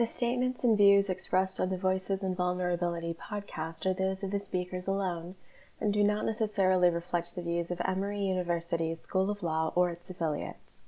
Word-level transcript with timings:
The 0.00 0.06
statements 0.06 0.64
and 0.64 0.78
views 0.78 1.10
expressed 1.10 1.60
on 1.60 1.68
the 1.68 1.76
Voices 1.76 2.22
and 2.22 2.34
Vulnerability 2.34 3.12
podcast 3.12 3.84
are 3.84 3.92
those 3.92 4.22
of 4.22 4.30
the 4.30 4.38
speakers 4.38 4.86
alone 4.86 5.34
and 5.78 5.92
do 5.92 6.02
not 6.02 6.24
necessarily 6.24 6.88
reflect 6.88 7.34
the 7.34 7.42
views 7.42 7.70
of 7.70 7.82
Emory 7.84 8.22
University's 8.22 9.02
School 9.02 9.28
of 9.30 9.42
Law 9.42 9.74
or 9.74 9.90
its 9.90 10.08
affiliates. 10.08 10.84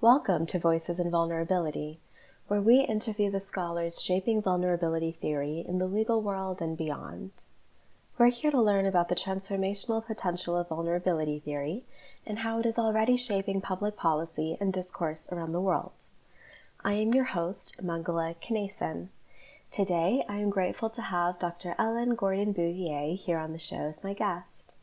Welcome 0.00 0.46
to 0.46 0.58
Voices 0.58 0.98
and 0.98 1.12
Vulnerability, 1.12 2.00
where 2.48 2.60
we 2.60 2.80
interview 2.80 3.30
the 3.30 3.38
scholars 3.38 4.02
shaping 4.02 4.42
vulnerability 4.42 5.12
theory 5.12 5.64
in 5.64 5.78
the 5.78 5.86
legal 5.86 6.20
world 6.20 6.60
and 6.60 6.76
beyond. 6.76 7.30
We're 8.18 8.30
here 8.30 8.50
to 8.50 8.60
learn 8.60 8.84
about 8.84 9.10
the 9.10 9.14
transformational 9.14 10.04
potential 10.04 10.56
of 10.56 10.70
vulnerability 10.70 11.38
theory 11.38 11.84
and 12.26 12.40
how 12.40 12.58
it 12.58 12.66
is 12.66 12.80
already 12.80 13.16
shaping 13.16 13.60
public 13.60 13.96
policy 13.96 14.56
and 14.60 14.72
discourse 14.72 15.28
around 15.30 15.52
the 15.52 15.60
world. 15.60 16.03
I 16.86 16.92
am 16.92 17.14
your 17.14 17.24
host, 17.24 17.82
Mangala 17.82 18.36
Kanason. 18.42 19.08
Today, 19.70 20.22
I 20.28 20.36
am 20.36 20.50
grateful 20.50 20.90
to 20.90 21.00
have 21.00 21.38
Dr. 21.38 21.74
Ellen 21.78 22.14
Gordon 22.14 22.52
Bouvier 22.52 23.16
here 23.16 23.38
on 23.38 23.52
the 23.54 23.58
show 23.58 23.88
as 23.88 24.04
my 24.04 24.12
guest. 24.12 24.74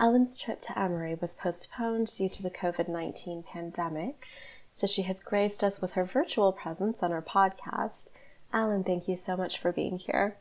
Ellen's 0.00 0.36
trip 0.36 0.60
to 0.62 0.76
Emory 0.76 1.14
was 1.14 1.36
postponed 1.36 2.08
due 2.08 2.28
to 2.28 2.42
the 2.42 2.50
COVID 2.50 2.88
19 2.88 3.44
pandemic, 3.44 4.26
so 4.72 4.88
she 4.88 5.02
has 5.02 5.22
graced 5.22 5.62
us 5.62 5.80
with 5.80 5.92
her 5.92 6.02
virtual 6.02 6.50
presence 6.50 7.04
on 7.04 7.12
our 7.12 7.22
podcast. 7.22 8.10
Ellen, 8.52 8.82
thank 8.82 9.06
you 9.06 9.16
so 9.24 9.36
much 9.36 9.60
for 9.60 9.70
being 9.70 9.98
here. 9.98 10.34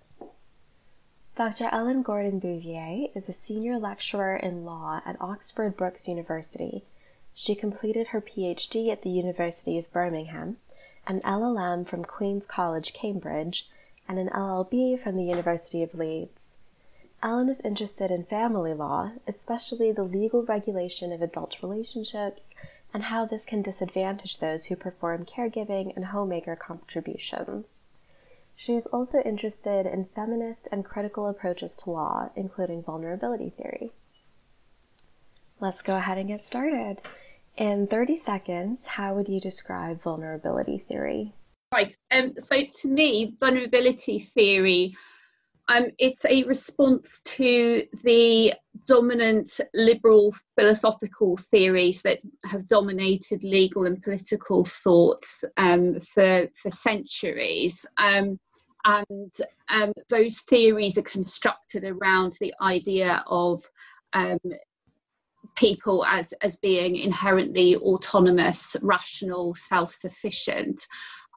Dr. 1.36 1.70
Ellen 1.72 2.02
Gordon 2.02 2.40
Bouvier 2.40 3.09
is 3.14 3.30
a 3.30 3.34
senior 3.34 3.78
lecturer 3.78 4.36
in 4.36 4.66
law 4.66 5.04
at 5.06 5.22
Oxford 5.22 5.78
Brookes 5.78 6.08
University. 6.08 6.86
She 7.36 7.54
completed 7.54 8.08
her 8.08 8.20
PhD 8.22 8.92
at 8.92 9.04
the 9.04 9.12
University 9.12 9.78
of 9.78 9.94
Birmingham 9.94 10.58
an 11.08 11.22
LLM 11.22 11.88
from 11.88 12.04
Queen's 12.04 12.46
College, 12.46 12.94
Cambridge, 12.94 13.70
and 14.08 14.20
an 14.20 14.30
LLB 14.30 15.02
from 15.02 15.16
the 15.16 15.24
University 15.24 15.82
of 15.82 15.96
Leeds. 15.96 16.48
Ellen 17.23 17.50
is 17.50 17.62
interested 17.62 18.12
in 18.12 18.26
family 18.26 18.73
law, 18.73 19.12
especially 19.28 19.92
the 19.92 20.04
legal 20.04 20.44
regulation 20.44 21.12
of 21.12 21.22
adult 21.22 21.58
relationships 21.64 22.44
and 22.94 23.04
how 23.04 23.26
this 23.26 23.46
can 23.46 23.62
disadvantage 23.62 24.40
those 24.40 24.66
who 24.66 24.76
perform 24.76 25.26
caregiving 25.26 25.96
and 25.96 26.06
homemaker 26.06 26.56
contributions. 26.56 27.88
She 28.56 28.76
is 28.76 28.88
also 28.88 29.22
interested 29.22 29.86
in 29.86 30.06
feminist 30.06 30.68
and 30.72 30.84
critical 30.84 31.28
approaches 31.28 31.78
to 31.78 31.92
law, 31.92 32.30
including 32.36 32.84
vulnerability 32.84 33.50
theory. 33.50 33.92
Let's 35.59 35.81
go 35.81 35.96
ahead 35.96 36.18
and 36.18 36.28
get 36.28 36.46
started. 36.46 37.02
In 37.58 37.88
30 37.88 38.17
seconds, 38.19 38.86
how 38.86 39.16
would 39.16 39.27
you 39.27 39.39
describe 39.39 40.02
vulnerability 40.02 40.77
theory? 40.77 41.33
Right. 41.73 41.95
Um, 42.11 42.33
so, 42.38 42.61
to 42.81 42.88
me, 42.88 43.33
vulnerability 43.39 44.19
theory 44.19 44.95
um, 45.69 45.88
it's 45.97 46.23
a 46.25 46.44
response 46.44 47.22
to 47.25 47.83
the 48.03 48.53
dominant 48.85 49.59
liberal 49.73 50.33
philosophical 50.55 51.35
theories 51.38 52.02
that 52.03 52.19
have 52.45 52.67
dominated 52.69 53.44
legal 53.44 53.85
and 53.85 54.02
political 54.02 54.63
thought 54.63 55.25
um, 55.58 56.00
for, 56.00 56.47
for 56.55 56.72
centuries. 56.72 57.85
Um, 57.97 58.39
and 58.85 59.33
um, 59.69 59.91
those 60.09 60.39
theories 60.41 60.97
are 60.97 61.03
constructed 61.03 61.83
around 61.83 62.38
the 62.39 62.53
idea 62.61 63.22
of 63.28 63.61
um, 64.13 64.39
people 65.58 66.05
as 66.05 66.33
as 66.41 66.55
being 66.58 66.95
inherently 66.95 67.75
autonomous, 67.77 68.75
rational, 68.81 69.55
self-sufficient. 69.55 70.86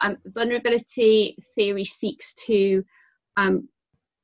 Um, 0.02 0.16
vulnerability 0.26 1.36
theory 1.54 1.84
seeks 1.84 2.34
to 2.46 2.84
um, 3.36 3.68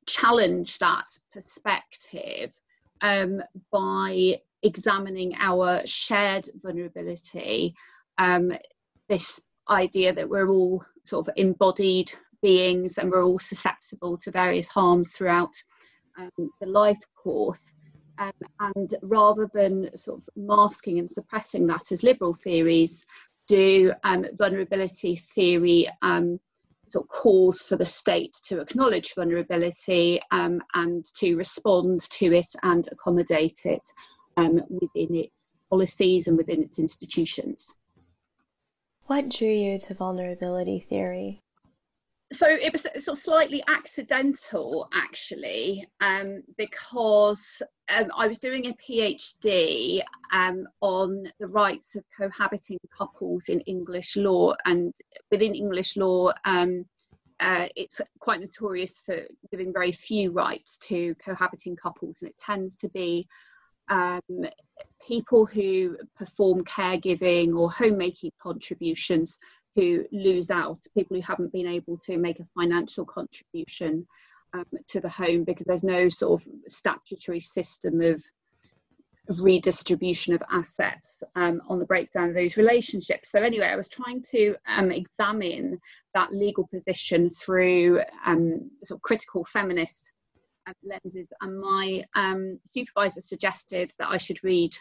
challenge 0.07 0.79
that 0.79 1.07
perspective 1.33 2.59
um, 3.01 3.43
by 3.73 4.37
examining 4.63 5.35
our 5.39 5.83
shared 5.87 6.49
vulnerability. 6.63 7.75
Um, 8.19 8.53
this 9.09 9.41
idea 9.69 10.13
that 10.13 10.29
we're 10.29 10.51
all 10.51 10.85
sort 11.05 11.29
of 11.29 11.35
embodied 11.37 12.13
beings 12.43 12.99
and 12.99 13.11
we're 13.11 13.25
all 13.25 13.39
susceptible 13.39 14.17
to 14.19 14.31
various 14.31 14.69
harms 14.69 15.11
throughout 15.13 15.55
um, 16.19 16.31
the 16.61 16.67
life 16.67 17.01
course. 17.15 17.73
Um, 18.19 18.33
and 18.61 18.95
rather 19.03 19.49
than 19.53 19.97
sort 19.97 20.19
of 20.19 20.29
masking 20.37 20.99
and 20.99 21.11
suppressing 21.11 21.67
that 21.67 21.93
as 21.93 22.03
liberal 22.03 22.35
theories 22.35 23.05
do, 23.47 23.93
um, 24.05 24.27
vulnerability 24.39 25.17
theory 25.17 25.89
um, 26.03 26.41
sort 26.89 27.05
of 27.05 27.09
calls 27.09 27.63
for 27.63 27.77
the 27.77 27.85
state 27.85 28.35
to 28.45 28.61
acknowledge 28.61 29.15
vulnerability 29.15 30.21
um, 30.31 30.61
and 30.75 31.05
to 31.15 31.37
respond 31.37 32.03
to 32.11 32.33
it 32.33 32.49
and 32.63 32.89
accommodate 32.93 33.61
it 33.65 33.83
um, 34.37 34.61
within 34.69 35.15
its 35.15 35.55
policies 35.71 36.29
and 36.29 36.37
within 36.37 36.63
its 36.63 36.79
institutions. 36.79 37.75
What 39.07 39.29
drew 39.29 39.49
you 39.49 39.79
to 39.81 39.95
vulnerability 39.95 40.81
theory? 40.89 41.43
So 42.33 42.47
it 42.49 42.73
was 42.73 42.83
sort 42.83 43.17
of 43.17 43.19
slightly 43.19 43.63
accidental 43.69 44.89
actually 44.93 45.87
um, 46.01 46.43
because 46.57 47.63
um, 47.89 48.11
I 48.17 48.27
was 48.27 48.39
doing 48.39 48.67
a 48.67 48.73
PhD 48.75 50.03
um, 50.33 50.67
on 50.81 51.29
the 51.39 51.47
rights 51.47 51.95
of 51.95 52.05
cohabiting 52.17 52.79
couples 52.97 53.49
in 53.49 53.61
English 53.61 54.17
law 54.17 54.55
and 54.65 54.93
within 55.31 55.55
English 55.55 55.97
law 55.97 56.33
um, 56.45 56.85
uh, 57.39 57.69
it's 57.77 58.01
quite 58.19 58.41
notorious 58.41 59.03
for 59.05 59.21
giving 59.51 59.73
very 59.73 59.93
few 59.93 60.33
rights 60.33 60.79
to 60.79 61.15
cohabiting 61.17 61.77
couples 61.77 62.19
and 62.23 62.31
it 62.31 62.39
tends 62.39 62.75
to 62.77 62.89
be 62.89 63.29
um, 63.89 64.21
people 65.07 65.47
who 65.47 65.97
perform 66.17 66.65
caregiving 66.65 67.57
or 67.57 67.71
homemaking 67.71 68.33
contributions 68.43 69.39
who 69.77 70.07
lose 70.11 70.51
out, 70.51 70.79
people 70.95 71.17
who 71.17 71.23
haven't 71.23 71.53
been 71.53 71.67
able 71.69 71.99
to 71.99 72.17
make 72.17 72.41
a 72.41 72.49
financial 72.55 73.05
contribution 73.05 74.07
um, 74.55 74.65
to 74.89 75.01
the 75.01 75.09
home 75.09 75.45
because 75.45 75.67
there's 75.67 75.85
no 75.85 76.09
sort 76.09 76.41
of 76.41 76.49
statutory 76.67 77.41
system 77.41 78.01
of 78.01 78.23
redistribution 79.29 80.35
of 80.35 80.43
assets 80.51 81.23
um, 81.35 81.61
on 81.69 81.79
the 81.79 81.85
breakdown 81.85 82.29
of 82.29 82.35
those 82.35 82.57
relationships. 82.57 83.31
So 83.31 83.43
anyway, 83.43 83.67
I 83.67 83.77
was 83.77 83.89
trying 83.89 84.23
to 84.31 84.57
um, 84.67 84.91
examine 84.91 85.79
that 86.15 86.33
legal 86.33 86.67
position 86.69 87.29
through 87.31 88.01
um, 88.25 88.71
sort 88.83 88.99
of 88.99 89.03
critical 89.03 89.45
feminist 89.45 90.13
um, 90.67 90.75
lenses, 90.83 91.29
and 91.41 91.61
my 91.61 92.05
um, 92.15 92.59
supervisor 92.65 93.21
suggested 93.21 93.93
that 93.99 94.09
I 94.09 94.17
should 94.17 94.43
read 94.43 94.77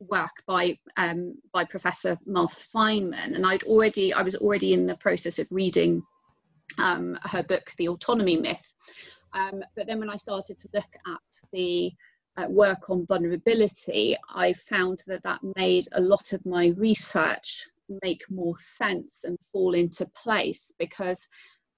work 0.00 0.42
by 0.46 0.76
um, 0.96 1.34
by 1.52 1.64
Professor 1.64 2.18
Martha 2.26 2.60
Fineman, 2.74 3.34
and 3.34 3.46
I'd 3.46 3.62
already 3.64 4.12
I 4.12 4.22
was 4.22 4.36
already 4.36 4.72
in 4.72 4.86
the 4.86 4.96
process 4.96 5.38
of 5.38 5.48
reading 5.50 6.02
um, 6.78 7.18
her 7.24 7.42
book, 7.42 7.72
The 7.76 7.88
Autonomy 7.88 8.36
Myth. 8.36 8.72
Um, 9.32 9.62
but 9.76 9.86
then 9.86 10.00
when 10.00 10.10
I 10.10 10.16
started 10.16 10.58
to 10.60 10.68
look 10.74 10.92
at 11.06 11.48
the 11.52 11.92
uh, 12.36 12.46
work 12.48 12.90
on 12.90 13.06
vulnerability, 13.06 14.16
I 14.34 14.52
found 14.52 15.02
that 15.06 15.22
that 15.22 15.40
made 15.56 15.86
a 15.92 16.00
lot 16.00 16.32
of 16.32 16.44
my 16.46 16.68
research 16.76 17.66
make 18.02 18.22
more 18.30 18.56
sense 18.58 19.24
and 19.24 19.36
fall 19.52 19.74
into 19.74 20.06
place 20.06 20.72
because 20.78 21.26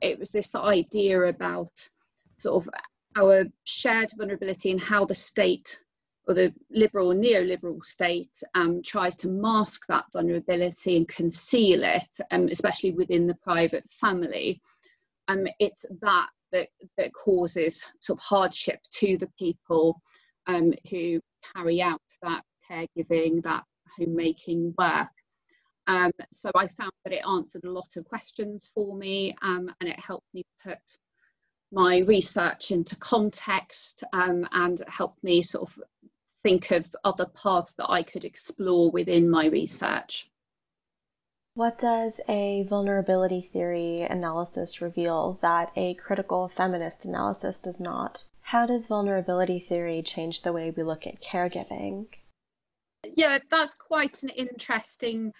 it 0.01 0.19
was 0.19 0.31
this 0.31 0.55
idea 0.55 1.23
about 1.23 1.73
sort 2.39 2.67
of 2.67 2.75
our 3.17 3.45
shared 3.65 4.11
vulnerability 4.17 4.71
and 4.71 4.81
how 4.81 5.05
the 5.05 5.15
state 5.15 5.81
or 6.27 6.35
the 6.35 6.55
liberal 6.71 7.13
neoliberal 7.13 7.85
state 7.85 8.43
um, 8.55 8.83
tries 8.83 9.17
to 9.17 9.29
mask 9.29 9.87
that 9.89 10.05
vulnerability 10.13 10.97
and 10.97 11.09
conceal 11.09 11.83
it, 11.83 12.19
um, 12.31 12.49
especially 12.49 12.93
within 12.93 13.27
the 13.27 13.35
private 13.37 13.85
family. 13.91 14.61
Um, 15.29 15.47
it's 15.59 15.85
that, 16.01 16.29
that 16.53 16.69
that 16.97 17.13
causes 17.13 17.85
sort 18.01 18.19
of 18.19 18.25
hardship 18.25 18.81
to 18.95 19.17
the 19.17 19.29
people 19.39 20.01
um, 20.47 20.73
who 20.91 21.21
carry 21.55 21.83
out 21.83 22.03
that 22.23 22.43
caregiving, 22.71 23.43
that 23.43 23.65
homemaking 23.99 24.75
work. 24.79 25.09
Um, 25.89 26.13
so 26.33 26.51
I 26.55 26.69
found 26.69 26.93
that 27.05 27.13
it 27.13 27.25
answered 27.29 27.65
a 27.65 27.71
lot 27.71 27.97
of 27.97 28.05
questions 28.05 28.71
for 28.73 28.97
me 28.97 29.35
um, 29.43 29.69
and 29.81 29.91
it 29.91 29.99
helped 29.99 30.27
me 30.33 30.45
put 30.63 30.79
my 31.73 31.99
research 32.07 32.71
into 32.71 32.95
context 32.97 34.05
um, 34.13 34.47
and 34.53 34.83
helped 34.87 35.25
me 35.25 35.43
sort 35.43 35.69
of 35.69 35.83
think 36.43 36.71
of 36.71 36.95
other 37.05 37.27
paths 37.27 37.73
that 37.75 37.91
I 37.91 38.03
could 38.03 38.25
explore 38.25 38.91
within 38.91 39.31
my 39.31 39.47
research. 39.47 40.31
What 41.55 41.79
does 41.79 42.21
a 42.29 42.65
vulnerability 42.69 43.43
theory 43.53 44.01
analysis 44.01 44.81
reveal 44.81 45.39
that 45.43 45.71
a 45.77 45.95
critical 45.95 46.49
feminist 46.49 47.05
analysis 47.05 47.61
does 47.61 47.79
not? 47.79 48.25
How 48.41 48.67
does 48.67 48.87
vulnerability 48.87 49.61
theory 49.61 50.03
change 50.03 50.43
the 50.43 50.53
way 50.53 50.71
we 50.71 50.83
look 50.83 51.07
at 51.07 51.23
caregiving? 51.23 52.07
Yeah, 53.05 53.39
that's 53.51 53.75
quite 53.75 54.23
an 54.23 54.31
interesting 54.31 55.33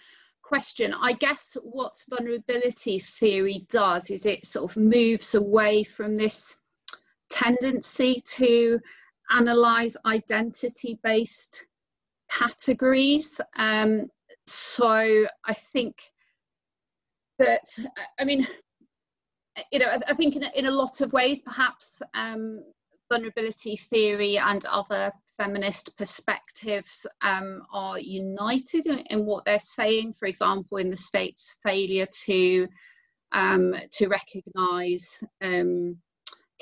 question. 0.43 0.93
I 0.93 1.13
guess 1.13 1.57
what 1.63 2.03
vulnerability 2.09 2.99
theory 2.99 3.65
does 3.71 4.11
is 4.11 4.25
it 4.25 4.45
sort 4.45 4.69
of 4.69 4.77
moves 4.77 5.33
away 5.33 5.83
from 5.83 6.15
this 6.15 6.57
tendency 7.29 8.21
to 8.33 8.79
analyze 9.31 9.95
identity 10.05 10.99
based 11.03 11.65
categories. 12.29 13.39
Um, 13.57 14.07
so 14.47 15.25
I 15.45 15.53
think 15.53 15.95
that, 17.39 17.77
I 18.19 18.23
mean, 18.23 18.47
you 19.71 19.79
know, 19.79 19.87
I, 20.07 20.13
think 20.13 20.35
in 20.35 20.43
a, 20.43 20.51
in 20.55 20.65
a 20.65 20.71
lot 20.71 21.01
of 21.01 21.13
ways, 21.13 21.41
perhaps 21.41 22.01
um, 22.13 22.63
vulnerability 23.11 23.77
theory 23.77 24.37
and 24.37 24.65
other 24.65 25.11
feminist 25.37 25.95
perspectives 25.97 27.05
um, 27.21 27.61
are 27.71 27.99
united 27.99 28.85
in, 28.87 28.99
in, 29.09 29.25
what 29.25 29.45
they're 29.45 29.59
saying. 29.59 30.13
For 30.13 30.27
example, 30.27 30.77
in 30.77 30.89
the 30.89 30.97
state's 30.97 31.57
failure 31.63 32.07
to 32.25 32.67
um, 33.31 33.75
to 33.91 34.07
recognise 34.07 35.23
um, 35.41 35.97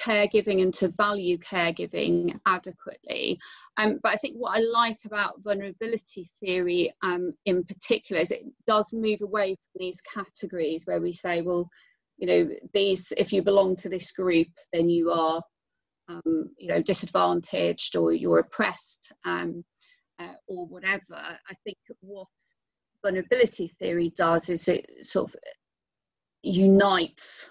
caregiving 0.01 0.61
and 0.61 0.73
to 0.73 0.87
value 0.89 1.37
caregiving 1.37 2.39
adequately. 2.45 3.39
Um, 3.77 3.99
but 4.03 4.13
I 4.13 4.15
think 4.17 4.35
what 4.35 4.57
I 4.57 4.61
like 4.61 4.99
about 5.05 5.41
vulnerability 5.43 6.29
theory 6.39 6.91
um, 7.03 7.33
in 7.45 7.63
particular 7.63 8.21
is 8.21 8.31
it 8.31 8.43
does 8.67 8.91
move 8.93 9.21
away 9.21 9.49
from 9.49 9.79
these 9.79 10.01
categories 10.01 10.83
where 10.85 11.01
we 11.01 11.13
say, 11.13 11.41
well, 11.41 11.69
you 12.17 12.27
know, 12.27 12.49
these, 12.73 13.11
if 13.17 13.33
you 13.33 13.41
belong 13.41 13.75
to 13.77 13.89
this 13.89 14.11
group, 14.11 14.47
then 14.73 14.89
you 14.89 15.11
are, 15.11 15.41
um, 16.09 16.51
you 16.57 16.67
know, 16.67 16.81
disadvantaged 16.81 17.95
or 17.95 18.11
you're 18.11 18.39
oppressed 18.39 19.11
um, 19.25 19.63
uh, 20.19 20.33
or 20.47 20.65
whatever. 20.67 21.15
I 21.15 21.53
think 21.63 21.77
what 22.01 22.27
vulnerability 23.03 23.71
theory 23.79 24.13
does 24.15 24.49
is 24.49 24.67
it 24.67 24.85
sort 25.01 25.29
of 25.29 25.35
unites 26.43 27.49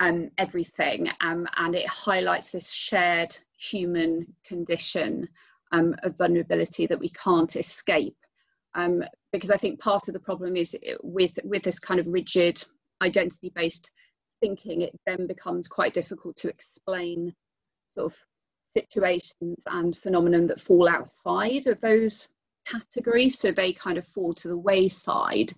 um, 0.00 0.30
everything 0.38 1.08
um, 1.20 1.46
and 1.56 1.74
it 1.74 1.88
highlights 1.88 2.50
this 2.50 2.70
shared 2.70 3.36
human 3.58 4.26
condition 4.44 5.28
um, 5.72 5.94
of 6.02 6.16
vulnerability 6.18 6.86
that 6.86 6.98
we 6.98 7.08
can't 7.10 7.56
escape. 7.56 8.16
Um, 8.74 9.02
because 9.32 9.50
I 9.50 9.56
think 9.56 9.80
part 9.80 10.06
of 10.08 10.14
the 10.14 10.20
problem 10.20 10.54
is 10.56 10.76
with, 11.02 11.38
with 11.44 11.62
this 11.62 11.78
kind 11.78 11.98
of 11.98 12.06
rigid 12.06 12.62
identity 13.02 13.50
based 13.54 13.90
thinking, 14.40 14.82
it 14.82 14.98
then 15.06 15.26
becomes 15.26 15.66
quite 15.66 15.94
difficult 15.94 16.36
to 16.36 16.48
explain 16.48 17.34
sort 17.94 18.12
of 18.12 18.18
situations 18.64 19.62
and 19.66 19.96
phenomenon 19.96 20.46
that 20.46 20.60
fall 20.60 20.88
outside 20.88 21.66
of 21.66 21.80
those 21.80 22.28
categories. 22.66 23.38
So 23.38 23.50
they 23.50 23.72
kind 23.72 23.96
of 23.96 24.06
fall 24.06 24.34
to 24.34 24.48
the 24.48 24.58
wayside. 24.58 25.52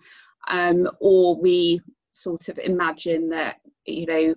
Um, 0.48 0.88
or 1.00 1.36
we 1.40 1.80
sort 2.12 2.48
of 2.48 2.58
imagine 2.58 3.28
that 3.30 3.56
you 3.88 4.06
know 4.06 4.34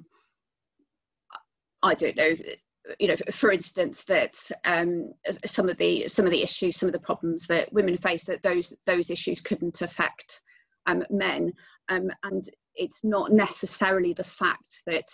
i 1.84 1.94
don't 1.94 2.16
know 2.16 2.34
you 3.00 3.08
know 3.08 3.16
for 3.32 3.52
instance 3.52 4.04
that 4.06 4.40
um, 4.66 5.14
some 5.46 5.70
of 5.70 5.78
the 5.78 6.08
some 6.08 6.26
of 6.26 6.32
the 6.32 6.42
issues 6.42 6.76
some 6.76 6.88
of 6.88 6.94
the 6.94 7.00
problems 7.00 7.46
that 7.48 7.72
women 7.72 7.96
face 7.96 8.24
that 8.24 8.42
those 8.44 8.74
those 8.86 9.10
issues 9.10 9.40
couldn't 9.40 9.82
affect 9.82 10.42
um, 10.86 11.04
men. 11.10 11.54
Um, 11.90 12.12
and 12.24 12.50
it's 12.76 13.04
not 13.04 13.32
necessarily 13.32 14.14
the 14.14 14.24
fact 14.24 14.82
that 14.86 15.10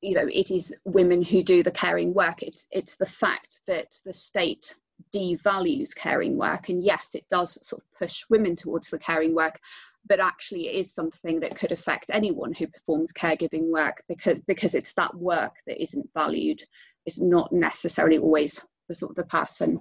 you 0.00 0.14
know 0.14 0.26
it 0.32 0.50
is 0.50 0.74
women 0.84 1.22
who 1.22 1.42
do 1.42 1.62
the 1.62 1.70
caring 1.70 2.14
work. 2.14 2.42
It's 2.42 2.66
it's 2.70 2.96
the 2.96 3.06
fact 3.06 3.60
that 3.66 3.88
the 4.04 4.14
state 4.14 4.74
devalues 5.14 5.94
caring 5.94 6.36
work. 6.36 6.68
And 6.68 6.82
yes 6.82 7.14
it 7.14 7.24
does 7.30 7.58
sort 7.66 7.82
of 7.82 7.98
push 7.98 8.24
women 8.30 8.56
towards 8.56 8.88
the 8.90 8.98
caring 8.98 9.34
work 9.34 9.58
but 10.06 10.20
actually 10.20 10.68
it 10.68 10.74
is 10.74 10.94
something 10.94 11.40
that 11.40 11.56
could 11.56 11.72
affect 11.72 12.10
anyone 12.12 12.52
who 12.52 12.66
performs 12.66 13.12
caregiving 13.12 13.70
work 13.70 14.02
because 14.08 14.40
because 14.40 14.74
it's 14.74 14.94
that 14.94 15.14
work 15.14 15.56
that 15.66 15.80
isn't 15.80 16.08
valued. 16.14 16.62
It's 17.06 17.20
not 17.20 17.52
necessarily 17.52 18.18
always 18.18 18.64
the 18.88 18.94
sort 18.94 19.10
of 19.10 19.16
the 19.16 19.24
person 19.24 19.78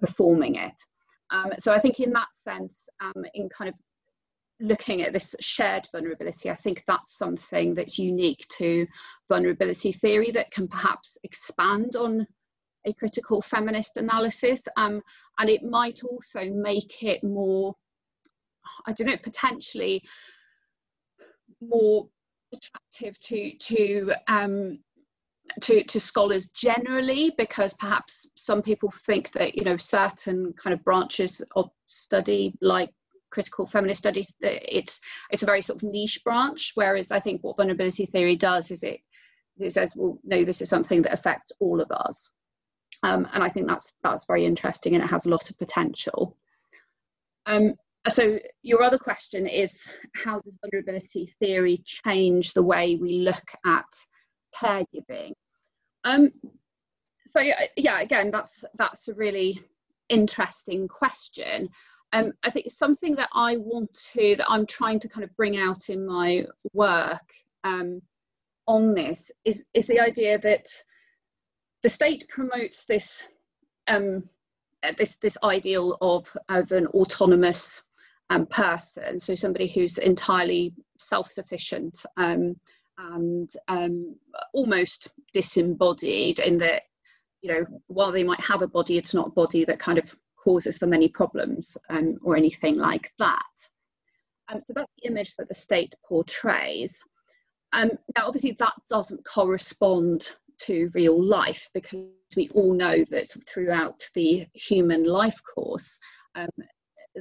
performing 0.00 0.56
it. 0.56 0.74
Um, 1.30 1.52
so 1.58 1.74
i 1.74 1.78
think 1.78 2.00
in 2.00 2.10
that 2.12 2.28
sense 2.32 2.88
um, 3.02 3.22
in 3.34 3.50
kind 3.50 3.68
of 3.68 3.74
looking 4.60 5.02
at 5.02 5.12
this 5.12 5.36
shared 5.40 5.86
vulnerability 5.92 6.50
i 6.50 6.54
think 6.54 6.82
that's 6.86 7.18
something 7.18 7.74
that's 7.74 7.98
unique 7.98 8.46
to 8.56 8.86
vulnerability 9.28 9.92
theory 9.92 10.30
that 10.30 10.50
can 10.50 10.66
perhaps 10.66 11.18
expand 11.24 11.96
on 11.96 12.26
a 12.88 12.92
critical 12.94 13.42
feminist 13.42 13.96
analysis. 13.96 14.66
Um, 14.76 15.02
and 15.38 15.48
it 15.48 15.62
might 15.62 16.02
also 16.04 16.50
make 16.50 17.02
it 17.02 17.22
more 17.22 17.74
I 18.86 18.92
don't 18.92 19.06
know, 19.06 19.16
potentially 19.22 20.02
more 21.60 22.08
attractive 22.52 23.18
to 23.20 23.52
to 23.58 24.12
um, 24.28 24.78
to, 25.62 25.82
to 25.82 26.00
scholars 26.00 26.48
generally 26.48 27.32
because 27.38 27.74
perhaps 27.74 28.28
some 28.36 28.62
people 28.62 28.92
think 29.06 29.32
that 29.32 29.56
you 29.56 29.64
know 29.64 29.76
certain 29.76 30.52
kind 30.62 30.74
of 30.74 30.84
branches 30.84 31.42
of 31.56 31.70
study 31.86 32.54
like 32.60 32.90
critical 33.30 33.66
feminist 33.66 33.98
studies 33.98 34.32
that 34.40 34.76
it's 34.76 35.00
it's 35.30 35.42
a 35.42 35.46
very 35.46 35.62
sort 35.62 35.82
of 35.82 35.88
niche 35.88 36.20
branch 36.24 36.72
whereas 36.74 37.10
i 37.10 37.20
think 37.20 37.42
what 37.42 37.56
vulnerability 37.56 38.06
theory 38.06 38.36
does 38.36 38.70
is 38.70 38.82
it 38.82 39.00
it 39.58 39.70
says 39.70 39.94
well 39.96 40.18
no 40.24 40.44
this 40.44 40.62
is 40.62 40.68
something 40.68 41.02
that 41.02 41.12
affects 41.12 41.52
all 41.60 41.80
of 41.80 41.90
us. 41.90 42.30
Um, 43.02 43.28
and 43.32 43.44
i 43.44 43.48
think 43.48 43.66
that's 43.68 43.92
that's 44.02 44.24
very 44.24 44.44
interesting 44.44 44.94
and 44.94 45.04
it 45.04 45.08
has 45.08 45.26
a 45.26 45.30
lot 45.30 45.50
of 45.50 45.58
potential. 45.58 46.36
Um, 47.46 47.74
so 48.08 48.38
your 48.62 48.82
other 48.82 48.98
question 48.98 49.46
is 49.46 49.88
how 50.14 50.40
does 50.40 50.54
vulnerability 50.62 51.32
theory 51.40 51.82
change 51.84 52.52
the 52.52 52.62
way 52.62 52.96
we 52.96 53.20
look 53.20 53.50
at 53.66 53.86
caregiving? 54.54 55.32
Um, 56.04 56.32
so 57.30 57.40
yeah, 57.40 57.60
yeah 57.76 58.00
again 58.00 58.30
that's 58.30 58.64
that's 58.76 59.08
a 59.08 59.14
really 59.14 59.60
interesting 60.08 60.88
question. 60.88 61.68
Um, 62.14 62.32
i 62.42 62.48
think 62.48 62.70
something 62.70 63.14
that 63.16 63.28
i 63.34 63.58
want 63.58 63.92
to 64.14 64.34
that 64.36 64.46
i'm 64.48 64.64
trying 64.64 64.98
to 65.00 65.10
kind 65.10 65.24
of 65.24 65.36
bring 65.36 65.58
out 65.58 65.90
in 65.90 66.06
my 66.06 66.46
work 66.72 67.28
um, 67.64 68.00
on 68.66 68.94
this 68.94 69.30
is 69.44 69.66
is 69.74 69.86
the 69.86 70.00
idea 70.00 70.38
that 70.38 70.66
the 71.82 71.88
state 71.90 72.26
promotes 72.30 72.86
this 72.86 73.26
um, 73.88 74.28
this 74.96 75.16
this 75.16 75.36
ideal 75.42 75.98
of 76.00 76.34
of 76.48 76.72
an 76.72 76.86
autonomous 76.88 77.82
um, 78.30 78.46
person, 78.46 79.18
so 79.18 79.34
somebody 79.34 79.66
who's 79.66 79.98
entirely 79.98 80.74
self-sufficient 80.98 82.04
um, 82.16 82.56
and 82.98 83.50
um, 83.68 84.16
almost 84.52 85.08
disembodied 85.32 86.40
in 86.40 86.58
that, 86.58 86.82
you 87.42 87.52
know, 87.52 87.64
while 87.86 88.12
they 88.12 88.24
might 88.24 88.40
have 88.40 88.62
a 88.62 88.68
body, 88.68 88.98
it's 88.98 89.14
not 89.14 89.28
a 89.28 89.32
body 89.32 89.64
that 89.64 89.78
kind 89.78 89.98
of 89.98 90.14
causes 90.36 90.78
them 90.78 90.92
any 90.92 91.08
problems 91.08 91.76
um, 91.90 92.18
or 92.22 92.36
anything 92.36 92.76
like 92.76 93.12
that. 93.18 93.42
Um, 94.50 94.60
so 94.66 94.72
that's 94.74 94.92
the 95.02 95.08
image 95.08 95.34
that 95.36 95.48
the 95.48 95.54
state 95.54 95.94
portrays. 96.06 97.00
Um, 97.72 97.90
now, 98.16 98.26
obviously, 98.26 98.52
that 98.58 98.72
doesn't 98.88 99.24
correspond 99.24 100.30
to 100.62 100.90
real 100.94 101.22
life 101.22 101.68
because 101.72 102.00
we 102.36 102.48
all 102.54 102.74
know 102.74 103.04
that 103.10 103.28
throughout 103.46 104.02
the 104.14 104.46
human 104.54 105.04
life 105.04 105.38
course, 105.54 105.98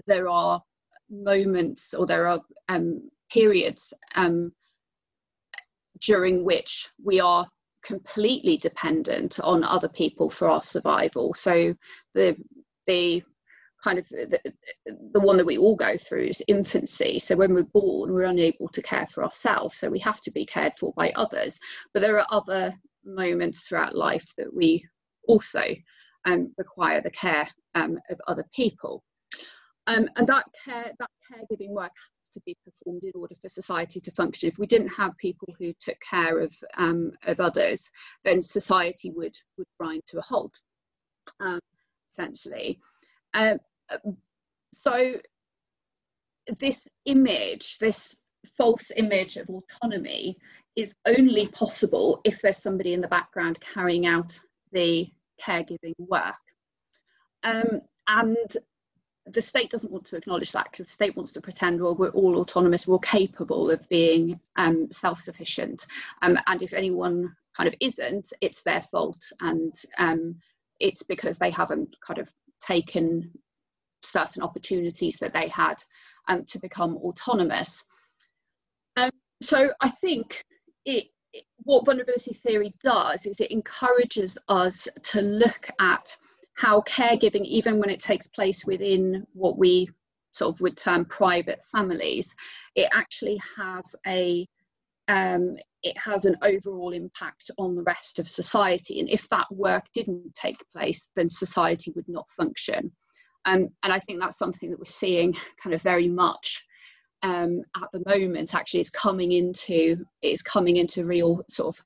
there 0.05 0.27
are 0.27 0.61
moments 1.09 1.93
or 1.93 2.05
there 2.05 2.27
are 2.27 2.41
um, 2.69 3.09
periods 3.31 3.93
um, 4.15 4.51
during 6.01 6.43
which 6.43 6.89
we 7.03 7.19
are 7.19 7.47
completely 7.83 8.57
dependent 8.57 9.39
on 9.39 9.63
other 9.63 9.87
people 9.89 10.29
for 10.29 10.49
our 10.49 10.61
survival. 10.61 11.33
So 11.33 11.73
the 12.13 12.35
the 12.85 13.23
kind 13.83 13.99
of 13.99 14.07
the, 14.09 14.39
the 15.13 15.19
one 15.19 15.37
that 15.37 15.45
we 15.45 15.57
all 15.57 15.75
go 15.75 15.97
through 15.97 16.23
is 16.23 16.41
infancy. 16.47 17.19
So 17.19 17.35
when 17.35 17.53
we're 17.53 17.63
born, 17.63 18.11
we're 18.11 18.23
unable 18.23 18.67
to 18.69 18.81
care 18.81 19.05
for 19.07 19.23
ourselves. 19.23 19.77
So 19.77 19.89
we 19.89 19.99
have 19.99 20.19
to 20.21 20.31
be 20.31 20.45
cared 20.45 20.73
for 20.77 20.93
by 20.97 21.11
others. 21.15 21.59
But 21.93 22.01
there 22.01 22.19
are 22.19 22.27
other 22.31 22.73
moments 23.05 23.61
throughout 23.61 23.95
life 23.95 24.27
that 24.37 24.53
we 24.53 24.83
also 25.27 25.63
um, 26.25 26.53
require 26.57 27.01
the 27.01 27.11
care 27.11 27.47
um, 27.75 27.99
of 28.09 28.19
other 28.27 28.45
people. 28.53 29.03
Um, 29.87 30.09
and 30.17 30.27
that 30.27 30.45
care, 30.65 30.91
that 30.99 31.09
caregiving 31.31 31.69
work 31.69 31.93
has 32.19 32.29
to 32.33 32.41
be 32.45 32.55
performed 32.65 33.03
in 33.03 33.13
order 33.15 33.35
for 33.41 33.49
society 33.49 33.99
to 34.01 34.11
function. 34.11 34.49
If 34.49 34.59
we 34.59 34.67
didn't 34.67 34.89
have 34.89 35.17
people 35.17 35.47
who 35.57 35.73
took 35.79 35.97
care 36.07 36.39
of 36.39 36.53
um, 36.77 37.11
of 37.25 37.39
others, 37.39 37.89
then 38.25 38.41
society 38.41 39.11
would 39.11 39.35
would 39.57 39.67
grind 39.79 40.03
to 40.07 40.19
a 40.19 40.21
halt, 40.21 40.53
um, 41.39 41.59
essentially. 42.11 42.79
Um, 43.33 43.59
so 44.73 45.15
this 46.59 46.87
image, 47.05 47.77
this 47.79 48.15
false 48.57 48.91
image 48.95 49.37
of 49.37 49.49
autonomy, 49.49 50.37
is 50.75 50.95
only 51.07 51.47
possible 51.47 52.21
if 52.23 52.41
there's 52.41 52.61
somebody 52.61 52.93
in 52.93 53.01
the 53.01 53.07
background 53.07 53.59
carrying 53.61 54.05
out 54.05 54.39
the 54.71 55.09
caregiving 55.41 55.95
work. 55.97 56.35
Um, 57.43 57.81
and 58.07 58.57
the 59.31 59.41
state 59.41 59.69
doesn't 59.69 59.91
want 59.91 60.05
to 60.05 60.15
acknowledge 60.15 60.51
that 60.51 60.71
because 60.71 60.85
the 60.85 60.91
state 60.91 61.15
wants 61.15 61.31
to 61.33 61.41
pretend 61.41 61.81
well 61.81 61.95
we're 61.95 62.09
all 62.09 62.37
autonomous 62.37 62.87
we're 62.87 62.99
capable 62.99 63.69
of 63.69 63.87
being 63.89 64.39
um, 64.55 64.87
self-sufficient. 64.91 65.85
Um, 66.21 66.37
and 66.47 66.61
if 66.61 66.73
anyone 66.73 67.35
kind 67.55 67.67
of 67.67 67.75
isn't 67.79 68.33
it's 68.41 68.61
their 68.61 68.81
fault. 68.81 69.31
And 69.41 69.73
um, 69.97 70.35
it's 70.79 71.03
because 71.03 71.37
they 71.37 71.49
haven't 71.49 71.95
kind 72.05 72.19
of 72.19 72.31
taken 72.59 73.31
certain 74.03 74.43
opportunities 74.43 75.17
that 75.17 75.33
they 75.33 75.47
had 75.47 75.83
um, 76.27 76.45
to 76.45 76.59
become 76.59 76.97
autonomous. 76.97 77.83
Um, 78.95 79.11
so 79.41 79.71
i 79.81 79.89
think 79.89 80.43
it, 80.85 81.07
what 81.63 81.85
vulnerability 81.85 82.33
theory 82.33 82.73
does 82.83 83.25
is 83.25 83.39
it 83.39 83.51
encourages 83.51 84.37
us 84.47 84.87
to 85.03 85.21
look 85.21 85.69
at 85.79 86.15
how 86.57 86.81
caregiving, 86.81 87.45
even 87.45 87.79
when 87.79 87.89
it 87.89 87.99
takes 87.99 88.27
place 88.27 88.65
within 88.65 89.25
what 89.33 89.57
we 89.57 89.87
sort 90.31 90.53
of 90.53 90.59
would 90.59 90.75
term 90.75 91.05
private 91.05 91.63
families, 91.71 92.33
it 92.75 92.89
actually 92.91 93.39
has 93.57 93.95
a 94.05 94.47
um, 95.07 95.55
it 95.83 95.97
has 95.97 96.25
an 96.25 96.35
overall 96.41 96.91
impact 96.91 97.49
on 97.57 97.75
the 97.75 97.83
rest 97.83 98.19
of 98.19 98.27
society. 98.27 98.99
And 98.99 99.07
if 99.07 99.29
that 99.29 99.45
work 99.51 99.85
didn't 99.93 100.33
take 100.33 100.57
place, 100.73 101.09
then 101.15 101.29
society 101.29 101.93
would 101.95 102.09
not 102.09 102.29
function. 102.31 102.91
Um, 103.45 103.69
and 103.83 103.93
I 103.93 103.99
think 103.99 104.19
that's 104.19 104.39
something 104.39 104.69
that 104.69 104.79
we're 104.79 104.85
seeing 104.85 105.33
kind 105.63 105.73
of 105.73 105.81
very 105.81 106.09
much 106.09 106.65
um, 107.23 107.61
at 107.81 107.87
the 107.93 108.03
moment. 108.05 108.55
Actually, 108.55 108.81
it's 108.81 108.89
coming 108.89 109.31
into 109.31 110.03
it's 110.23 110.41
coming 110.41 110.77
into 110.77 111.05
real 111.05 111.43
sort 111.49 111.77
of 111.77 111.85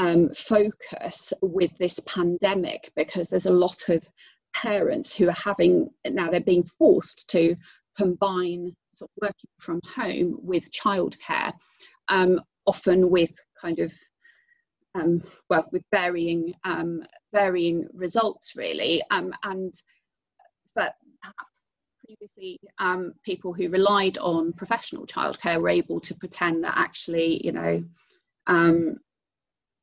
um, 0.00 0.30
focus 0.30 1.30
with 1.42 1.76
this 1.76 2.00
pandemic 2.06 2.90
because 2.96 3.28
there's 3.28 3.44
a 3.44 3.52
lot 3.52 3.90
of 3.90 4.02
parents 4.54 5.14
who 5.14 5.28
are 5.28 5.32
having 5.32 5.90
now 6.06 6.30
they're 6.30 6.40
being 6.40 6.62
forced 6.62 7.28
to 7.28 7.54
combine 7.98 8.74
sort 8.96 9.10
of 9.10 9.28
working 9.28 9.50
from 9.58 9.78
home 9.86 10.38
with 10.42 10.72
childcare, 10.72 11.52
um, 12.08 12.40
often 12.64 13.10
with 13.10 13.30
kind 13.60 13.78
of 13.78 13.92
um, 14.94 15.22
well 15.50 15.68
with 15.70 15.82
varying 15.92 16.54
um, 16.64 17.02
varying 17.34 17.86
results 17.92 18.54
really, 18.56 19.02
um, 19.10 19.34
and 19.44 19.74
that 20.76 20.94
perhaps 21.20 21.72
previously 22.06 22.58
um, 22.78 23.12
people 23.22 23.52
who 23.52 23.68
relied 23.68 24.16
on 24.16 24.54
professional 24.54 25.06
childcare 25.06 25.60
were 25.60 25.68
able 25.68 26.00
to 26.00 26.14
pretend 26.14 26.64
that 26.64 26.78
actually 26.78 27.44
you 27.44 27.52
know 27.52 27.84
um, 28.46 28.96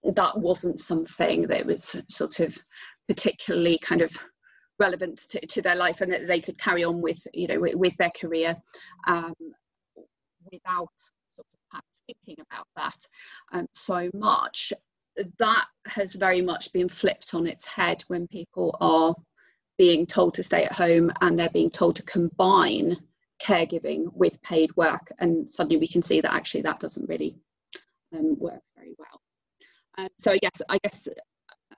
that 0.04 0.38
wasn't 0.38 0.80
something 0.80 1.48
that 1.48 1.66
was 1.66 2.02
sort 2.10 2.40
of 2.40 2.58
particularly 3.08 3.78
kind 3.80 4.02
of 4.02 4.16
relevant 4.80 5.18
to, 5.30 5.40
to 5.48 5.62
their 5.62 5.76
life 5.76 6.02
and 6.02 6.12
that 6.12 6.28
they 6.28 6.40
could 6.40 6.58
carry 6.58 6.84
on 6.84 7.02
with 7.02 7.20
you 7.34 7.48
know 7.48 7.60
with, 7.60 7.76
with 7.76 7.98
their 7.98 8.12
career 8.20 8.56
um, 9.08 9.34
without 10.52 10.92
sort 11.30 11.48
of 11.74 11.82
thinking 12.08 12.44
about 12.50 12.68
that. 12.76 13.08
Um, 13.52 13.68
so 13.74 14.10
much 14.14 14.72
that 15.40 15.66
has 15.88 16.14
very 16.14 16.42
much 16.42 16.72
been 16.74 16.90
flipped 16.90 17.34
on 17.34 17.48
its 17.48 17.66
head 17.66 18.04
when 18.08 18.28
people 18.28 18.78
are 18.80 19.16
being 19.78 20.06
told 20.06 20.34
to 20.36 20.44
stay 20.44 20.64
at 20.64 20.72
home 20.72 21.12
and 21.22 21.38
they're 21.38 21.50
being 21.50 21.72
told 21.72 21.96
to 21.96 22.04
combine 22.04 22.98
caregiving 23.44 24.12
with 24.14 24.42
paid 24.42 24.76
work 24.76 25.12
and 25.20 25.50
suddenly 25.50 25.78
we 25.78 25.88
can 25.88 26.02
see 26.02 26.22
that 26.22 26.34
actually 26.34 26.62
that 26.62 26.80
doesn't 26.80 27.08
really 27.08 27.36
um, 28.16 28.38
work 28.40 28.62
very 28.76 28.96
well 28.98 29.22
um, 29.98 30.08
so 30.18 30.32
I 30.32 30.38
guess 30.38 30.62
I 30.70 30.78
guess 30.84 31.08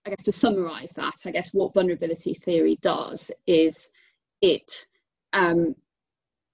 I 0.05 0.09
guess 0.09 0.23
to 0.23 0.31
summarize 0.31 0.91
that, 0.93 1.15
I 1.25 1.31
guess 1.31 1.53
what 1.53 1.73
vulnerability 1.73 2.33
theory 2.33 2.77
does 2.81 3.31
is 3.47 3.89
it 4.41 4.85
um, 5.33 5.75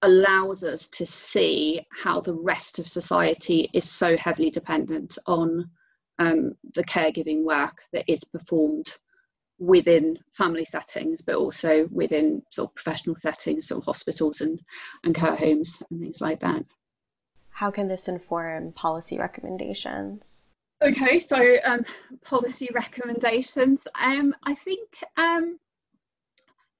allows 0.02 0.62
us 0.62 0.88
to 0.88 1.06
see 1.06 1.84
how 1.90 2.20
the 2.20 2.34
rest 2.34 2.78
of 2.78 2.88
society 2.88 3.70
is 3.72 3.88
so 3.88 4.16
heavily 4.16 4.50
dependent 4.50 5.18
on 5.26 5.70
um, 6.18 6.54
the 6.74 6.84
caregiving 6.84 7.44
work 7.44 7.82
that 7.92 8.04
is 8.08 8.24
performed 8.24 8.92
within 9.58 10.18
family 10.32 10.64
settings, 10.64 11.22
but 11.22 11.36
also 11.36 11.88
within 11.90 12.42
sort 12.50 12.70
of 12.70 12.74
professional 12.74 13.16
settings, 13.16 13.68
sort 13.68 13.80
of 13.80 13.86
hospitals 13.86 14.40
and, 14.40 14.60
and 15.04 15.14
care 15.14 15.34
homes 15.34 15.82
and 15.90 16.00
things 16.00 16.20
like 16.20 16.40
that. 16.40 16.62
How 17.50 17.70
can 17.70 17.88
this 17.88 18.06
inform 18.06 18.72
policy 18.72 19.18
recommendations? 19.18 20.45
Okay, 20.82 21.18
so 21.18 21.56
um, 21.64 21.84
policy 22.22 22.68
recommendations. 22.74 23.88
Um, 23.98 24.34
I 24.42 24.54
think, 24.54 24.88
um, 25.16 25.58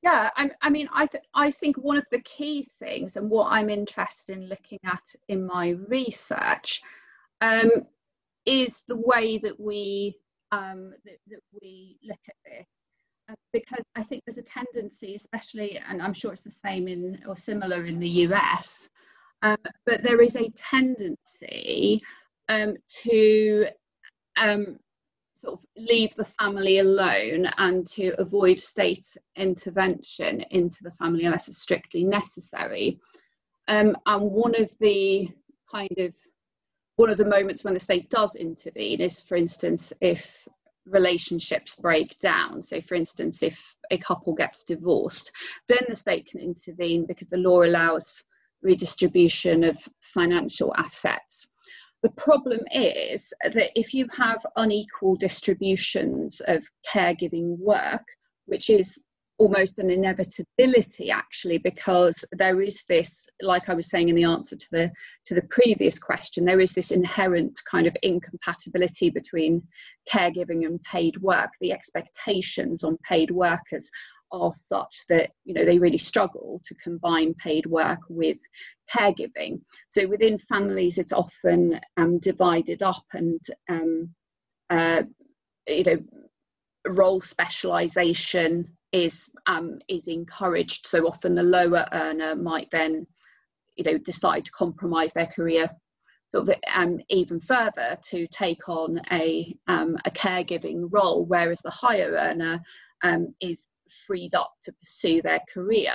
yeah, 0.03 0.29
I, 0.37 0.51
I 0.61 0.69
mean, 0.69 0.89
I, 0.93 1.07
th- 1.07 1.25
I 1.35 1.51
think 1.51 1.77
one 1.79 1.97
of 1.97 2.05
the 2.11 2.21
key 2.21 2.67
things 2.79 3.17
and 3.17 3.31
what 3.31 3.51
I'm 3.51 3.71
interested 3.71 4.37
in 4.37 4.49
looking 4.49 4.79
at 4.85 5.03
in 5.29 5.47
my 5.47 5.71
research 5.89 6.83
um, 7.41 7.71
is 8.45 8.83
the 8.87 9.01
way 9.01 9.39
that 9.39 9.59
we 9.59 10.15
um, 10.53 10.93
that, 11.05 11.17
that 11.29 11.41
we 11.63 11.99
look 12.05 12.21
at 12.29 12.35
this. 12.45 12.67
Uh, 13.31 13.35
because 13.53 13.83
I 13.97 14.03
think 14.03 14.23
there's 14.25 14.39
a 14.39 14.43
tendency, 14.43 15.15
especially, 15.15 15.81
and 15.89 16.01
I'm 16.03 16.13
sure 16.13 16.35
it's 16.35 16.43
the 16.43 16.51
same 16.51 16.87
in 16.87 17.19
or 17.27 17.37
similar 17.37 17.87
in 17.87 17.99
the 17.99 18.09
US, 18.09 18.89
um, 19.43 19.57
but 19.87 20.03
there 20.03 20.21
is 20.21 20.37
a 20.37 20.51
tendency 20.51 22.01
um, 22.49 22.77
to 23.03 23.67
um, 24.37 24.79
sort 25.39 25.61
of 25.61 25.67
leave 25.77 26.15
the 26.15 26.25
family 26.25 26.79
alone 26.79 27.47
and 27.59 27.87
to 27.89 28.15
avoid 28.19 28.59
state 28.59 29.17
intervention 29.37 30.41
into 30.51 30.83
the 30.83 30.91
family 30.93 31.25
unless 31.25 31.49
it's 31.49 31.59
strictly 31.59 32.05
necessary. 32.05 32.99
Um, 33.69 33.97
and 34.07 34.31
one 34.31 34.61
of 34.61 34.71
the 34.81 35.29
kind 35.71 35.95
of 35.99 36.15
one 36.97 37.11
of 37.11 37.19
the 37.19 37.27
moments 37.27 37.63
when 37.63 37.75
the 37.75 37.81
state 37.81 38.09
does 38.09 38.37
intervene 38.37 39.03
is, 39.03 39.21
for 39.21 39.37
instance, 39.37 39.93
if 40.01 40.49
relationships 40.87 41.77
break 41.77 42.19
down. 42.21 42.63
So, 42.63 42.81
for 42.81 42.95
instance, 42.95 43.43
if 43.43 43.77
a 43.91 43.99
couple 43.99 44.35
gets 44.35 44.65
divorced, 44.65 45.31
then 45.69 45.85
the 45.89 45.97
state 45.97 46.27
can 46.27 46.41
intervene 46.41 47.05
because 47.05 47.29
the 47.29 47.37
law 47.37 47.65
allows 47.65 48.25
redistribution 48.63 49.65
of 49.65 49.79
financial 50.01 50.75
assets. 50.77 51.49
The 52.07 52.13
problem 52.13 52.61
is 52.71 53.35
that 53.43 53.73
if 53.75 53.93
you 53.93 54.07
have 54.17 54.47
unequal 54.55 55.17
distributions 55.17 56.41
of 56.47 56.65
caregiving 56.89 57.59
work, 57.59 58.05
which 58.45 58.71
is 58.71 59.01
almost 59.39 59.81
an 59.81 59.91
inevitability 59.91 61.11
actually 61.11 61.59
because 61.59 62.25
there 62.33 62.63
is 62.63 62.85
this 62.89 63.29
like 63.43 63.69
i 63.69 63.75
was 63.75 63.91
saying 63.91 64.09
in 64.09 64.15
the 64.15 64.25
answer 64.25 64.57
to 64.57 64.67
the 64.71 64.91
to 65.27 65.35
the 65.35 65.47
previous 65.51 65.99
question 65.99 66.47
there 66.47 66.61
is 66.61 66.73
this 66.73 66.91
inherent 66.91 67.61
kind 67.71 67.87
of 67.87 67.95
incompatibility 68.03 69.11
between 69.11 69.63
caregiving 70.11 70.65
and 70.65 70.83
paid 70.85 71.19
work 71.19 71.51
the 71.61 71.71
expectations 71.71 72.83
on 72.83 72.97
paid 73.07 73.31
workers 73.31 73.91
are 74.33 74.53
such 74.55 75.03
that 75.09 75.31
you 75.45 75.55
know 75.55 75.65
they 75.65 75.79
really 75.79 75.99
struggle 75.99 76.61
to 76.65 76.75
combine 76.77 77.35
paid 77.35 77.67
work 77.67 78.01
with 78.09 78.39
caregiving. 78.93 79.61
So 79.89 80.07
within 80.07 80.39
families, 80.39 80.99
it's 80.99 81.13
often 81.13 81.81
um, 81.97 82.19
divided 82.19 82.83
up 82.83 83.05
and 83.13 83.41
um, 83.69 84.11
uh, 84.71 85.03
you 85.67 85.85
know 85.85 85.99
role 86.89 87.21
specialization 87.21 88.69
is 88.93 89.29
um, 89.47 89.79
is 89.89 90.09
encouraged. 90.09 90.87
So 90.87 91.07
often 91.07 91.35
the 91.35 91.43
lower 91.43 91.87
earner 91.93 92.35
might 92.35 92.71
then 92.71 93.07
you 93.77 93.85
know 93.85 93.99
decide 93.99 94.45
to 94.45 94.53
compromise 94.53 95.13
their 95.13 95.27
career 95.27 95.71
sort 96.35 96.49
of 96.49 96.55
um, 96.75 96.99
even 97.09 97.41
further 97.41 97.97
to 98.05 98.27
take 98.29 98.69
on 98.69 99.01
a 99.13 99.57
um, 99.69 99.97
a 100.05 100.11
caregiving 100.11 100.87
role, 100.91 101.25
whereas 101.25 101.61
the 101.63 101.71
higher 101.71 102.13
earner 102.13 102.61
um, 103.03 103.35
is 103.41 103.67
freed 103.91 104.35
up 104.35 104.53
to 104.63 104.73
pursue 104.73 105.23
their 105.23 105.41
career. 105.53 105.95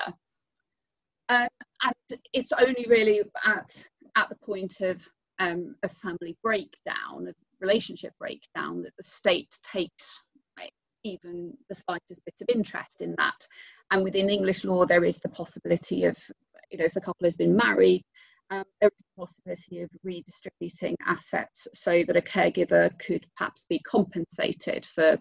Um, 1.30 1.48
and 1.84 2.20
it's 2.34 2.52
only 2.52 2.86
really 2.90 3.22
at 3.46 3.86
at 4.18 4.28
the 4.30 4.36
point 4.36 4.82
of 4.82 5.08
um, 5.40 5.76
a 5.84 5.90
family 5.90 6.38
breakdown, 6.44 7.28
of 7.28 7.36
relationship 7.62 8.14
breakdown, 8.20 8.84
that 8.84 8.94
the 8.98 9.04
state 9.04 9.58
takes 9.64 10.22
even 11.04 11.54
the 11.70 11.76
slightest 11.76 12.24
bit 12.26 12.36
of 12.42 12.56
interest 12.56 13.02
in 13.02 13.16
that. 13.18 13.46
And 13.92 14.04
within 14.04 14.30
English 14.30 14.64
law, 14.64 14.86
there 14.86 15.04
is 15.04 15.20
the 15.20 15.30
possibility 15.30 16.06
of, 16.06 16.18
you 16.70 16.78
know, 16.78 16.86
if 16.86 16.94
the 16.94 17.02
couple 17.02 17.26
has 17.26 17.36
been 17.36 17.56
married, 17.56 18.04
um, 18.50 18.64
there 18.80 18.90
is 18.90 18.98
the 18.98 19.22
possibility 19.22 19.82
of 19.82 19.90
redistributing 20.04 20.96
assets 21.06 21.68
so 21.74 22.04
that 22.04 22.18
a 22.18 22.22
caregiver 22.22 22.98
could 23.00 23.26
perhaps 23.36 23.66
be 23.70 23.80
compensated 23.80 24.86
for 24.86 25.18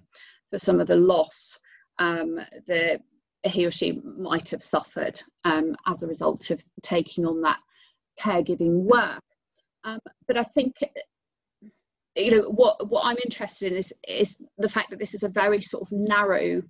for 0.51 0.59
some 0.59 0.81
of 0.81 0.89
the 0.89 0.97
loss 0.97 1.57
um, 2.01 2.41
that 2.67 3.01
he 3.45 3.67
or 3.67 3.71
she 3.71 4.03
might 4.19 4.49
have 4.49 4.63
suffered 4.63 5.23
um, 5.45 5.77
as 5.87 6.03
a 6.03 6.09
result 6.09 6.51
of 6.51 6.63
taking 6.83 7.25
on 7.25 7.41
that 7.43 7.59
caregiving 8.19 8.83
work. 8.83 9.23
Um, 9.85 10.01
but 10.27 10.37
I 10.37 10.43
think 10.43 10.75
you 12.17 12.31
know 12.33 12.51
what 12.51 12.89
what 12.91 13.05
I'm 13.05 13.17
interested 13.25 13.73
in 13.73 13.79
is 13.79 13.93
is 14.07 14.37
the 14.59 14.69
fact 14.69 14.91
that 14.91 14.99
this 14.99 15.15
is 15.15 15.23
a 15.23 15.29
very 15.29 15.63
sort 15.63 15.83
of 15.83 15.93
narrow 15.93 16.63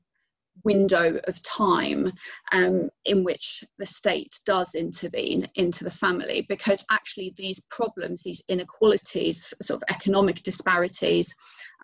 window 0.65 1.19
of 1.25 1.43
time 1.43 2.13
um, 2.53 2.91
in 3.07 3.25
which 3.25 3.65
the 3.79 3.87
state 3.87 4.39
does 4.45 4.75
intervene 4.75 5.49
into 5.55 5.85
the 5.85 5.91
family 5.91 6.45
because 6.49 6.85
actually 6.91 7.33
these 7.37 7.63
problems, 7.71 8.23
these 8.23 8.43
inequalities, 8.49 9.55
sort 9.63 9.81
of 9.83 9.95
economic 9.95 10.43
disparities, 10.43 11.35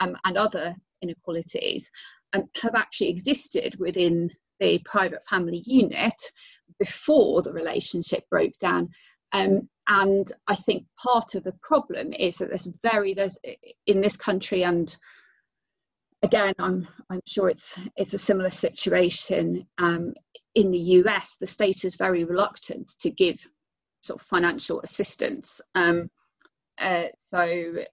um, 0.01 0.17
and 0.25 0.37
other 0.37 0.75
inequalities 1.01 1.91
um, 2.35 2.45
have 2.63 2.75
actually 2.75 3.09
existed 3.09 3.77
within 3.79 4.31
the 4.61 4.81
private 4.85 5.25
family 5.25 5.63
unit 5.67 6.15
before 6.79 7.43
the 7.43 7.53
relationship 7.53 8.29
broke 8.31 8.57
down. 8.59 8.89
Um, 9.33 9.69
and 9.89 10.31
I 10.49 10.55
think 10.55 10.87
part 11.03 11.35
of 11.35 11.45
the 11.45 11.55
problem 11.63 12.13
is 12.13 12.39
that 12.39 12.49
there's 12.49 12.69
very 12.83 13.15
there's 13.15 13.39
in 13.87 14.01
this 14.01 14.17
country 14.17 14.65
and 14.65 14.97
again 16.23 16.55
I'm 16.59 16.89
I'm 17.09 17.21
sure 17.27 17.49
it's 17.49 17.79
it's 17.97 18.15
a 18.15 18.19
similar 18.19 18.51
situation 18.51 19.67
um, 19.79 20.15
in 20.55 20.71
the 20.71 20.79
US. 20.79 21.37
The 21.37 21.47
state 21.47 21.85
is 21.85 21.95
very 21.97 22.25
reluctant 22.25 22.95
to 23.01 23.11
give 23.11 23.47
sort 24.03 24.21
of 24.21 24.27
financial 24.27 24.81
assistance. 24.83 25.61
Um, 25.75 26.11
uh, 26.79 27.07
so 27.21 27.85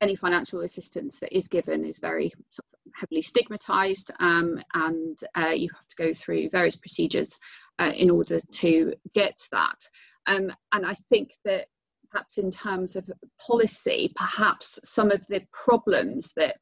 any 0.00 0.16
financial 0.16 0.60
assistance 0.60 1.18
that 1.20 1.36
is 1.36 1.48
given 1.48 1.84
is 1.84 1.98
very 1.98 2.32
sort 2.50 2.66
heavily 2.94 3.22
stigmatized 3.22 4.10
um, 4.20 4.60
and 4.74 5.18
uh, 5.36 5.48
you 5.48 5.68
have 5.74 5.88
to 5.88 5.96
go 5.96 6.14
through 6.14 6.48
various 6.50 6.76
procedures 6.76 7.36
uh, 7.78 7.92
in 7.96 8.10
order 8.10 8.38
to 8.52 8.92
get 9.14 9.36
that. 9.52 9.78
Um, 10.26 10.52
and 10.72 10.86
I 10.86 10.94
think 11.08 11.30
that 11.44 11.66
perhaps 12.10 12.38
in 12.38 12.50
terms 12.50 12.96
of 12.96 13.10
policy, 13.44 14.12
perhaps 14.14 14.78
some 14.84 15.10
of 15.10 15.26
the 15.28 15.42
problems 15.52 16.32
that 16.36 16.56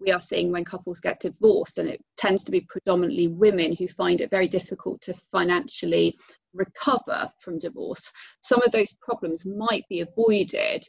we 0.00 0.12
are 0.12 0.20
seeing 0.20 0.52
when 0.52 0.64
couples 0.64 1.00
get 1.00 1.20
divorced, 1.20 1.78
and 1.78 1.88
it 1.88 2.00
tends 2.16 2.44
to 2.44 2.52
be 2.52 2.60
predominantly 2.68 3.28
women 3.28 3.74
who 3.74 3.88
find 3.88 4.20
it 4.20 4.30
very 4.30 4.48
difficult 4.48 5.00
to 5.02 5.14
financially 5.32 6.16
recover 6.54 7.28
from 7.40 7.58
divorce. 7.58 8.10
Some 8.42 8.62
of 8.62 8.72
those 8.72 8.92
problems 9.00 9.44
might 9.44 9.84
be 9.88 10.00
avoided 10.00 10.84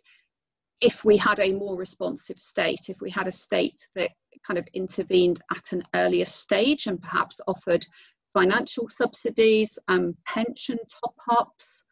if 0.81 1.03
we 1.03 1.17
had 1.17 1.39
a 1.39 1.53
more 1.53 1.75
responsive 1.75 2.37
state, 2.37 2.87
if 2.87 3.01
we 3.01 3.09
had 3.09 3.27
a 3.27 3.31
state 3.31 3.79
that 3.95 4.11
kind 4.45 4.57
of 4.57 4.67
intervened 4.73 5.41
at 5.55 5.71
an 5.71 5.83
earlier 5.95 6.25
stage 6.25 6.87
and 6.87 7.01
perhaps 7.01 7.39
offered 7.47 7.85
financial 8.33 8.89
subsidies, 8.89 9.79
um, 9.87 10.15
pension 10.25 10.77
top 11.01 11.15
ups, 11.29 11.83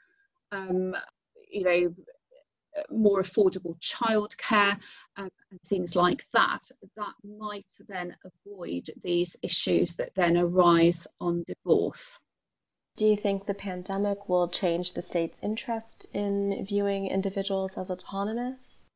um, 0.52 0.96
you 1.50 1.64
know, 1.64 1.96
more 2.92 3.22
affordable 3.22 3.76
childcare 3.80 4.78
um, 5.18 5.30
and 5.52 5.62
things 5.66 5.96
like 5.96 6.26
that, 6.32 6.70
that 6.96 7.14
might 7.24 7.70
then 7.88 8.16
avoid 8.26 8.90
these 9.02 9.36
issues 9.42 9.96
that 9.96 10.14
then 10.16 10.38
arise 10.38 11.08
on 11.20 11.44
divorce. 11.48 12.20
Do 12.96 13.06
you 13.06 13.16
think 13.16 13.46
the 13.46 13.54
pandemic 13.54 14.28
will 14.28 14.48
change 14.48 14.94
the 14.94 15.02
state's 15.02 15.42
interest 15.44 16.08
in 16.14 16.66
viewing 16.68 17.08
individuals 17.08 17.78
as 17.78 17.92
autonomous? 17.92 18.87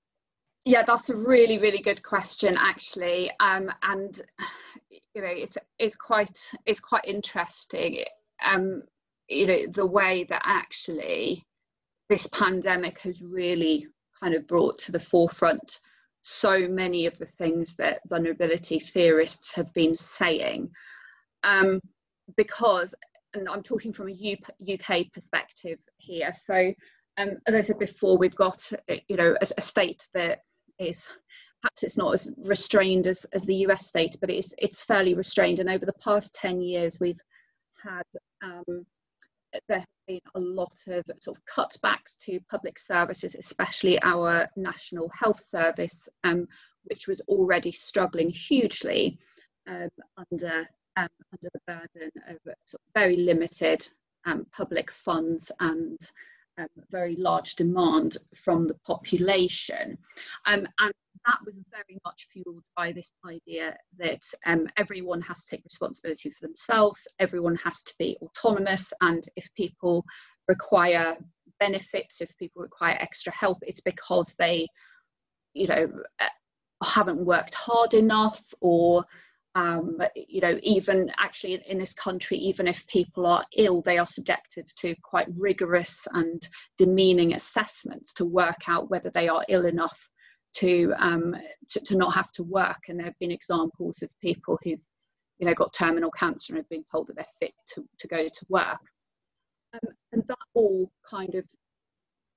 Yeah, 0.66 0.84
that's 0.84 1.10
a 1.10 1.16
really, 1.16 1.58
really 1.58 1.82
good 1.82 2.04
question, 2.04 2.56
actually. 2.58 3.32
Um, 3.40 3.72
and 3.82 4.22
you 5.14 5.22
know, 5.22 5.28
it's 5.28 5.58
it's 5.80 5.96
quite 5.96 6.52
it's 6.66 6.80
quite 6.80 7.06
interesting. 7.06 8.04
Um, 8.44 8.84
you 9.28 9.48
know, 9.48 9.68
the 9.68 9.86
way 9.86 10.26
that 10.26 10.42
actually 10.46 11.46
this 12.10 12.28
pandemic 12.28 13.00
has 13.02 13.22
really 13.22 13.88
kind 14.22 14.36
of 14.36 14.48
brought 14.48 14.78
to 14.80 14.92
the 14.92 15.00
forefront 15.00 15.80
so 16.22 16.68
many 16.68 17.08
of 17.08 17.18
the 17.18 17.26
things 17.26 17.76
that 17.78 18.02
vulnerability 18.08 18.80
theorists 18.80 19.52
have 19.54 19.74
been 19.74 19.96
saying. 19.96 20.70
Um, 21.44 21.80
because 22.38 22.94
and 23.34 23.48
I'm 23.50 23.64
talking 23.64 23.94
from 23.94 24.10
a 24.10 24.38
UK 24.74 25.12
perspective 25.14 25.80
here. 25.98 26.32
So, 26.34 26.74
um, 27.18 27.38
as 27.48 27.56
I 27.56 27.62
said 27.62 27.80
before, 27.80 28.18
we've 28.18 28.36
got 28.36 28.70
you 29.08 29.16
know 29.16 29.36
a, 29.42 29.48
a, 29.58 29.62
state 29.62 30.08
that 30.14 30.40
is 30.80 31.14
perhaps 31.62 31.84
it's 31.84 31.98
not 31.98 32.14
as 32.14 32.32
restrained 32.38 33.08
as, 33.08 33.26
as 33.34 33.44
the 33.44 33.56
US 33.68 33.88
state, 33.88 34.16
but 34.20 34.30
it's 34.30 34.54
it's 34.58 34.84
fairly 34.84 35.14
restrained. 35.14 35.60
And 35.60 35.70
over 35.70 35.86
the 35.86 35.94
past 35.94 36.34
ten 36.34 36.62
years, 36.62 37.00
we've 37.00 37.22
had 37.84 38.04
um, 38.44 38.86
there 39.68 39.80
have 39.80 39.86
been 40.08 40.20
a 40.36 40.40
lot 40.40 40.74
of 40.88 41.04
sort 41.20 41.38
of 41.38 41.46
cutbacks 41.46 42.18
to 42.20 42.40
public 42.50 42.80
services, 42.80 43.36
especially 43.36 44.02
our 44.02 44.48
National 44.56 45.10
Health 45.10 45.44
Service, 45.44 46.08
um, 46.24 46.48
which 46.86 47.08
was 47.08 47.22
already 47.28 47.72
struggling 47.72 48.30
hugely 48.30 49.20
um, 49.68 49.90
under 50.18 50.68
um, 50.98 51.08
under 51.34 51.50
the 51.54 51.62
burden 51.68 52.12
of 52.28 52.38
sort 52.66 52.82
of 52.82 52.94
very 52.94 53.18
limited 53.18 53.88
um, 54.26 54.46
public 54.52 54.92
funds 54.92 55.52
and 55.60 56.00
um, 56.58 56.68
very 56.90 57.16
large 57.16 57.56
demand 57.56 58.18
from 58.36 58.68
the 58.68 58.76
population. 58.86 59.98
Um, 60.46 60.68
and 60.80 60.94
that 61.26 61.38
was 61.46 61.56
very 61.70 62.00
much 62.04 62.28
fueled 62.32 62.64
by 62.76 62.92
this 62.92 63.14
idea 63.26 63.76
that 63.98 64.22
um, 64.46 64.68
everyone 64.78 65.22
has 65.22 65.46
to 65.46 65.56
take 65.56 65.64
responsibility 65.64 66.30
for 66.30 66.48
themselves, 66.48 67.08
everyone 67.20 67.56
has 67.56 67.82
to 67.84 67.94
be 68.00 68.18
autonomous, 68.22 68.92
and 69.02 69.24
if 69.36 69.54
people 69.56 70.06
require 70.48 71.16
benefits, 71.60 72.22
if 72.22 72.36
people 72.38 72.62
require 72.62 72.98
extra 73.00 73.32
help, 73.34 73.60
it's 73.62 73.82
because 73.82 74.34
they, 74.40 74.68
you 75.54 75.68
know, 75.68 75.92
uh, 76.20 76.26
haven't 76.84 77.24
worked 77.24 77.54
hard 77.54 77.94
enough 77.94 78.42
or 78.60 79.06
um, 79.56 79.98
you 80.16 80.40
know, 80.40 80.58
even 80.64 81.12
actually 81.18 81.62
in, 81.68 81.78
this 81.78 81.94
country, 81.94 82.38
even 82.38 82.68
if 82.68 82.88
people 82.88 83.26
are 83.26 83.44
ill, 83.58 83.82
they 83.82 83.98
are 83.98 84.08
subjected 84.08 84.66
to 84.78 84.96
quite 85.04 85.28
rigorous 85.38 86.08
and 86.14 86.42
demeaning 86.78 87.34
assessments 87.34 88.14
to 88.14 88.26
work 88.26 88.60
out 88.68 88.90
whether 88.90 89.10
they 89.10 89.28
are 89.28 89.44
ill 89.50 89.66
enough 89.66 90.10
to, 90.54 90.94
um, 90.98 91.36
to, 91.70 91.82
to 91.82 91.98
not 91.98 92.14
have 92.14 92.32
to 92.34 92.44
work. 92.44 92.84
And 92.88 92.98
there 92.98 93.06
have 93.06 93.20
been 93.20 93.32
examples 93.32 94.02
of 94.02 94.10
people 94.22 94.58
who've, 94.64 94.80
you 95.40 95.48
know, 95.48 95.54
got 95.54 95.74
terminal 95.74 96.12
cancer 96.12 96.54
and 96.54 96.60
have 96.60 96.70
been 96.70 96.86
told 96.90 97.08
that 97.08 97.18
they're 97.18 97.26
fit 97.40 97.54
to, 97.74 97.84
to 98.00 98.08
go 98.08 98.24
to 98.24 98.46
work. 98.48 98.80
Um, 99.74 99.94
and 100.14 100.24
that 100.28 100.38
all 100.54 100.90
kind 101.10 101.36
of 101.36 101.46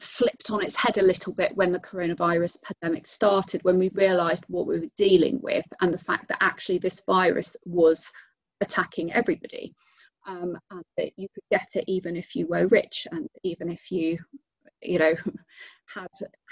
flipped 0.05 0.51
on 0.51 0.63
its 0.63 0.77
head 0.77 0.99
a 0.99 1.03
little 1.03 1.33
bit 1.33 1.57
when 1.57 1.73
the 1.73 1.81
coronavirus 1.81 2.59
pandemic 2.63 3.07
started, 3.07 3.63
when 3.65 3.79
we 3.79 3.89
realised 3.91 4.45
what 4.49 4.67
we 4.67 4.79
were 4.79 4.87
dealing 4.97 5.41
with 5.43 5.65
and 5.81 5.93
the 5.93 5.99
fact 5.99 6.29
that 6.29 6.43
actually 6.43 6.79
this 6.79 7.03
virus 7.07 7.57
was 7.65 8.11
attacking 8.61 9.13
everybody. 9.13 9.75
Um, 10.27 10.57
and 10.71 10.83
that 10.97 11.13
you 11.17 11.29
could 11.35 11.45
get 11.51 11.67
it 11.75 11.85
even 11.87 12.17
if 12.17 12.35
you 12.35 12.47
were 12.47 12.67
rich 12.69 13.07
and 13.13 13.29
even 13.43 13.71
if 13.71 13.91
you, 13.91 14.19
you 14.81 14.99
know, 14.99 15.15
had 15.87 16.09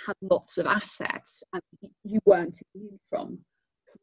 had 0.06 0.16
lots 0.20 0.58
of 0.58 0.66
assets, 0.66 1.42
and 1.54 1.62
you 2.04 2.20
weren't 2.26 2.60
immune 2.74 3.00
from 3.08 3.38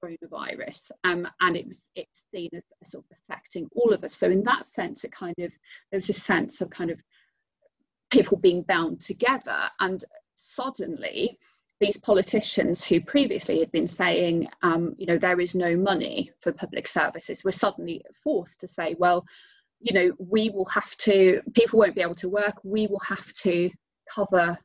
coronavirus. 0.04 0.92
Um, 1.04 1.28
and 1.42 1.56
it 1.56 1.68
was 1.68 1.86
it's 1.96 2.26
seen 2.34 2.50
as 2.56 2.64
sort 2.84 3.06
of 3.10 3.18
affecting 3.18 3.70
all 3.76 3.94
of 3.94 4.04
us. 4.04 4.16
So 4.18 4.30
in 4.30 4.44
that 4.44 4.66
sense, 4.66 5.04
it 5.04 5.12
kind 5.12 5.36
of 5.40 5.52
there 5.92 5.98
was 5.98 6.10
a 6.10 6.14
sense 6.14 6.62
of 6.62 6.70
kind 6.70 6.90
of 6.90 7.02
people 8.10 8.38
being 8.38 8.64
bound 8.64 9.02
together. 9.02 9.70
And 9.80 10.04
suddenly, 10.36 11.38
these 11.80 11.98
politicians 11.98 12.84
who 12.84 13.02
previously 13.02 13.60
had 13.60 13.72
been 13.72 13.88
saying, 13.88 14.48
um, 14.64 14.96
you 14.98 15.06
know, 15.06 15.18
there 15.18 15.40
is 15.40 15.56
no 15.56 15.78
money 15.78 16.32
for 16.42 16.52
public 16.52 16.88
services, 16.88 17.44
were 17.44 17.52
suddenly 17.52 18.02
forced 18.24 18.60
to 18.62 18.68
say, 18.68 18.96
well, 19.00 19.26
you 19.80 19.94
know, 19.94 20.14
we 20.20 20.50
will 20.50 20.66
have 20.66 20.96
to, 20.98 21.42
people 21.54 21.80
won't 21.80 21.96
be 21.96 22.02
able 22.02 22.16
to 22.16 22.28
work, 22.28 22.56
we 22.64 22.88
will 22.88 23.00
have 23.00 23.32
to 23.34 23.70
cover 24.14 24.58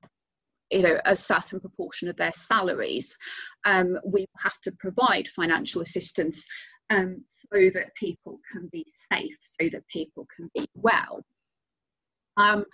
you 0.70 0.82
know 0.82 0.98
a 1.04 1.16
certain 1.16 1.60
proportion 1.60 2.08
of 2.08 2.16
their 2.16 2.32
salaries 2.32 3.16
um, 3.64 3.98
we 4.04 4.22
will 4.22 4.42
have 4.42 4.60
to 4.62 4.72
provide 4.72 5.28
financial 5.28 5.82
assistance 5.82 6.46
um, 6.90 7.22
so 7.30 7.70
that 7.72 7.94
people 7.94 8.40
can 8.50 8.68
be 8.72 8.84
safe 9.12 9.36
so 9.42 9.68
that 9.70 9.86
people 9.88 10.26
can 10.34 10.50
be 10.54 10.66
well 10.74 11.22
um, 12.36 12.64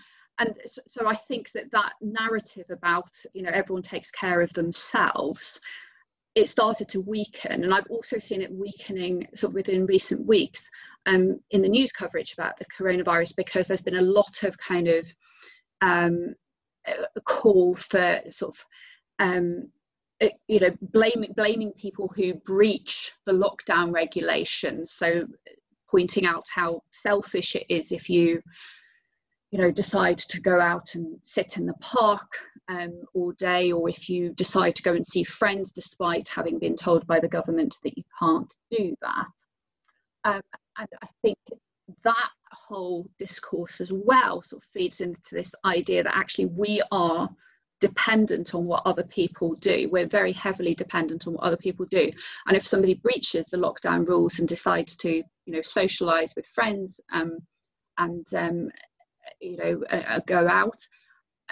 and 0.40 0.54
so 0.88 1.06
I 1.06 1.14
think 1.14 1.52
that 1.54 1.70
that 1.70 1.92
narrative 2.00 2.66
about 2.70 3.10
you 3.32 3.42
know 3.42 3.50
everyone 3.52 3.82
takes 3.82 4.10
care 4.10 4.40
of 4.40 4.52
themselves 4.54 5.60
it 6.34 6.48
started 6.48 6.88
to 6.88 7.00
weaken. 7.00 7.64
And 7.64 7.74
I've 7.74 7.90
also 7.90 8.18
seen 8.18 8.40
it 8.40 8.52
weakening 8.52 9.26
sort 9.34 9.50
of 9.50 9.54
within 9.54 9.86
recent 9.86 10.24
weeks 10.26 10.68
um, 11.06 11.40
in 11.50 11.62
the 11.62 11.68
news 11.68 11.92
coverage 11.92 12.32
about 12.32 12.56
the 12.56 12.66
coronavirus 12.66 13.36
because 13.36 13.66
there's 13.66 13.80
been 13.80 13.96
a 13.96 14.02
lot 14.02 14.42
of 14.42 14.56
kind 14.58 14.88
of 14.88 15.12
um, 15.80 16.34
a 16.86 17.20
call 17.22 17.74
for 17.74 18.20
sort 18.28 18.54
of 18.54 18.64
um, 19.18 19.68
you 20.48 20.60
know 20.60 20.70
blaming 20.80 21.32
blaming 21.32 21.72
people 21.72 22.12
who 22.14 22.34
breach 22.34 23.12
the 23.26 23.32
lockdown 23.32 23.92
regulations. 23.92 24.92
So 24.92 25.26
pointing 25.90 26.26
out 26.26 26.44
how 26.54 26.82
selfish 26.90 27.56
it 27.56 27.66
is 27.68 27.90
if 27.90 28.08
you 28.08 28.40
you 29.50 29.58
know 29.58 29.70
decide 29.70 30.18
to 30.18 30.40
go 30.40 30.60
out 30.60 30.94
and 30.94 31.18
sit 31.22 31.56
in 31.56 31.66
the 31.66 31.74
park 31.74 32.38
um, 32.68 33.02
all 33.14 33.32
day 33.32 33.72
or 33.72 33.88
if 33.88 34.08
you 34.08 34.32
decide 34.34 34.76
to 34.76 34.82
go 34.82 34.94
and 34.94 35.06
see 35.06 35.24
friends 35.24 35.72
despite 35.72 36.28
having 36.28 36.58
been 36.58 36.76
told 36.76 37.06
by 37.06 37.18
the 37.18 37.28
government 37.28 37.76
that 37.82 37.96
you 37.96 38.04
can't 38.18 38.54
do 38.70 38.94
that 39.02 39.30
um, 40.24 40.42
and 40.78 40.88
I 41.02 41.08
think 41.22 41.38
that 42.04 42.30
whole 42.52 43.08
discourse 43.18 43.80
as 43.80 43.92
well 43.92 44.42
sort 44.42 44.62
of 44.62 44.68
feeds 44.72 45.00
into 45.00 45.34
this 45.34 45.52
idea 45.64 46.02
that 46.02 46.16
actually 46.16 46.46
we 46.46 46.82
are 46.92 47.28
dependent 47.80 48.54
on 48.54 48.66
what 48.66 48.82
other 48.84 49.04
people 49.04 49.54
do. 49.54 49.88
We're 49.90 50.06
very 50.06 50.32
heavily 50.32 50.74
dependent 50.74 51.26
on 51.26 51.34
what 51.34 51.44
other 51.44 51.56
people 51.56 51.86
do. 51.86 52.12
And 52.46 52.56
if 52.56 52.66
somebody 52.66 52.94
breaches 52.94 53.46
the 53.46 53.56
lockdown 53.56 54.06
rules 54.06 54.38
and 54.38 54.46
decides 54.46 54.96
to, 54.98 55.10
you 55.10 55.24
know, 55.46 55.62
socialize 55.62 56.34
with 56.36 56.46
friends 56.46 57.00
um, 57.12 57.38
and, 57.98 58.26
um, 58.36 58.70
you 59.40 59.56
know, 59.56 59.82
uh, 59.90 60.02
uh, 60.06 60.20
go 60.26 60.46
out, 60.48 60.76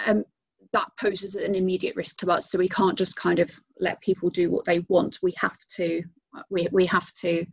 um, 0.07 0.25
that 0.73 0.89
poses 1.01 1.35
an 1.35 1.55
immediate 1.55 1.97
risk 1.97 2.19
to 2.19 2.31
us. 2.31 2.51
So 2.51 2.59
we 2.59 2.69
can't 2.69 2.99
just 2.99 3.17
kind 3.17 3.39
of 3.39 3.51
let 3.81 4.01
people 4.01 4.31
do 4.31 4.51
what 4.51 4.65
they 4.65 4.81
want. 4.89 5.19
We 5.23 5.35
have 5.39 5.59
to, 5.77 6.03
we, 6.51 6.69
we 6.73 6.87
have 6.87 7.13
to 7.21 7.47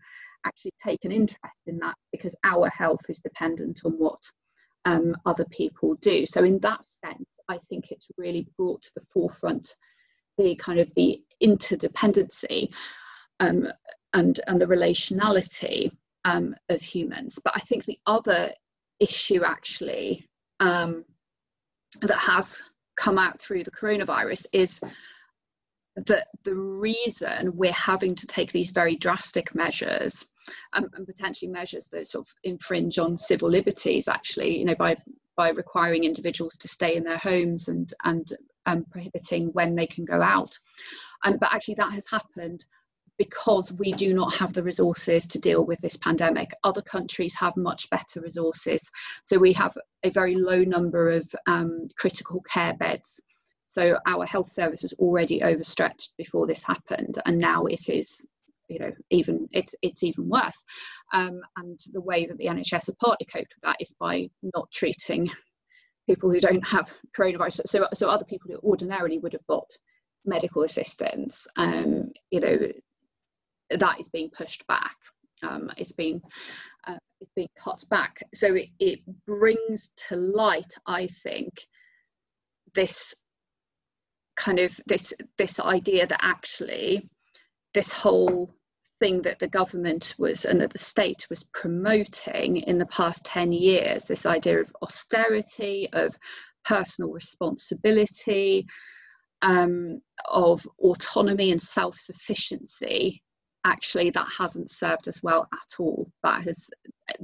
actually 0.45 0.73
take 0.83 1.05
an 1.05 1.11
interest 1.11 1.61
in 1.67 1.77
that 1.79 1.95
because 2.11 2.35
our 2.43 2.69
health 2.69 3.01
is 3.09 3.19
dependent 3.19 3.81
on 3.85 3.93
what 3.93 4.21
um, 4.85 5.15
other 5.25 5.45
people 5.45 5.95
do. 6.01 6.25
So 6.25 6.43
in 6.43 6.59
that 6.59 6.85
sense, 6.85 7.39
I 7.49 7.57
think 7.69 7.91
it's 7.91 8.07
really 8.17 8.47
brought 8.57 8.81
to 8.83 8.91
the 8.95 9.05
forefront 9.13 9.75
the 10.37 10.55
kind 10.55 10.79
of 10.79 10.93
the 10.95 11.21
interdependency 11.41 12.73
um, 13.39 13.67
and 14.13 14.39
and 14.47 14.59
the 14.59 14.65
relationality 14.65 15.91
um, 16.25 16.55
of 16.69 16.81
humans. 16.81 17.39
But 17.43 17.53
I 17.55 17.59
think 17.59 17.85
the 17.85 17.99
other 18.05 18.51
issue 18.99 19.43
actually 19.43 20.27
um, 20.59 21.03
that 22.01 22.17
has 22.17 22.61
come 22.97 23.17
out 23.17 23.39
through 23.39 23.63
the 23.63 23.71
coronavirus 23.71 24.45
is 24.53 24.79
that 25.95 26.27
the 26.43 26.55
reason 26.55 27.51
we're 27.55 27.71
having 27.71 28.15
to 28.15 28.27
take 28.27 28.51
these 28.51 28.71
very 28.71 28.95
drastic 28.95 29.55
measures 29.55 30.25
um, 30.73 30.89
and 30.93 31.05
potentially 31.05 31.49
measures 31.49 31.87
that 31.87 32.07
sort 32.07 32.27
of 32.27 32.33
infringe 32.43 32.99
on 32.99 33.17
civil 33.17 33.49
liberties 33.49 34.07
actually 34.07 34.57
you 34.57 34.65
know 34.65 34.75
by 34.75 34.95
by 35.35 35.49
requiring 35.49 36.03
individuals 36.03 36.57
to 36.57 36.67
stay 36.67 36.95
in 36.95 37.03
their 37.03 37.17
homes 37.17 37.67
and 37.67 37.93
and 38.03 38.33
um, 38.65 38.85
prohibiting 38.91 39.47
when 39.53 39.75
they 39.75 39.87
can 39.87 40.05
go 40.05 40.21
out. 40.21 40.57
And 41.23 41.39
but 41.39 41.53
actually 41.53 41.75
that 41.75 41.93
has 41.93 42.09
happened 42.09 42.65
because 43.17 43.71
we 43.73 43.93
do 43.93 44.13
not 44.13 44.33
have 44.33 44.53
the 44.53 44.63
resources 44.63 45.25
to 45.27 45.39
deal 45.39 45.65
with 45.65 45.79
this 45.79 45.97
pandemic. 45.97 46.51
Other 46.63 46.81
countries 46.81 47.33
have 47.35 47.55
much 47.55 47.89
better 47.89 48.21
resources. 48.21 48.89
So 49.23 49.37
we 49.37 49.53
have 49.53 49.75
a 50.03 50.09
very 50.09 50.35
low 50.35 50.63
number 50.63 51.11
of 51.11 51.33
um, 51.47 51.87
critical 51.97 52.41
care 52.41 52.73
beds. 52.73 53.21
So 53.67 53.97
our 54.05 54.25
health 54.25 54.49
service 54.49 54.83
was 54.83 54.93
already 54.93 55.43
overstretched 55.43 56.13
before 56.17 56.47
this 56.47 56.63
happened, 56.63 57.21
and 57.25 57.37
now 57.37 57.65
it 57.65 57.89
is 57.89 58.25
you 58.67 58.79
know 58.79 58.91
even 59.09 59.47
it's 59.51 59.75
it's 59.81 60.03
even 60.03 60.27
worse 60.27 60.63
um, 61.13 61.39
and 61.57 61.79
the 61.93 62.01
way 62.01 62.25
that 62.25 62.37
the 62.37 62.45
nhs 62.45 62.87
have 62.87 62.97
partly 62.97 63.25
coped 63.25 63.53
with 63.55 63.61
that 63.63 63.77
is 63.79 63.93
by 63.99 64.27
not 64.55 64.69
treating 64.71 65.29
people 66.07 66.31
who 66.31 66.39
don't 66.39 66.65
have 66.65 66.91
coronavirus 67.15 67.61
so 67.65 67.87
so 67.93 68.09
other 68.09 68.25
people 68.25 68.49
who 68.51 68.57
ordinarily 68.67 69.19
would 69.19 69.33
have 69.33 69.45
got 69.47 69.69
medical 70.25 70.63
assistance 70.63 71.45
um, 71.57 72.11
you 72.31 72.39
know 72.39 72.57
that 73.69 73.99
is 73.99 74.09
being 74.09 74.29
pushed 74.29 74.65
back. 74.67 74.95
Um, 75.43 75.71
it's 75.77 75.91
being 75.91 76.21
uh, 76.87 76.97
it's 77.19 77.31
being 77.35 77.49
cut 77.57 77.83
back. 77.89 78.21
So 78.33 78.55
it, 78.55 78.69
it 78.79 78.99
brings 79.25 79.89
to 80.07 80.15
light 80.15 80.73
i 80.87 81.07
think 81.07 81.67
this 82.75 83.15
kind 84.35 84.59
of 84.59 84.79
this 84.85 85.13
this 85.37 85.59
idea 85.59 86.05
that 86.05 86.19
actually 86.21 87.09
this 87.73 87.91
whole 87.91 88.53
thing 88.99 89.21
that 89.23 89.39
the 89.39 89.47
government 89.47 90.13
was 90.17 90.45
and 90.45 90.61
that 90.61 90.71
the 90.71 90.79
state 90.79 91.25
was 91.29 91.43
promoting 91.53 92.57
in 92.57 92.77
the 92.77 92.85
past 92.87 93.25
10 93.25 93.51
years 93.51 94.03
this 94.03 94.25
idea 94.25 94.61
of 94.61 94.75
austerity 94.81 95.89
of 95.93 96.15
personal 96.63 97.11
responsibility 97.11 98.65
um, 99.41 100.01
of 100.25 100.65
autonomy 100.79 101.51
and 101.51 101.61
self-sufficiency 101.61 103.21
actually 103.65 104.09
that 104.09 104.27
hasn't 104.37 104.69
served 104.71 105.07
us 105.07 105.21
well 105.21 105.47
at 105.53 105.79
all 105.79 106.07
that 106.23 106.43
has 106.43 106.69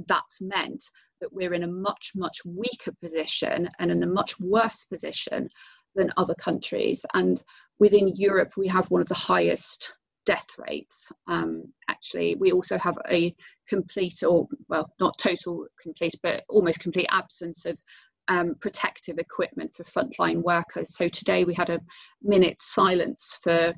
that's 0.06 0.40
meant 0.40 0.84
that 1.20 1.32
we're 1.32 1.54
in 1.54 1.62
a 1.62 1.68
much 1.68 2.12
much 2.14 2.40
weaker 2.44 2.92
position 3.02 3.68
and 3.78 3.90
in 3.90 4.02
a 4.02 4.06
much 4.06 4.38
worse 4.40 4.84
position 4.84 5.48
than 5.94 6.12
other 6.16 6.34
countries 6.34 7.04
and 7.14 7.42
within 7.78 8.08
europe 8.16 8.52
we 8.56 8.68
have 8.68 8.90
one 8.90 9.00
of 9.00 9.08
the 9.08 9.14
highest 9.14 9.94
death 10.24 10.46
rates. 10.58 11.10
Um, 11.26 11.64
actually, 11.88 12.36
we 12.36 12.52
also 12.52 12.78
have 12.78 12.98
a 13.10 13.34
complete, 13.68 14.22
or 14.22 14.46
well, 14.68 14.92
not 15.00 15.18
total 15.18 15.66
complete, 15.80 16.14
but 16.22 16.44
almost 16.48 16.80
complete 16.80 17.08
absence 17.10 17.64
of 17.64 17.80
um, 18.28 18.54
protective 18.60 19.18
equipment 19.18 19.72
for 19.74 19.84
frontline 19.84 20.42
workers. 20.42 20.96
So 20.96 21.08
today 21.08 21.44
we 21.44 21.54
had 21.54 21.70
a 21.70 21.80
minute 22.22 22.60
silence 22.62 23.38
for 23.42 23.74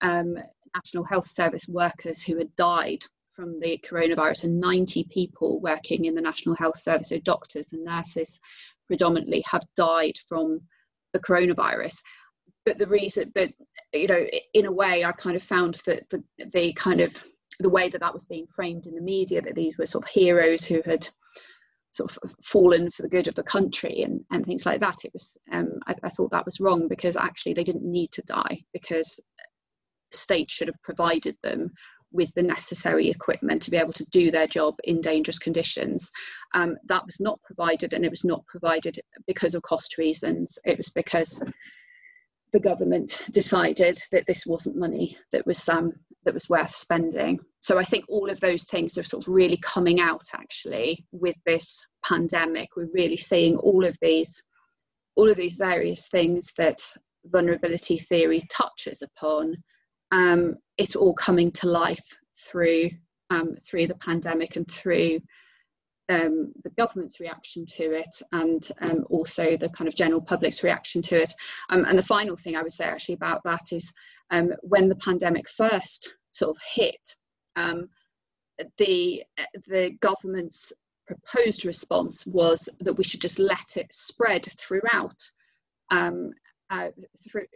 um, 0.00 0.38
National 0.74 1.04
Health 1.04 1.26
Service 1.26 1.66
workers 1.68 2.22
who 2.22 2.38
had 2.38 2.54
died 2.56 3.04
from 3.32 3.60
the 3.60 3.78
coronavirus, 3.88 4.44
and 4.44 4.60
90 4.60 5.04
people 5.10 5.60
working 5.60 6.06
in 6.06 6.14
the 6.14 6.20
National 6.20 6.56
Health 6.56 6.78
Service, 6.78 7.10
so 7.10 7.18
doctors 7.20 7.72
and 7.72 7.84
nurses 7.84 8.40
predominantly, 8.88 9.44
have 9.48 9.62
died 9.76 10.14
from 10.28 10.60
the 11.12 11.20
coronavirus. 11.20 12.02
But 12.64 12.78
the 12.78 12.86
reason 12.86 13.32
but 13.34 13.50
you 13.94 14.08
know 14.08 14.26
in 14.52 14.66
a 14.66 14.72
way 14.72 15.02
i 15.02 15.12
kind 15.12 15.36
of 15.36 15.42
found 15.42 15.80
that 15.86 16.06
the, 16.10 16.22
the 16.52 16.72
kind 16.74 17.00
of 17.00 17.16
the 17.60 17.68
way 17.70 17.88
that 17.88 18.00
that 18.00 18.12
was 18.12 18.26
being 18.26 18.46
framed 18.46 18.86
in 18.86 18.94
the 18.94 19.00
media 19.00 19.40
that 19.40 19.54
these 19.54 19.78
were 19.78 19.86
sort 19.86 20.04
of 20.04 20.10
heroes 20.10 20.64
who 20.64 20.82
had 20.84 21.08
sort 21.92 22.16
of 22.22 22.34
fallen 22.44 22.90
for 22.90 23.02
the 23.02 23.08
good 23.08 23.26
of 23.26 23.34
the 23.34 23.42
country 23.42 24.02
and, 24.02 24.20
and 24.30 24.44
things 24.44 24.66
like 24.66 24.80
that. 24.80 25.04
It 25.04 25.12
was 25.12 25.36
um, 25.50 25.78
I, 25.86 25.94
I 26.02 26.08
thought 26.10 26.30
that 26.30 26.44
was 26.44 26.60
wrong 26.60 26.88
because 26.88 27.16
actually 27.16 27.54
they 27.54 27.64
didn't 27.64 27.90
need 27.90 28.12
to 28.12 28.22
die 28.22 28.62
because 28.72 29.20
state 30.10 30.50
should 30.50 30.68
have 30.68 30.82
provided 30.82 31.36
them 31.42 31.70
with 32.10 32.32
the 32.34 32.42
necessary 32.42 33.10
equipment 33.10 33.60
to 33.62 33.70
be 33.70 33.76
able 33.76 33.92
to 33.92 34.06
do 34.10 34.30
their 34.30 34.46
job 34.46 34.74
in 34.84 35.00
dangerous 35.00 35.38
conditions. 35.38 36.10
Um, 36.54 36.76
that 36.86 37.04
was 37.04 37.20
not 37.20 37.40
provided, 37.42 37.92
and 37.92 38.04
it 38.04 38.10
was 38.10 38.24
not 38.24 38.46
provided 38.46 38.98
because 39.26 39.54
of 39.54 39.62
cost 39.62 39.98
reasons. 39.98 40.58
It 40.64 40.78
was 40.78 40.88
because 40.88 41.40
the 42.52 42.60
government 42.60 43.24
decided 43.30 44.00
that 44.10 44.26
this 44.26 44.46
wasn't 44.46 44.76
money 44.76 45.18
that 45.32 45.46
was 45.46 45.68
um, 45.68 45.92
that 46.24 46.34
was 46.34 46.48
worth 46.48 46.74
spending. 46.74 47.38
So 47.60 47.78
I 47.78 47.84
think 47.84 48.04
all 48.08 48.30
of 48.30 48.40
those 48.40 48.64
things 48.64 48.96
are 48.98 49.02
sort 49.02 49.24
of 49.24 49.32
really 49.32 49.58
coming 49.58 50.00
out 50.00 50.24
actually 50.34 51.04
with 51.12 51.36
this 51.44 51.86
pandemic. 52.04 52.70
We're 52.76 52.88
really 52.92 53.16
seeing 53.16 53.56
all 53.56 53.84
of 53.84 53.96
these 54.00 54.42
all 55.14 55.30
of 55.30 55.36
these 55.36 55.54
various 55.54 56.08
things 56.08 56.52
that 56.56 56.80
vulnerability 57.26 57.98
theory 57.98 58.42
touches 58.50 59.02
upon. 59.02 59.56
Um, 60.12 60.56
it's 60.76 60.96
all 60.96 61.14
coming 61.14 61.50
to 61.52 61.68
life 61.68 62.16
through 62.36 62.90
um, 63.30 63.56
through 63.56 63.86
the 63.86 63.96
pandemic 63.96 64.56
and 64.56 64.70
through 64.70 65.20
um, 66.08 66.52
the 66.64 66.70
government's 66.70 67.20
reaction 67.20 67.66
to 67.66 67.92
it 67.92 68.22
and 68.32 68.70
um, 68.80 69.04
also 69.10 69.56
the 69.56 69.68
kind 69.68 69.86
of 69.86 69.94
general 69.94 70.22
public's 70.22 70.62
reaction 70.62 71.02
to 71.02 71.20
it. 71.20 71.32
Um, 71.68 71.84
and 71.84 71.98
the 71.98 72.02
final 72.02 72.36
thing 72.36 72.56
I 72.56 72.62
would 72.62 72.72
say 72.72 72.84
actually 72.84 73.16
about 73.16 73.42
that 73.44 73.72
is 73.72 73.92
um, 74.30 74.52
when 74.62 74.88
the 74.88 74.96
pandemic 74.96 75.48
first 75.48 76.14
sort 76.32 76.56
of 76.56 76.62
hit, 76.74 77.16
um, 77.56 77.88
the 78.78 79.22
the 79.66 79.92
government's 80.00 80.72
proposed 81.06 81.64
response 81.64 82.26
was 82.26 82.68
that 82.80 82.94
we 82.94 83.04
should 83.04 83.20
just 83.20 83.38
let 83.38 83.76
it 83.76 83.92
spread 83.92 84.46
throughout 84.58 85.20
um, 85.90 86.30
uh, 86.70 86.90
through, 87.28 87.46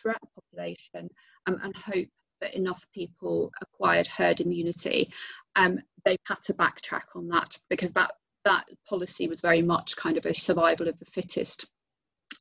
throughout 0.00 0.20
the 0.20 0.40
population 0.40 1.08
and 1.46 1.76
hope 1.76 2.08
that 2.40 2.54
enough 2.54 2.84
people 2.92 3.50
acquired 3.62 4.06
herd 4.06 4.40
immunity 4.40 5.10
um, 5.56 5.78
they've 6.04 6.18
had 6.26 6.42
to 6.42 6.54
backtrack 6.54 7.14
on 7.14 7.28
that 7.28 7.56
because 7.70 7.92
that 7.92 8.12
that 8.44 8.68
policy 8.88 9.26
was 9.26 9.40
very 9.40 9.60
much 9.60 9.96
kind 9.96 10.16
of 10.16 10.24
a 10.24 10.32
survival 10.32 10.86
of 10.86 10.98
the 10.98 11.04
fittest 11.04 11.66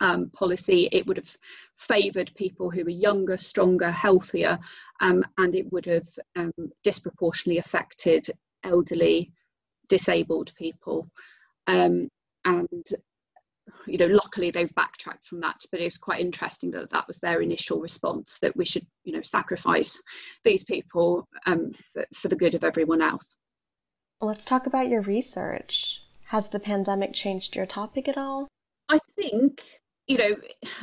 um, 0.01 0.29
policy. 0.29 0.87
It 0.91 1.07
would 1.07 1.17
have 1.17 1.35
favoured 1.77 2.31
people 2.35 2.69
who 2.69 2.83
were 2.83 2.91
younger, 2.91 3.37
stronger, 3.37 3.89
healthier, 3.89 4.59
um, 5.01 5.23
and 5.37 5.55
it 5.55 5.71
would 5.71 5.87
have 5.87 6.07
um, 6.35 6.51
disproportionately 6.83 7.57
affected 7.57 8.27
elderly, 8.63 9.31
disabled 9.89 10.53
people. 10.55 11.09
Um, 11.67 12.09
and 12.45 12.85
you 13.87 13.97
know, 13.97 14.07
luckily 14.07 14.51
they've 14.51 14.73
backtracked 14.75 15.25
from 15.25 15.39
that, 15.41 15.57
but 15.71 15.79
it 15.79 15.85
was 15.85 15.97
quite 15.97 16.21
interesting 16.21 16.71
that 16.71 16.89
that 16.91 17.07
was 17.07 17.17
their 17.19 17.41
initial 17.41 17.79
response 17.79 18.39
that 18.39 18.55
we 18.55 18.65
should, 18.65 18.85
you 19.03 19.13
know, 19.13 19.21
sacrifice 19.21 20.01
these 20.43 20.63
people 20.63 21.27
um, 21.45 21.71
for, 21.93 22.05
for 22.13 22.27
the 22.27 22.35
good 22.35 22.55
of 22.55 22.63
everyone 22.63 23.01
else. 23.01 23.35
Let's 24.21 24.45
talk 24.45 24.65
about 24.65 24.87
your 24.87 25.01
research. 25.01 26.01
Has 26.27 26.49
the 26.49 26.59
pandemic 26.59 27.13
changed 27.13 27.55
your 27.55 27.65
topic 27.65 28.07
at 28.07 28.17
all? 28.17 28.47
I 28.89 28.99
think, 29.15 29.63
you 30.07 30.17
know, 30.17 30.35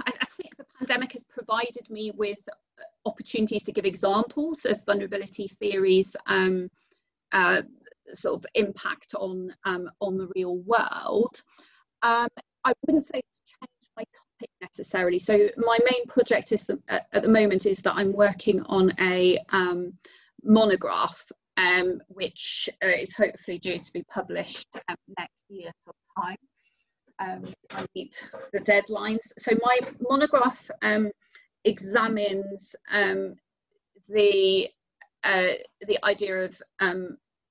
I, 0.07 0.13
I 0.21 0.27
think 0.37 0.57
the 0.57 0.67
pandemic 0.79 1.13
has 1.13 1.23
provided 1.25 1.89
me 1.91 2.13
with 2.15 2.39
opportunities 3.05 3.63
to 3.65 3.73
give 3.73 3.85
examples 3.85 4.65
of 4.65 4.85
vulnerability 4.87 5.49
theories 5.61 6.15
um, 6.27 6.69
uh, 7.33 7.63
sort 8.15 8.35
of 8.35 8.47
impact 8.55 9.15
on 9.15 9.55
um, 9.65 9.91
on 10.01 10.17
the 10.17 10.29
real 10.35 10.59
world. 10.59 11.43
Um, 12.03 12.29
I 12.65 12.73
wouldn't 12.87 13.05
say 13.05 13.19
it's 13.19 13.43
changed 13.45 13.91
my 13.97 14.05
topic 14.05 14.51
necessarily. 14.61 15.19
So 15.19 15.49
my 15.57 15.79
main 15.91 16.07
project 16.07 16.53
is 16.53 16.65
the, 16.65 16.79
at, 16.89 17.23
the 17.23 17.29
moment 17.29 17.67
is 17.67 17.79
that 17.81 17.95
I'm 17.95 18.13
working 18.13 18.63
on 18.63 18.93
a 19.01 19.39
um, 19.51 19.93
monograph, 20.43 21.25
um, 21.57 22.01
which 22.09 22.69
uh, 22.85 22.89
is 22.89 23.15
hopefully 23.15 23.59
due 23.59 23.79
to 23.79 23.93
be 23.93 24.05
published 24.11 24.69
um, 24.89 24.97
next 25.19 25.45
year 25.49 25.71
sometime. 25.81 26.37
Um, 27.19 27.55
I 27.71 27.85
meet 27.95 28.29
the 28.53 28.61
deadlines. 28.61 29.21
So 29.39 29.53
my 29.63 29.79
monograph 30.01 30.71
um, 30.83 31.11
examines 31.65 32.75
um, 32.91 33.35
the 34.09 34.69
uh, 35.25 35.53
the 35.87 36.05
idea 36.05 36.45
of 36.45 36.61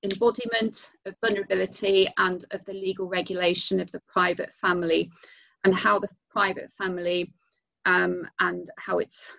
embodiment, 0.02 0.90
of 1.06 1.14
vulnerability, 1.24 2.08
and 2.18 2.44
of 2.50 2.64
the 2.64 2.72
legal 2.72 3.06
regulation 3.06 3.80
of 3.80 3.90
the 3.92 4.00
private 4.08 4.52
family, 4.52 5.10
and 5.64 5.74
how 5.74 5.98
the 5.98 6.08
private 6.30 6.70
family 6.72 7.32
um, 7.84 8.26
and 8.40 8.70
how 8.78 8.98
it's 8.98 9.32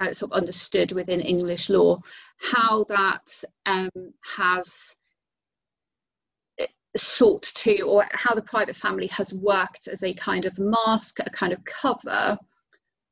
uh, 0.00 0.12
sort 0.12 0.32
of 0.32 0.36
understood 0.36 0.92
within 0.92 1.20
English 1.20 1.70
law, 1.70 2.00
how 2.38 2.84
that 2.84 3.42
um, 3.66 3.90
has 4.24 4.96
uh, 6.60 6.66
sought 6.96 7.42
to, 7.42 7.80
or 7.82 8.06
how 8.12 8.34
the 8.34 8.42
private 8.42 8.76
family 8.76 9.06
has 9.08 9.32
worked 9.34 9.88
as 9.88 10.02
a 10.02 10.14
kind 10.14 10.44
of 10.44 10.58
mask, 10.58 11.18
a 11.20 11.30
kind 11.30 11.52
of 11.52 11.64
cover 11.64 12.38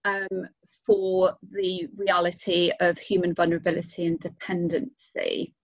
um, 0.04 0.48
for 0.84 1.36
the 1.50 1.88
reality 1.96 2.70
of 2.80 2.98
human 2.98 3.34
vulnerability 3.34 4.06
and 4.06 4.20
dependency. 4.20 5.54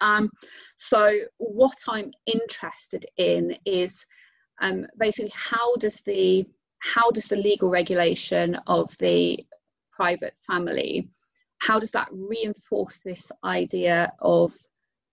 Um, 0.00 0.30
so, 0.76 1.12
what 1.38 1.76
I'm 1.88 2.12
interested 2.26 3.06
in 3.16 3.56
is 3.64 4.04
um, 4.60 4.86
basically 4.98 5.32
how 5.34 5.76
does 5.76 5.96
the 6.06 6.46
how 6.78 7.10
does 7.10 7.26
the 7.26 7.36
legal 7.36 7.68
regulation 7.68 8.56
of 8.66 8.94
the 8.98 9.44
private 9.92 10.34
family 10.46 11.08
how 11.58 11.78
does 11.78 11.90
that 11.92 12.08
reinforce 12.10 12.98
this 12.98 13.30
idea 13.44 14.12
of 14.20 14.52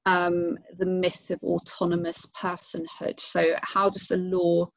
um, 0.05 0.57
the 0.77 0.85
myth 0.85 1.29
of 1.29 1.39
autonomous 1.43 2.27
personhood? 2.39 3.19
So, 3.19 3.55
how 3.61 3.89
does 3.89 4.03
the 4.03 4.17
law 4.17 4.69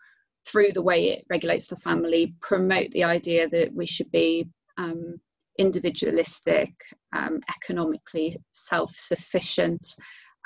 through 0.47 0.73
the 0.73 0.83
way 0.83 1.11
it 1.11 1.27
regulates 1.29 1.67
the 1.67 1.77
family, 1.77 2.35
promote 2.41 2.91
the 2.93 3.03
idea 3.03 3.49
that 3.49 3.75
we 3.75 3.85
should 3.85 4.11
be 4.13 4.49
um, 4.79 5.17
individualistic, 5.59 6.73
um, 7.15 7.41
economically 7.49 8.37
self 8.53 8.93
sufficient, 8.97 9.87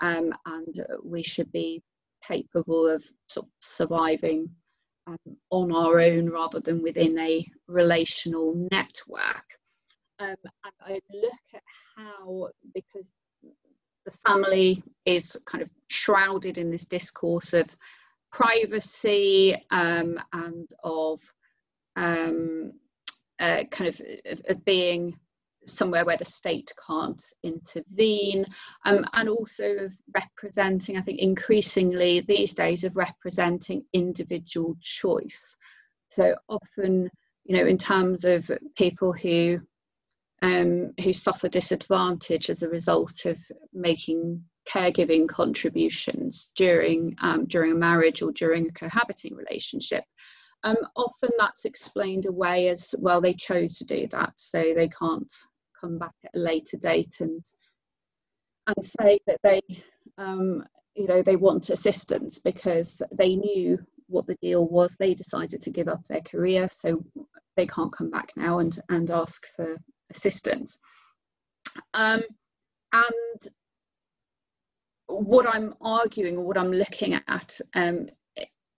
um, 0.03 0.33
and 0.47 0.75
we 1.05 1.23
should 1.23 1.51
be 1.53 1.83
capable 2.27 2.87
of 2.87 3.05
sort 3.29 3.47
of 3.47 3.51
surviving 3.61 4.49
um, 5.07 5.17
on 5.51 5.73
our 5.73 6.01
own 6.01 6.29
rather 6.29 6.61
than 6.61 6.83
within 6.83 7.19
a 7.19 7.47
relational 7.67 8.55
network. 8.71 9.45
Um, 10.19 10.37
and 10.65 10.75
I 10.81 11.01
look 11.13 11.33
at 11.55 11.63
how, 11.97 12.49
because 12.75 13.11
the 14.05 14.11
family 14.27 14.83
is 15.07 15.37
kind 15.47 15.63
of 15.63 15.71
shrouded 15.89 16.59
in 16.59 16.71
this 16.71 16.85
discourse 16.85 17.53
of 17.53 17.75
privacy 18.31 19.57
um, 19.71 20.19
and 20.33 20.71
of 20.85 21.21
um, 21.97 22.73
uh, 23.41 23.65
kind 23.71 23.89
of, 23.89 24.01
of, 24.27 24.41
of, 24.49 24.65
being 24.65 25.19
somewhere 25.67 26.05
where 26.05 26.17
the 26.17 26.25
state 26.25 26.73
can't 26.87 27.23
intervene 27.43 28.47
um, 28.85 29.05
and 29.15 29.29
also 29.29 29.65
of 29.77 29.93
representing 30.15 30.97
i 30.97 31.01
think 31.01 31.19
increasingly 31.19 32.21
these 32.21 32.55
days 32.55 32.85
of 32.85 32.97
representing 32.97 33.85
individual 33.93 34.75
choice 34.81 35.57
so 36.09 36.35
often 36.49 37.11
you 37.45 37.57
know 37.57 37.67
in 37.67 37.77
terms 37.77 38.25
of 38.25 38.51
people 38.77 39.13
who 39.13 39.61
um, 40.43 40.93
who 41.03 41.13
suffer 41.13 41.49
disadvantage 41.49 42.49
as 42.49 42.63
a 42.63 42.69
result 42.69 43.27
of 43.27 43.39
making 43.75 44.43
caregiving 44.69 45.29
contributions 45.29 46.53
during 46.55 47.17
um, 47.21 47.47
during 47.47 47.73
a 47.73 47.77
marriage 47.77 48.23
or 48.23 48.33
during 48.33 48.69
a 48.69 48.73
cohabiting 48.73 49.35
relationship. 49.35 50.05
Um, 50.63 50.77
often 50.95 51.31
that's 51.39 51.65
explained 51.65 52.27
away 52.27 52.69
as 52.69 52.95
well 52.99 53.21
they 53.21 53.33
chose 53.33 53.79
to 53.79 53.85
do 53.85 54.07
that, 54.09 54.33
so 54.37 54.59
they 54.61 54.89
can't 54.89 55.33
come 55.81 55.99
back 55.99 56.15
at 56.25 56.35
a 56.35 56.39
later 56.39 56.77
date 56.77 57.21
and 57.21 57.43
and 58.67 58.85
say 58.85 59.19
that 59.27 59.41
they 59.43 59.61
um, 60.19 60.63
you 60.95 61.07
know 61.07 61.23
they 61.23 61.37
want 61.37 61.71
assistance 61.71 62.39
because 62.39 63.01
they 63.17 63.37
knew 63.37 63.79
what 64.09 64.27
the 64.27 64.37
deal 64.43 64.69
was. 64.69 64.97
They 64.97 65.15
decided 65.15 65.63
to 65.63 65.71
give 65.71 65.89
up 65.89 66.05
their 66.07 66.21
career, 66.21 66.69
so 66.71 67.03
they 67.57 67.67
can't 67.67 67.93
come 67.93 68.11
back 68.11 68.31
now 68.37 68.59
and 68.59 68.79
and 68.91 69.11
ask 69.11 69.47
for 69.57 69.79
assistance. 70.11 70.79
Um, 71.95 72.23
and 72.93 73.53
what 75.07 75.49
I'm 75.49 75.75
arguing 75.81 76.37
or 76.37 76.45
what 76.45 76.59
I'm 76.59 76.73
looking 76.73 77.15
at 77.15 77.61
um, 77.75 78.09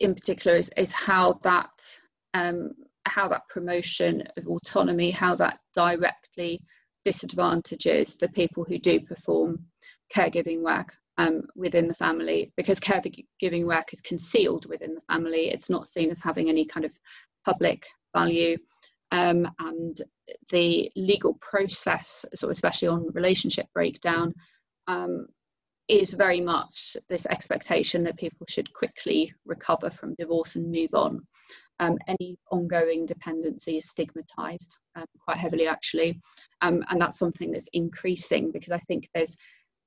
in 0.03 0.15
particular 0.15 0.57
is, 0.57 0.71
is 0.77 0.93
how 0.93 1.39
that 1.45 1.73
um, 2.35 2.73
how 3.07 3.29
that 3.29 3.49
promotion 3.49 4.23
of 4.37 4.47
autonomy, 4.47 5.11
how 5.11 5.35
that 5.35 5.59
directly 5.75 6.61
disadvantages 7.05 8.17
the 8.17 8.29
people 8.29 8.65
who 8.65 8.79
do 8.79 9.01
perform 9.01 9.59
caregiving 10.15 10.61
work 10.63 10.93
um, 11.19 11.43
within 11.57 11.89
the 11.89 11.95
family 11.95 12.53
because 12.57 12.79
caregiving 12.81 13.67
work 13.67 13.93
is 13.93 14.01
concealed 14.01 14.67
within 14.67 14.95
the 14.95 15.01
family. 15.03 15.49
It's 15.49 15.71
not 15.71 15.89
seen 15.89 16.11
as 16.11 16.21
having 16.21 16.49
any 16.49 16.65
kind 16.65 16.85
of 16.85 16.93
public 17.45 17.87
value. 18.15 18.57
Um, 19.11 19.47
and 19.59 20.01
the 20.51 20.91
legal 20.97 21.35
process, 21.41 22.25
sort 22.35 22.49
of 22.49 22.55
especially 22.55 22.89
on 22.89 23.13
relationship 23.13 23.67
breakdown, 23.75 24.33
um, 24.87 25.27
is 25.89 26.15
very 26.15 26.41
much 26.41 26.97
this 27.09 27.27
expectation 27.27 28.03
that 28.05 28.17
people 28.17 28.47
should 28.49 28.73
quickly 28.73 29.33
recover 29.45 29.91
from 29.91 30.15
divorce 30.15 30.57
and 30.57 30.71
move 30.71 30.95
on. 30.95 31.21
Um, 31.81 31.99
any 32.07 32.39
ongoing 32.51 33.07
dependency 33.07 33.79
is 33.79 33.91
stigmatized 33.91 34.77
um, 34.95 35.07
quite 35.25 35.39
heavily, 35.39 35.67
actually, 35.67 36.21
um, 36.61 36.85
and 36.89 37.01
that's 37.01 37.19
something 37.19 37.51
that's 37.51 37.69
increasing 37.73 38.53
because 38.53 38.71
I 38.71 38.79
think 38.79 39.09
there's 39.15 39.37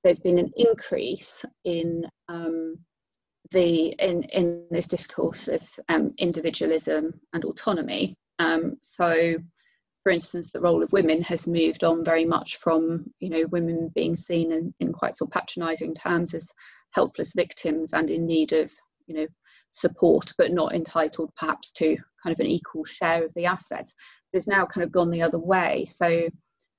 there's 0.04 0.20
been 0.20 0.38
an 0.38 0.52
increase 0.56 1.44
in 1.64 2.06
um, 2.28 2.78
the 3.52 3.96
in 4.00 4.24
in 4.24 4.66
this 4.72 4.88
discourse 4.88 5.48
of 5.48 5.62
um, 5.90 6.14
individualism 6.18 7.14
and 7.34 7.46
autonomy. 7.46 8.16
Um, 8.40 8.76
so 8.82 9.38
for 10.06 10.12
instance, 10.12 10.52
the 10.52 10.62
role 10.62 10.84
of 10.84 10.94
women 10.94 11.20
has 11.24 11.48
moved 11.48 11.84
on 11.84 12.06
very 12.06 12.26
much 12.26 12.58
from, 12.58 13.12
you 13.20 13.28
know, 13.28 13.48
women 13.48 13.92
being 13.96 14.16
seen 14.16 14.52
in, 14.52 14.72
in 14.80 14.94
quite 14.94 15.16
sort 15.18 15.30
of 15.30 15.34
patronising 15.34 15.96
terms 15.96 16.36
as 16.36 16.48
helpless 16.92 17.34
victims 17.34 17.92
and 17.92 18.12
in 18.12 18.28
need 18.28 18.54
of, 18.54 18.72
you 19.08 19.16
know, 19.16 19.28
support, 19.72 20.32
but 20.38 20.52
not 20.52 20.76
entitled 20.76 21.34
perhaps 21.36 21.72
to 21.72 21.98
kind 22.22 22.32
of 22.32 22.40
an 22.40 22.46
equal 22.46 22.84
share 22.84 23.26
of 23.26 23.34
the 23.34 23.48
assets. 23.48 23.96
But 24.32 24.38
it's 24.38 24.48
now 24.48 24.64
kind 24.68 24.84
of 24.84 24.92
gone 24.92 25.10
the 25.10 25.24
other 25.24 25.40
way. 25.40 25.86
So 25.86 26.30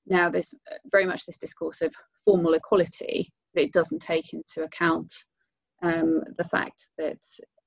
now 0.05 0.29
there's 0.29 0.53
very 0.89 1.05
much 1.05 1.25
this 1.25 1.37
discourse 1.37 1.81
of 1.81 1.93
formal 2.23 2.53
equality, 2.53 3.33
but 3.53 3.61
it 3.61 3.73
doesn't 3.73 3.99
take 3.99 4.31
into 4.31 4.63
account 4.63 5.13
um, 5.83 6.23
the 6.37 6.45
fact 6.45 6.91
that 6.97 7.19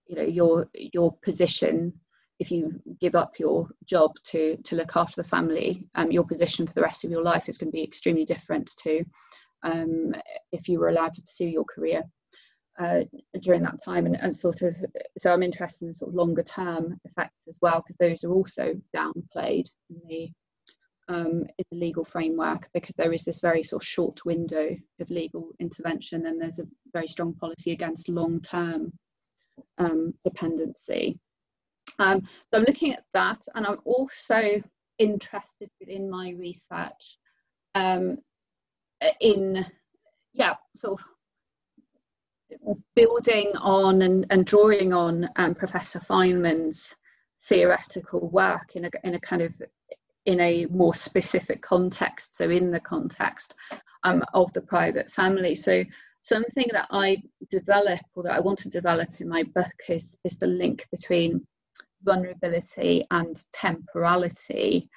you 0.07 0.17
know 0.17 0.23
your 0.23 0.71
your 0.73 1.15
position 1.23 1.93
if 2.41 2.51
you 2.51 2.81
give 3.01 3.15
up 3.15 3.39
your 3.39 3.69
job 3.85 4.13
to 4.25 4.57
to 4.65 4.75
look 4.75 4.97
after 4.97 5.23
the 5.23 5.29
family, 5.29 5.87
um, 5.95 6.11
your 6.11 6.25
position 6.25 6.67
for 6.67 6.73
the 6.73 6.83
rest 6.83 7.05
of 7.05 7.11
your 7.11 7.23
life 7.23 7.49
is 7.49 7.59
going 7.59 7.71
to 7.71 7.77
be 7.77 7.85
extremely 7.85 8.25
different 8.25 8.69
to 8.83 9.05
um, 9.63 10.15
if 10.51 10.69
you 10.69 10.81
were 10.81 10.89
allowed 10.89 11.13
to 11.15 11.23
pursue 11.23 11.47
your 11.47 11.65
career 11.65 12.03
uh, 12.79 13.03
during 13.43 13.63
that 13.63 13.83
time. 13.85 14.07
And, 14.07 14.17
and 14.17 14.37
sort 14.37 14.63
of, 14.63 14.75
so 15.19 15.33
I'm 15.33 15.43
interested 15.43 15.87
in 15.87 15.93
sort 15.93 16.09
of 16.09 16.15
longer 16.15 16.43
term 16.43 16.99
effects 17.05 17.47
as 17.47 17.59
well, 17.61 17.83
because 17.83 17.97
those 17.99 18.25
are 18.25 18.33
also 18.33 18.75
downplayed 18.97 19.69
in 19.91 20.01
the 20.09 20.31
um, 21.09 21.45
in 21.59 21.65
the 21.73 21.77
legal 21.77 22.05
framework 22.05 22.69
because 22.73 22.95
there 22.95 23.13
is 23.13 23.25
this 23.25 23.41
very 23.41 23.65
sort 23.65 23.83
of 23.83 23.89
short 23.89 24.25
window 24.25 24.77
of 25.01 25.11
legal 25.11 25.51
intervention, 25.59 26.27
and 26.27 26.41
there's 26.41 26.61
a 26.61 26.67
very 26.93 27.09
strong 27.09 27.35
policy 27.35 27.73
against 27.73 28.09
long 28.09 28.41
term 28.41 28.93
um, 29.79 30.15
dependency. 30.25 31.19
Um, 31.99 32.23
so 32.23 32.59
I'm 32.59 32.65
looking 32.65 32.93
at 32.93 33.05
that, 33.13 33.41
and 33.55 33.67
I'm 33.67 33.79
also 33.85 34.63
interested 34.99 35.71
within 35.81 36.11
my 36.11 36.31
research 36.39 37.19
um, 37.75 38.19
in, 39.21 39.65
yeah, 40.33 40.55
sort 40.77 41.01
of 41.01 41.07
building 42.95 43.53
on 43.61 44.03
and, 44.03 44.27
and 44.31 44.45
drawing 44.45 44.93
on 44.93 45.29
um, 45.37 45.55
Professor 45.55 46.01
Fineman's 46.01 46.95
theoretical 47.45 48.29
work 48.29 48.77
in 48.77 48.85
a, 48.85 48.91
in 49.05 49.15
a 49.15 49.21
kind 49.21 49.43
of 49.43 49.55
in 50.27 50.41
a 50.41 50.67
more 50.67 50.93
specific 50.93 51.63
context 51.63 52.37
so 52.37 52.51
in 52.51 52.71
the 52.71 52.81
context 52.81 53.55
um, 54.05 54.23
of 54.35 54.53
the 54.53 54.61
private 54.61 55.11
family. 55.11 55.55
So 55.55 55.85
something 56.23 56.67
that 56.73 56.87
I 56.91 57.23
develop 57.51 58.01
or 58.15 58.25
that 58.25 58.35
I 58.35 58.41
want 58.41 58.59
to 58.61 58.71
develop 58.71 59.09
in 59.21 59.29
my 59.29 59.43
book 59.43 59.73
is, 59.89 60.17
is 60.25 60.39
the 60.39 60.47
link 60.47 60.87
between 60.91 61.47
vulnerability 62.03 63.05
and 63.11 63.45
temporality. 63.53 64.89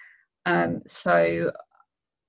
Um, 0.45 0.81
so, 0.85 1.51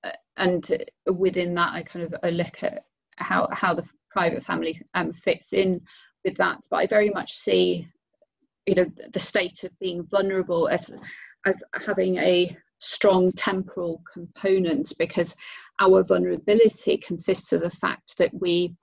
uh, 0.03 0.11
and 0.37 0.83
within 1.05 1.53
that, 1.55 1.73
I 1.73 1.83
kind 1.83 2.05
of 2.05 2.15
I 2.23 2.29
look 2.29 2.63
at 2.63 2.85
how, 3.17 3.47
how 3.51 3.73
the 3.73 3.87
private 4.11 4.43
family 4.43 4.81
um, 4.93 5.13
fits 5.13 5.53
in 5.53 5.81
with 6.23 6.35
that. 6.37 6.61
But 6.69 6.77
I 6.77 6.87
very 6.87 7.09
much 7.09 7.31
see, 7.33 7.87
you 8.65 8.75
know, 8.75 8.85
the 9.13 9.19
state 9.19 9.63
of 9.63 9.77
being 9.79 10.03
vulnerable 10.03 10.67
as, 10.69 10.91
as 11.45 11.63
having 11.85 12.17
a 12.17 12.55
strong 12.79 13.31
temporal 13.31 14.01
component 14.11 14.91
because 14.99 15.35
our 15.81 16.03
vulnerability 16.03 16.97
consists 16.97 17.53
of 17.53 17.61
the 17.61 17.69
fact 17.69 18.17
that 18.17 18.31
we 18.33 18.75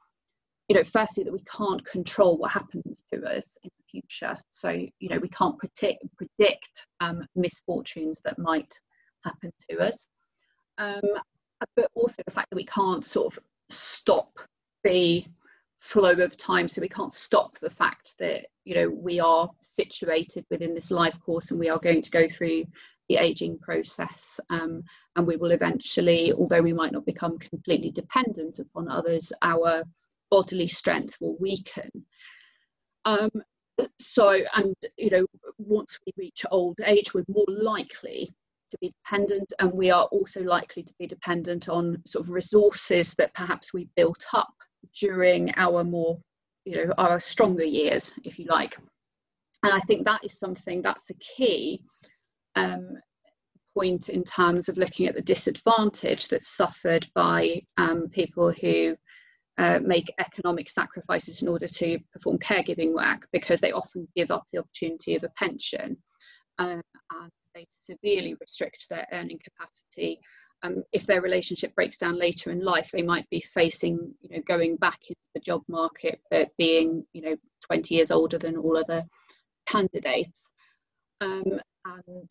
you 0.68 0.76
know 0.76 0.84
firstly 0.84 1.24
that 1.24 1.32
we 1.32 1.42
can't 1.42 1.84
control 1.84 2.38
what 2.38 2.50
happens 2.50 3.04
to 3.12 3.22
us 3.24 3.56
in 3.62 3.70
future. 3.92 4.36
So 4.48 4.70
you 4.70 5.08
know 5.08 5.18
we 5.18 5.28
can't 5.28 5.58
predict 5.58 6.86
um, 7.00 7.24
misfortunes 7.36 8.20
that 8.24 8.38
might 8.38 8.72
happen 9.24 9.52
to 9.70 9.78
us. 9.78 10.08
Um, 10.78 11.02
but 11.76 11.90
also 11.94 12.22
the 12.24 12.32
fact 12.32 12.50
that 12.50 12.56
we 12.56 12.66
can't 12.66 13.04
sort 13.04 13.36
of 13.36 13.42
stop 13.68 14.40
the 14.82 15.24
flow 15.78 16.12
of 16.12 16.36
time. 16.36 16.68
So 16.68 16.80
we 16.80 16.88
can't 16.88 17.14
stop 17.14 17.58
the 17.58 17.70
fact 17.70 18.14
that 18.18 18.46
you 18.64 18.74
know 18.74 18.88
we 18.88 19.20
are 19.20 19.48
situated 19.60 20.44
within 20.50 20.74
this 20.74 20.90
life 20.90 21.20
course 21.20 21.50
and 21.50 21.60
we 21.60 21.68
are 21.68 21.78
going 21.78 22.02
to 22.02 22.10
go 22.10 22.26
through 22.28 22.64
the 23.08 23.16
aging 23.16 23.58
process 23.58 24.38
um, 24.48 24.82
and 25.16 25.26
we 25.26 25.36
will 25.36 25.50
eventually 25.50 26.32
although 26.32 26.62
we 26.62 26.72
might 26.72 26.92
not 26.92 27.04
become 27.04 27.36
completely 27.38 27.90
dependent 27.90 28.60
upon 28.60 28.88
others 28.88 29.32
our 29.42 29.82
bodily 30.30 30.66
strength 30.66 31.16
will 31.20 31.36
weaken. 31.38 31.90
Um, 33.04 33.30
so 33.98 34.40
and 34.54 34.74
you 34.96 35.10
know 35.10 35.26
once 35.58 35.98
we 36.06 36.12
reach 36.16 36.44
old 36.50 36.78
age 36.84 37.14
we're 37.14 37.24
more 37.28 37.46
likely 37.48 38.32
to 38.70 38.78
be 38.80 38.92
dependent 39.04 39.52
and 39.58 39.72
we 39.72 39.90
are 39.90 40.04
also 40.04 40.42
likely 40.42 40.82
to 40.82 40.94
be 40.98 41.06
dependent 41.06 41.68
on 41.68 42.02
sort 42.06 42.24
of 42.24 42.30
resources 42.30 43.14
that 43.14 43.34
perhaps 43.34 43.74
we 43.74 43.88
built 43.96 44.24
up 44.32 44.52
during 44.98 45.52
our 45.56 45.84
more 45.84 46.18
you 46.64 46.76
know 46.76 46.94
our 46.98 47.20
stronger 47.20 47.64
years 47.64 48.14
if 48.24 48.38
you 48.38 48.46
like. 48.46 48.76
And 49.62 49.72
i 49.72 49.80
think 49.80 50.04
that 50.04 50.24
is 50.24 50.38
something 50.38 50.82
that's 50.82 51.10
a 51.10 51.14
key 51.14 51.84
um, 52.56 52.96
point 53.74 54.08
in 54.08 54.24
terms 54.24 54.68
of 54.68 54.76
looking 54.76 55.06
at 55.06 55.14
the 55.14 55.22
disadvantage 55.22 56.28
that's 56.28 56.56
suffered 56.56 57.06
by 57.14 57.60
um, 57.78 58.08
people 58.08 58.52
who 58.52 58.96
uh, 59.58 59.80
make 59.82 60.12
economic 60.18 60.68
sacrifices 60.68 61.42
in 61.42 61.48
order 61.48 61.68
to 61.68 61.98
perform 62.12 62.38
caregiving 62.38 62.94
work 62.94 63.28
because 63.32 63.60
they 63.60 63.72
often 63.72 64.08
give 64.16 64.30
up 64.30 64.44
the 64.52 64.58
opportunity 64.58 65.14
of 65.14 65.24
a 65.24 65.28
pension 65.36 65.96
um, 66.58 66.80
and 67.12 67.30
they 67.54 67.66
severely 67.68 68.34
restrict 68.40 68.86
their 68.88 69.06
earning 69.12 69.38
capacity. 69.42 70.20
Um, 70.62 70.84
if 70.92 71.06
their 71.06 71.20
relationship 71.20 71.74
breaks 71.74 71.98
down 71.98 72.18
later 72.18 72.50
in 72.50 72.64
life, 72.64 72.90
they 72.92 73.02
might 73.02 73.28
be 73.30 73.40
facing, 73.40 74.14
you 74.20 74.36
know, 74.36 74.42
going 74.46 74.76
back 74.76 74.98
into 75.08 75.20
the 75.34 75.40
job 75.40 75.62
market, 75.68 76.20
but 76.30 76.50
being, 76.56 77.04
you 77.12 77.22
know, 77.22 77.36
20 77.66 77.94
years 77.94 78.10
older 78.10 78.38
than 78.38 78.56
all 78.56 78.76
other 78.76 79.04
candidates. 79.66 80.48
Um, 81.20 81.60
and 81.84 82.30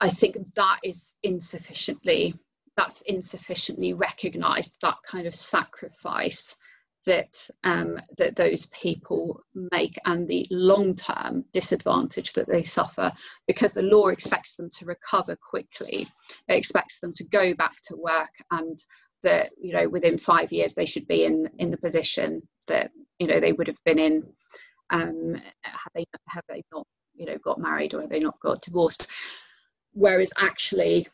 I 0.00 0.10
think 0.10 0.36
that 0.54 0.78
is 0.84 1.14
insufficiently 1.22 2.34
that's 2.78 3.02
insufficiently 3.02 3.92
recognised 3.92 4.78
that 4.80 4.94
kind 5.04 5.26
of 5.26 5.34
sacrifice 5.34 6.54
that 7.06 7.48
um, 7.64 7.98
that 8.18 8.36
those 8.36 8.66
people 8.66 9.40
make 9.72 9.98
and 10.04 10.28
the 10.28 10.46
long-term 10.50 11.44
disadvantage 11.52 12.32
that 12.34 12.46
they 12.46 12.62
suffer. 12.62 13.12
Because 13.48 13.72
the 13.72 13.82
law 13.82 14.08
expects 14.08 14.54
them 14.54 14.70
to 14.78 14.84
recover 14.84 15.36
quickly. 15.50 16.06
It 16.48 16.54
expects 16.54 17.00
them 17.00 17.12
to 17.14 17.24
go 17.24 17.52
back 17.54 17.74
to 17.84 17.96
work 17.96 18.30
and 18.52 18.78
that 19.24 19.50
you 19.60 19.72
know 19.72 19.88
within 19.88 20.16
five 20.16 20.52
years 20.52 20.74
they 20.74 20.86
should 20.86 21.08
be 21.08 21.24
in 21.24 21.50
in 21.58 21.72
the 21.72 21.78
position 21.78 22.40
that 22.68 22.92
you 23.18 23.26
know 23.26 23.40
they 23.40 23.52
would 23.52 23.66
have 23.66 23.82
been 23.84 23.98
in 23.98 24.22
um, 24.90 25.34
have 25.64 25.92
they 25.96 26.04
have 26.28 26.44
they 26.48 26.62
not 26.72 26.86
you 27.14 27.26
know 27.26 27.38
got 27.38 27.58
married 27.58 27.92
or 27.94 28.00
have 28.02 28.10
they 28.10 28.20
not 28.20 28.38
got 28.40 28.62
divorced. 28.62 29.08
Whereas 29.94 30.30
actually 30.38 31.08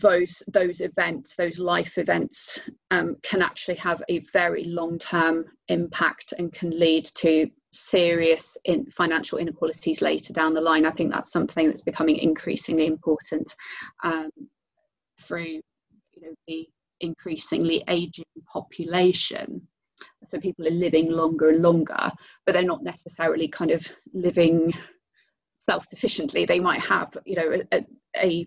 those 0.00 0.42
those 0.48 0.80
events 0.80 1.34
those 1.36 1.58
life 1.58 1.98
events 1.98 2.60
um, 2.90 3.16
can 3.22 3.42
actually 3.42 3.74
have 3.74 4.02
a 4.08 4.20
very 4.32 4.64
long 4.64 4.98
term 4.98 5.44
impact 5.68 6.32
and 6.38 6.52
can 6.52 6.70
lead 6.70 7.04
to 7.04 7.48
serious 7.72 8.56
in 8.64 8.86
financial 8.86 9.38
inequalities 9.38 10.02
later 10.02 10.32
down 10.32 10.52
the 10.54 10.60
line. 10.60 10.84
I 10.84 10.90
think 10.90 11.10
that's 11.10 11.32
something 11.32 11.68
that's 11.68 11.82
becoming 11.82 12.16
increasingly 12.16 12.86
important 12.86 13.54
um, 14.04 14.30
through 15.20 15.60
you 16.12 16.22
know 16.22 16.34
the 16.46 16.68
increasingly 17.00 17.82
aging 17.88 18.24
population. 18.50 19.66
So 20.24 20.38
people 20.38 20.66
are 20.66 20.70
living 20.70 21.10
longer 21.10 21.50
and 21.50 21.62
longer 21.62 22.10
but 22.44 22.52
they're 22.52 22.62
not 22.62 22.82
necessarily 22.82 23.48
kind 23.48 23.70
of 23.70 23.86
living 24.12 24.72
self-sufficiently. 25.58 26.44
They 26.44 26.60
might 26.60 26.80
have 26.80 27.16
you 27.24 27.36
know 27.36 27.62
a, 27.72 27.86
a 28.16 28.46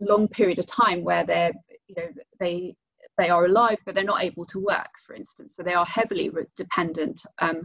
long 0.00 0.28
period 0.28 0.58
of 0.58 0.66
time 0.66 1.04
where 1.04 1.24
they're 1.24 1.52
you 1.88 1.94
know 1.96 2.08
they 2.38 2.74
they 3.18 3.28
are 3.28 3.44
alive 3.44 3.78
but 3.84 3.94
they're 3.94 4.04
not 4.04 4.22
able 4.22 4.46
to 4.46 4.58
work 4.60 4.90
for 5.04 5.14
instance. 5.14 5.56
So 5.56 5.62
they 5.62 5.74
are 5.74 5.86
heavily 5.86 6.30
dependent 6.56 7.22
um, 7.40 7.62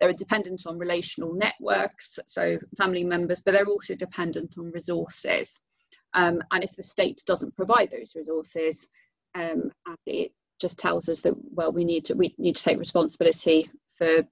they're 0.00 0.12
dependent 0.12 0.62
on 0.66 0.78
relational 0.78 1.34
networks 1.34 2.18
so 2.26 2.58
family 2.76 3.04
members 3.04 3.40
but 3.44 3.52
they're 3.52 3.66
also 3.66 3.94
dependent 3.94 4.54
on 4.58 4.72
resources. 4.72 5.60
Um, 6.14 6.42
and 6.52 6.64
if 6.64 6.74
the 6.74 6.82
state 6.82 7.22
doesn't 7.26 7.54
provide 7.56 7.90
those 7.90 8.14
resources 8.16 8.88
um, 9.34 9.70
it 10.06 10.32
just 10.60 10.78
tells 10.78 11.08
us 11.08 11.20
that 11.20 11.34
well 11.52 11.70
we 11.70 11.84
need 11.84 12.04
to 12.06 12.14
we 12.14 12.34
need 12.38 12.56
to 12.56 12.62
take 12.62 12.78
responsibility 12.78 13.70
for 13.92 14.24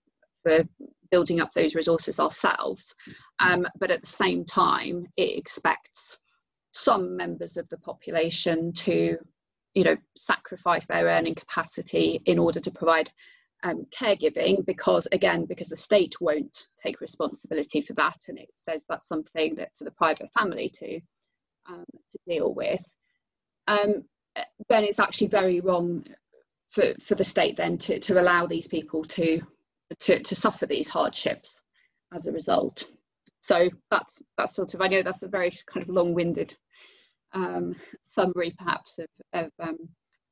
for 0.42 0.64
building 1.10 1.40
up 1.40 1.52
those 1.52 1.74
resources 1.74 2.18
ourselves. 2.18 2.94
Um, 3.38 3.66
but 3.78 3.90
at 3.90 4.00
the 4.00 4.06
same 4.06 4.44
time 4.44 5.06
it 5.16 5.38
expects 5.38 6.18
some 6.76 7.16
members 7.16 7.56
of 7.56 7.68
the 7.68 7.78
population 7.78 8.72
to 8.72 9.16
you 9.74 9.84
know 9.84 9.96
sacrifice 10.16 10.86
their 10.86 11.06
earning 11.06 11.34
capacity 11.34 12.22
in 12.26 12.38
order 12.38 12.60
to 12.60 12.70
provide 12.70 13.10
um, 13.62 13.86
caregiving 13.94 14.64
because 14.64 15.06
again 15.12 15.44
because 15.44 15.68
the 15.68 15.76
state 15.76 16.20
won't 16.20 16.66
take 16.82 17.00
responsibility 17.00 17.80
for 17.80 17.94
that. 17.94 18.16
And 18.28 18.38
it 18.38 18.50
says 18.56 18.84
that's 18.88 19.08
something 19.08 19.56
that 19.56 19.74
for 19.76 19.84
the 19.84 19.90
private 19.90 20.30
family 20.38 20.68
to 20.80 21.00
um, 21.68 21.84
to 22.10 22.18
deal 22.26 22.54
with. 22.54 22.82
Um, 23.66 24.04
then 24.68 24.84
it's 24.84 25.00
actually 25.00 25.28
very 25.28 25.60
wrong 25.60 26.04
for, 26.70 26.92
for 27.02 27.14
the 27.14 27.24
state 27.24 27.56
then 27.56 27.78
to, 27.78 27.98
to 28.00 28.20
allow 28.20 28.46
these 28.46 28.68
people 28.68 29.04
to, 29.04 29.40
to 30.00 30.22
to 30.22 30.34
suffer 30.34 30.66
these 30.66 30.88
hardships 30.88 31.60
as 32.14 32.26
a 32.26 32.32
result. 32.32 32.84
So 33.40 33.70
that's 33.90 34.22
that's 34.36 34.54
sort 34.54 34.74
of 34.74 34.80
i 34.80 34.88
know 34.88 35.02
that's 35.02 35.22
a 35.22 35.28
very 35.28 35.52
kind 35.72 35.82
of 35.82 35.94
long-winded 35.94 36.54
um, 37.32 37.76
summary 38.02 38.54
perhaps 38.56 38.98
of, 38.98 39.08
of, 39.32 39.50
um, 39.60 39.78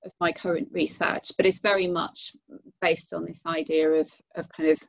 of 0.04 0.12
my 0.20 0.32
current 0.32 0.68
research, 0.72 1.32
but 1.36 1.46
it's 1.46 1.60
very 1.60 1.86
much 1.86 2.32
based 2.80 3.12
on 3.12 3.24
this 3.24 3.42
idea 3.46 3.88
of, 3.90 4.10
of 4.34 4.48
kind 4.50 4.70
of 4.70 4.80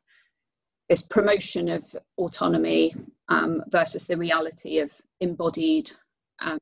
this 0.90 1.02
promotion 1.02 1.70
of 1.70 1.84
autonomy 2.18 2.96
um, 3.30 3.64
versus 3.70 4.04
the 4.04 4.18
reality 4.18 4.80
of 4.80 4.92
embodied 5.20 5.92
um, 6.40 6.60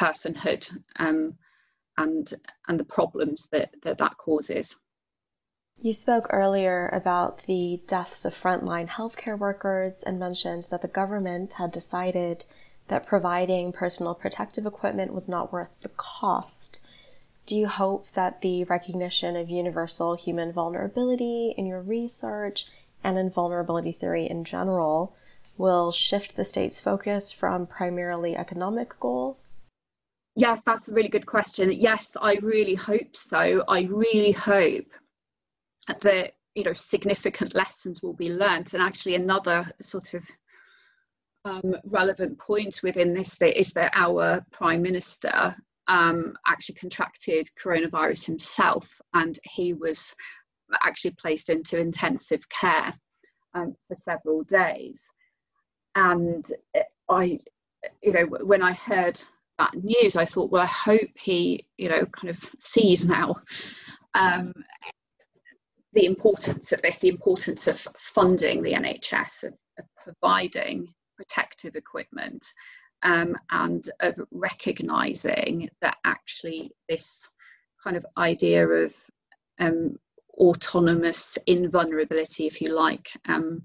personhood 0.00 0.68
um, 0.96 1.34
and 1.98 2.34
and 2.68 2.80
the 2.80 2.84
problems 2.84 3.48
that, 3.52 3.70
that 3.82 3.98
that 3.98 4.16
causes. 4.16 4.74
You 5.80 5.92
spoke 5.92 6.28
earlier 6.30 6.88
about 6.92 7.44
the 7.46 7.80
deaths 7.86 8.24
of 8.24 8.34
frontline 8.34 8.88
healthcare 8.88 9.38
workers 9.38 10.02
and 10.04 10.18
mentioned 10.18 10.68
that 10.70 10.80
the 10.80 10.88
government 10.88 11.54
had 11.54 11.72
decided 11.72 12.44
that 12.92 13.06
providing 13.06 13.72
personal 13.72 14.14
protective 14.14 14.66
equipment 14.66 15.14
was 15.14 15.26
not 15.26 15.50
worth 15.50 15.74
the 15.80 15.88
cost. 15.88 16.78
Do 17.46 17.56
you 17.56 17.66
hope 17.66 18.10
that 18.10 18.42
the 18.42 18.64
recognition 18.64 19.34
of 19.34 19.48
universal 19.48 20.14
human 20.14 20.52
vulnerability 20.52 21.54
in 21.56 21.64
your 21.64 21.80
research 21.80 22.66
and 23.02 23.16
in 23.16 23.30
vulnerability 23.30 23.92
theory 23.92 24.28
in 24.28 24.44
general 24.44 25.16
will 25.56 25.90
shift 25.90 26.36
the 26.36 26.44
state's 26.44 26.80
focus 26.80 27.32
from 27.32 27.66
primarily 27.66 28.36
economic 28.36 29.00
goals? 29.00 29.62
Yes, 30.36 30.60
that's 30.60 30.90
a 30.90 30.92
really 30.92 31.08
good 31.08 31.24
question. 31.24 31.72
Yes, 31.72 32.14
I 32.20 32.34
really 32.42 32.74
hope 32.74 33.16
so. 33.16 33.64
I 33.68 33.84
really 33.84 34.32
hope 34.32 34.90
that 36.00 36.34
you 36.54 36.64
know 36.64 36.74
significant 36.74 37.54
lessons 37.54 38.02
will 38.02 38.12
be 38.12 38.30
learnt 38.30 38.74
and 38.74 38.82
actually 38.82 39.14
another 39.14 39.72
sort 39.80 40.12
of 40.12 40.24
um, 41.44 41.76
relevant 41.86 42.38
point 42.38 42.80
within 42.82 43.12
this 43.12 43.34
that 43.36 43.58
is 43.58 43.70
that 43.70 43.92
our 43.94 44.44
prime 44.52 44.82
minister 44.82 45.54
um, 45.88 46.34
actually 46.46 46.76
contracted 46.76 47.48
coronavirus 47.62 48.26
himself, 48.26 49.00
and 49.14 49.38
he 49.44 49.72
was 49.72 50.14
actually 50.82 51.14
placed 51.20 51.50
into 51.50 51.78
intensive 51.78 52.48
care 52.48 52.94
um, 53.54 53.74
for 53.88 53.94
several 53.94 54.42
days. 54.44 55.10
And 55.94 56.46
I, 57.08 57.40
you 58.02 58.12
know, 58.12 58.26
when 58.44 58.62
I 58.62 58.72
heard 58.72 59.20
that 59.58 59.74
news, 59.74 60.16
I 60.16 60.24
thought, 60.24 60.50
well, 60.50 60.62
I 60.62 60.66
hope 60.66 61.10
he, 61.14 61.66
you 61.76 61.88
know, 61.88 62.06
kind 62.06 62.30
of 62.30 62.48
sees 62.58 63.04
now 63.04 63.36
um, 64.14 64.54
the 65.92 66.06
importance 66.06 66.72
of 66.72 66.80
this, 66.80 66.98
the 66.98 67.08
importance 67.08 67.66
of 67.66 67.86
funding 67.98 68.62
the 68.62 68.72
NHS, 68.72 69.44
of, 69.44 69.54
of 69.78 69.84
providing 70.02 70.88
protective 71.22 71.76
equipment, 71.76 72.44
um, 73.02 73.36
and 73.50 73.90
of 74.00 74.18
recognizing 74.32 75.68
that 75.80 75.96
actually 76.04 76.70
this 76.88 77.28
kind 77.82 77.96
of 77.96 78.06
idea 78.16 78.66
of 78.66 78.94
um, 79.58 79.96
autonomous 80.38 81.38
invulnerability, 81.46 82.46
if 82.46 82.60
you 82.60 82.74
like, 82.74 83.08
um, 83.28 83.62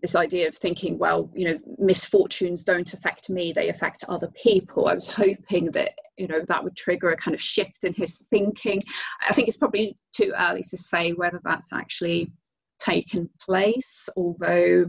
this 0.00 0.14
idea 0.14 0.46
of 0.46 0.54
thinking, 0.54 0.96
well, 0.96 1.28
you 1.34 1.44
know, 1.48 1.58
misfortunes 1.78 2.62
don't 2.62 2.94
affect 2.94 3.28
me, 3.30 3.52
they 3.52 3.68
affect 3.68 4.04
other 4.08 4.30
people. 4.40 4.86
I 4.86 4.94
was 4.94 5.12
hoping 5.12 5.72
that, 5.72 5.92
you 6.16 6.28
know, 6.28 6.40
that 6.46 6.62
would 6.62 6.76
trigger 6.76 7.10
a 7.10 7.16
kind 7.16 7.34
of 7.34 7.42
shift 7.42 7.82
in 7.82 7.92
his 7.92 8.18
thinking. 8.30 8.80
I 9.28 9.32
think 9.32 9.48
it's 9.48 9.56
probably 9.56 9.98
too 10.12 10.32
early 10.38 10.62
to 10.70 10.76
say 10.76 11.12
whether 11.12 11.40
that's 11.42 11.72
actually 11.72 12.32
taken 12.78 13.28
place, 13.44 14.08
although 14.16 14.88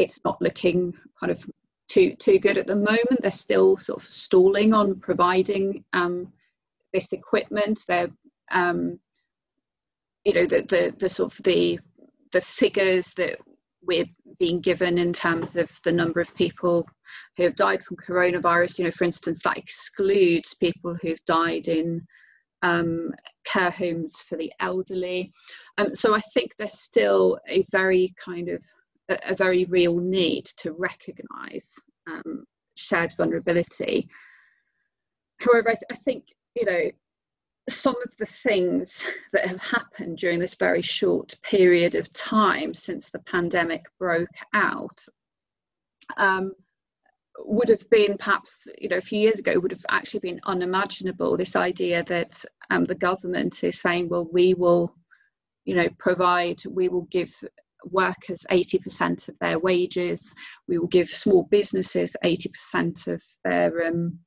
it's 0.00 0.20
not 0.24 0.40
looking 0.40 0.94
kind 1.18 1.30
of 1.30 1.44
too 1.88 2.14
too 2.16 2.38
good 2.38 2.56
at 2.56 2.66
the 2.66 2.76
moment. 2.76 3.20
They're 3.20 3.30
still 3.30 3.76
sort 3.76 4.02
of 4.02 4.08
stalling 4.08 4.72
on 4.72 5.00
providing 5.00 5.84
um, 5.92 6.32
this 6.92 7.12
equipment. 7.12 7.84
They're 7.86 8.10
um, 8.52 8.98
you 10.24 10.34
know 10.34 10.46
the, 10.46 10.62
the 10.62 10.94
the 10.98 11.08
sort 11.08 11.32
of 11.32 11.44
the 11.44 11.78
the 12.32 12.40
figures 12.40 13.12
that 13.16 13.38
we're 13.82 14.06
being 14.38 14.60
given 14.60 14.98
in 14.98 15.12
terms 15.12 15.56
of 15.56 15.70
the 15.84 15.92
number 15.92 16.20
of 16.20 16.34
people 16.34 16.86
who 17.36 17.42
have 17.42 17.56
died 17.56 17.82
from 17.82 17.96
coronavirus. 17.96 18.78
You 18.78 18.84
know, 18.84 18.90
for 18.92 19.04
instance, 19.04 19.42
that 19.42 19.58
excludes 19.58 20.54
people 20.54 20.96
who've 21.02 21.24
died 21.26 21.68
in 21.68 22.06
um, 22.62 23.10
care 23.44 23.70
homes 23.70 24.20
for 24.20 24.36
the 24.36 24.52
elderly. 24.60 25.32
Um, 25.78 25.94
so 25.94 26.14
I 26.14 26.20
think 26.34 26.52
there's 26.56 26.78
still 26.78 27.38
a 27.48 27.64
very 27.70 28.14
kind 28.22 28.48
of 28.48 28.62
a, 29.10 29.34
very 29.34 29.64
real 29.66 29.96
need 29.96 30.46
to 30.58 30.72
recognise 30.72 31.74
um, 32.10 32.44
shared 32.76 33.12
vulnerability. 33.16 34.08
However, 35.40 35.70
I, 35.70 35.74
th- 35.74 35.82
I 35.90 35.96
think 35.96 36.24
you 36.54 36.64
know 36.64 36.90
some 37.68 37.96
of 38.04 38.16
the 38.16 38.26
things 38.26 39.06
that 39.32 39.46
have 39.46 39.60
happened 39.60 40.18
during 40.18 40.38
this 40.38 40.54
very 40.54 40.82
short 40.82 41.34
period 41.42 41.94
of 41.94 42.12
time 42.12 42.74
since 42.74 43.10
the 43.10 43.20
pandemic 43.20 43.84
broke 43.98 44.28
out 44.54 45.04
um, 46.16 46.52
would 47.38 47.68
have 47.68 47.88
been 47.90 48.18
perhaps 48.18 48.66
you 48.78 48.88
know 48.88 48.96
a 48.96 49.00
few 49.02 49.18
years 49.18 49.38
ago 49.38 49.58
would 49.58 49.70
have 49.70 49.86
actually 49.88 50.20
been 50.20 50.40
unimaginable 50.44 51.36
this 51.36 51.56
idea 51.56 52.02
that 52.04 52.44
um, 52.70 52.84
the 52.84 52.94
government 52.94 53.62
is 53.64 53.80
saying 53.80 54.08
well 54.08 54.28
we 54.32 54.54
will 54.54 54.94
you 55.64 55.74
know 55.74 55.88
provide 55.98 56.60
we 56.68 56.88
will 56.88 57.06
give 57.10 57.32
workers 57.90 58.44
80% 58.50 59.28
of 59.28 59.38
their 59.38 59.58
wages 59.58 60.34
we 60.68 60.78
will 60.78 60.88
give 60.88 61.08
small 61.08 61.44
businesses 61.50 62.16
80% 62.24 63.06
of 63.06 63.22
their 63.44 63.86
um, 63.86 64.18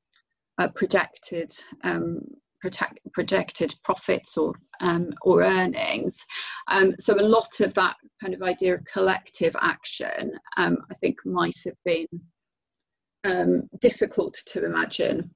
uh, 0.58 0.68
projected 0.68 1.52
um, 1.82 2.20
protect, 2.64 2.98
projected 3.12 3.74
profits 3.84 4.38
or 4.38 4.54
um, 4.80 5.10
or 5.22 5.42
earnings. 5.42 6.24
Um, 6.68 6.94
so 6.98 7.14
a 7.14 7.22
lot 7.36 7.60
of 7.60 7.74
that 7.74 7.96
kind 8.20 8.32
of 8.32 8.42
idea 8.42 8.74
of 8.74 8.84
collective 8.86 9.54
action, 9.60 10.32
um, 10.56 10.78
I 10.90 10.94
think, 10.94 11.18
might 11.26 11.60
have 11.66 11.76
been 11.84 12.06
um, 13.24 13.68
difficult 13.80 14.34
to 14.46 14.64
imagine, 14.64 15.30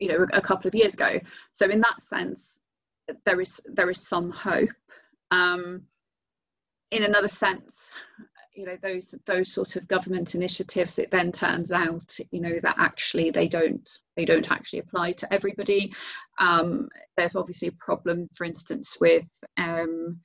you 0.00 0.08
know, 0.08 0.26
a, 0.32 0.38
a, 0.38 0.40
couple 0.40 0.66
of 0.68 0.74
years 0.74 0.94
ago. 0.94 1.20
So 1.52 1.70
in 1.70 1.80
that 1.80 2.00
sense, 2.00 2.60
there 3.24 3.40
is 3.40 3.60
there 3.66 3.90
is 3.90 4.06
some 4.06 4.30
hope. 4.30 4.70
Um, 5.30 5.82
in 6.90 7.04
another 7.04 7.28
sense, 7.28 7.96
you 8.54 8.64
know 8.64 8.76
those 8.80 9.14
those 9.26 9.52
sort 9.52 9.76
of 9.76 9.86
government 9.86 10.34
initiatives 10.34 10.98
it 10.98 11.10
then 11.10 11.30
turns 11.30 11.70
out 11.70 12.18
you 12.30 12.40
know 12.40 12.58
that 12.62 12.76
actually 12.78 13.30
they 13.30 13.46
don't 13.46 13.98
they 14.16 14.24
don't 14.24 14.50
actually 14.50 14.78
apply 14.78 15.12
to 15.12 15.32
everybody. 15.32 15.92
Um, 16.38 16.88
there's 17.16 17.36
obviously 17.36 17.68
a 17.68 17.72
problem 17.72 18.28
for 18.34 18.44
instance 18.44 18.96
with 19.00 19.28
um, 19.58 20.18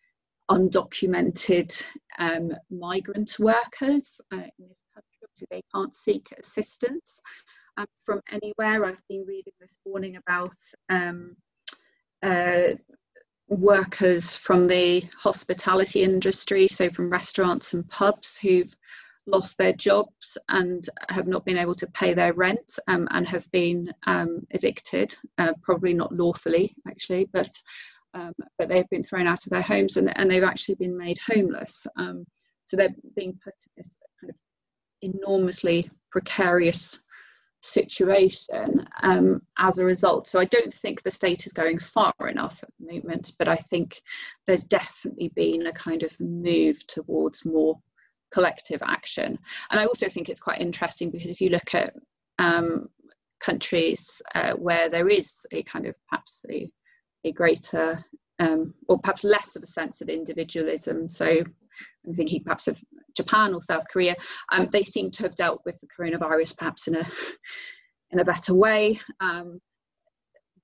undocumented 0.49 1.83
um, 2.19 2.53
migrant 2.69 3.35
workers 3.39 4.19
uh, 4.31 4.37
in 4.37 4.67
this 4.67 4.83
country. 4.93 5.17
Obviously 5.23 5.47
they 5.51 5.63
can't 5.73 5.95
seek 5.95 6.27
assistance 6.39 7.21
um, 7.77 7.85
from 7.99 8.21
anywhere. 8.31 8.85
I've 8.85 9.01
been 9.07 9.25
reading 9.27 9.53
this 9.59 9.77
morning 9.85 10.17
about 10.17 10.55
um, 10.89 11.35
uh, 12.23 12.75
workers 13.51 14.33
from 14.33 14.65
the 14.65 15.03
hospitality 15.17 16.03
industry, 16.03 16.67
so 16.67 16.89
from 16.89 17.09
restaurants 17.09 17.73
and 17.73 17.87
pubs 17.89 18.37
who've 18.37 18.73
lost 19.27 19.57
their 19.57 19.73
jobs 19.73 20.37
and 20.49 20.89
have 21.09 21.27
not 21.27 21.45
been 21.45 21.57
able 21.57 21.75
to 21.75 21.87
pay 21.87 22.13
their 22.13 22.33
rent 22.33 22.79
um, 22.87 23.07
and 23.11 23.27
have 23.27 23.49
been 23.51 23.93
um, 24.07 24.39
evicted, 24.51 25.15
uh, 25.37 25.53
probably 25.61 25.93
not 25.93 26.13
lawfully 26.13 26.73
actually, 26.87 27.29
but 27.33 27.51
um, 28.13 28.33
but 28.57 28.67
they've 28.67 28.89
been 28.89 29.03
thrown 29.03 29.27
out 29.27 29.45
of 29.45 29.51
their 29.51 29.61
homes 29.61 29.95
and, 29.95 30.11
and 30.17 30.29
they've 30.29 30.43
actually 30.43 30.75
been 30.75 30.97
made 30.97 31.17
homeless. 31.19 31.87
Um, 31.95 32.25
so 32.65 32.75
they're 32.75 32.95
being 33.15 33.39
put 33.41 33.53
in 33.53 33.71
this 33.77 33.97
kind 34.19 34.29
of 34.31 34.37
enormously 35.01 35.89
precarious 36.11 36.99
situation 37.61 38.85
um, 39.03 39.41
as 39.57 39.77
a 39.77 39.85
result. 39.85 40.27
So 40.27 40.39
I 40.39 40.45
don't 40.45 40.73
think 40.73 41.01
the 41.01 41.11
state 41.11 41.45
is 41.45 41.53
going 41.53 41.79
far 41.79 42.13
enough 42.27 42.63
at 42.63 42.69
the 42.79 42.93
moment, 42.93 43.33
but 43.37 43.47
I 43.47 43.55
think 43.55 44.01
there's 44.47 44.63
definitely 44.63 45.31
been 45.35 45.67
a 45.67 45.73
kind 45.73 46.03
of 46.03 46.19
move 46.19 46.85
towards 46.87 47.45
more 47.45 47.79
collective 48.31 48.81
action. 48.83 49.37
And 49.69 49.79
I 49.79 49.85
also 49.85 50.09
think 50.09 50.29
it's 50.29 50.41
quite 50.41 50.61
interesting 50.61 51.11
because 51.11 51.29
if 51.29 51.41
you 51.41 51.49
look 51.49 51.75
at 51.75 51.93
um, 52.39 52.89
countries 53.39 54.21
uh, 54.35 54.53
where 54.53 54.89
there 54.89 55.09
is 55.09 55.45
a 55.51 55.63
kind 55.63 55.85
of 55.85 55.95
perhaps 56.09 56.45
a, 56.49 56.69
a 57.23 57.31
greater 57.31 58.03
um, 58.39 58.73
or 58.87 58.99
perhaps 58.99 59.23
less 59.23 59.55
of 59.55 59.63
a 59.63 59.67
sense 59.67 60.01
of 60.01 60.09
individualism. 60.09 61.07
So 61.07 61.25
I'm 62.05 62.13
thinking 62.13 62.43
perhaps 62.43 62.67
of 62.67 62.81
Japan 63.15 63.53
or 63.53 63.61
South 63.61 63.85
Korea, 63.91 64.15
um, 64.51 64.67
they 64.71 64.83
seem 64.83 65.11
to 65.11 65.23
have 65.23 65.35
dealt 65.35 65.61
with 65.65 65.79
the 65.79 65.87
coronavirus 65.87 66.57
perhaps 66.57 66.87
in 66.87 66.95
a 66.95 67.07
in 68.11 68.19
a 68.19 68.25
better 68.25 68.53
way 68.53 68.99
um, 69.19 69.59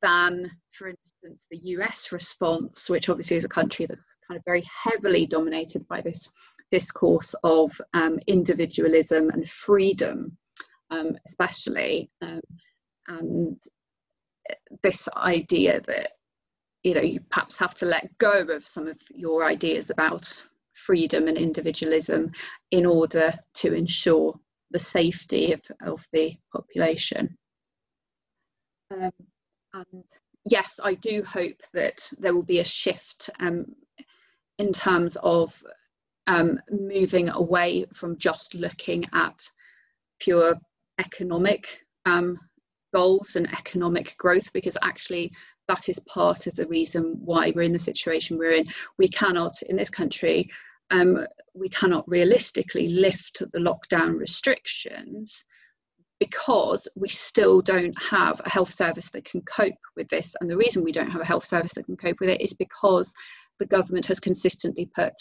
than, 0.02 0.52
for 0.72 0.90
instance, 0.90 1.48
the 1.50 1.58
US 1.58 2.12
response, 2.12 2.90
which 2.90 3.10
obviously 3.10 3.38
is 3.38 3.46
a 3.46 3.50
country 3.50 3.86
that's 3.86 4.02
kind 4.28 4.38
of 4.38 4.44
very 4.46 4.64
heavily 4.84 5.26
dominated 5.26 5.88
by 5.88 6.02
this 6.02 6.30
discourse 6.70 7.34
of 7.44 7.72
um, 7.94 8.20
individualism 8.28 9.30
and 9.30 9.50
freedom, 9.50 10.38
um, 10.92 11.18
especially, 11.26 12.10
um, 12.22 12.42
and 13.08 13.62
this 14.84 15.08
idea 15.16 15.82
that 15.82 16.12
you 16.84 16.94
know 16.94 17.02
you 17.02 17.20
perhaps 17.30 17.58
have 17.58 17.76
to 17.76 17.86
let 17.86 18.18
go 18.18 18.42
of 18.50 18.66
some 18.66 18.88
of 18.88 18.98
your 19.14 19.44
ideas 19.46 19.90
about 19.90 20.44
freedom 20.86 21.28
and 21.28 21.38
individualism 21.38 22.32
in 22.72 22.86
order 22.86 23.34
to 23.56 23.74
ensure 23.74 24.40
the 24.72 24.80
safety 24.80 25.54
of, 25.54 25.62
of 25.82 26.06
the 26.12 26.36
population. 26.54 27.38
Um, 28.92 29.12
and 29.74 30.04
yes, 30.46 30.80
I 30.84 30.94
do 30.96 31.24
hope 31.24 31.62
that 31.74 32.08
there 32.18 32.34
will 32.34 32.44
be 32.44 32.60
a 32.60 32.66
shift 32.66 33.30
um, 33.40 33.66
in 34.60 34.74
terms 34.74 35.18
of 35.22 35.62
um, 36.28 36.60
moving 36.70 37.30
away 37.30 37.86
from 37.94 38.18
just 38.18 38.54
looking 38.54 39.06
at 39.14 39.50
pure 40.20 40.56
economic 41.00 41.86
um, 42.06 42.38
goals 42.94 43.36
and 43.36 43.48
economic 43.54 44.16
growth, 44.18 44.52
because 44.54 44.78
actually 44.82 45.32
that 45.68 45.90
is 45.90 46.00
part 46.08 46.48
of 46.48 46.56
the 46.56 46.68
reason 46.68 47.18
why 47.24 47.52
we're 47.54 47.62
in 47.62 47.74
the 47.74 47.80
situation 47.80 48.38
we're 48.38 48.54
in. 48.54 48.66
We 48.98 49.10
cannot, 49.10 49.62
in 49.64 49.76
this 49.76 49.90
country, 49.90 50.50
um, 50.92 51.26
we 51.54 51.70
cannot 51.70 52.08
realistically 52.08 52.88
lift 52.90 53.42
the 53.52 53.60
lockdown 53.60 54.18
restrictions 54.18 55.44
because 56.20 56.88
we 56.96 57.10
still 57.10 57.62
don't 57.62 57.96
have 58.02 58.42
a 58.44 58.50
health 58.50 58.74
service 58.74 59.10
that 59.12 59.26
can 59.26 59.42
cope 59.42 59.76
with 59.96 60.08
this. 60.10 60.36
And 60.40 60.50
the 60.50 60.58
reason 60.58 60.84
we 60.84 60.92
don't 60.92 61.12
have 61.12 61.22
a 61.22 61.26
health 61.26 61.46
service 61.46 61.74
that 61.74 61.86
can 61.86 61.98
cope 61.98 62.20
with 62.20 62.30
it 62.30 62.42
is 62.42 62.54
because 62.54 63.14
the 63.60 63.68
government 63.68 64.06
has 64.08 64.20
consistently 64.20 64.90
put 64.96 65.14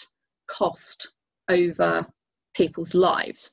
cost 0.47 1.09
over 1.51 2.07
people's 2.55 2.95
lives. 2.95 3.51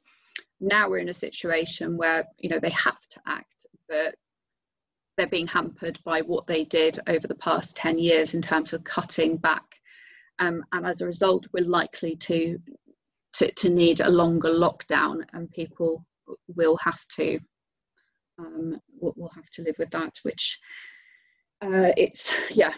Now 0.61 0.89
we're 0.89 0.99
in 0.99 1.09
a 1.09 1.13
situation 1.13 1.97
where 1.97 2.25
you 2.37 2.49
know 2.49 2.59
they 2.59 2.69
have 2.69 2.99
to 3.11 3.19
act, 3.27 3.65
but 3.89 4.15
they're 5.17 5.27
being 5.27 5.47
hampered 5.47 5.99
by 6.03 6.21
what 6.21 6.47
they 6.47 6.63
did 6.63 6.99
over 7.07 7.27
the 7.27 7.35
past 7.35 7.75
10 7.75 7.97
years 7.99 8.33
in 8.33 8.41
terms 8.41 8.73
of 8.73 8.83
cutting 8.83 9.37
back. 9.37 9.75
Um, 10.39 10.63
and 10.71 10.85
as 10.85 11.01
a 11.01 11.05
result, 11.05 11.47
we're 11.53 11.65
likely 11.65 12.15
to, 12.17 12.59
to, 13.33 13.51
to 13.51 13.69
need 13.69 13.99
a 13.99 14.09
longer 14.09 14.49
lockdown, 14.49 15.23
and 15.33 15.49
people 15.51 16.05
will 16.55 16.77
have 16.77 17.05
to 17.15 17.39
um, 18.39 18.79
will 18.99 19.31
have 19.35 19.49
to 19.51 19.61
live 19.61 19.75
with 19.77 19.91
that. 19.91 20.17
Which 20.23 20.59
uh, 21.61 21.91
it's 21.97 22.33
yeah, 22.49 22.73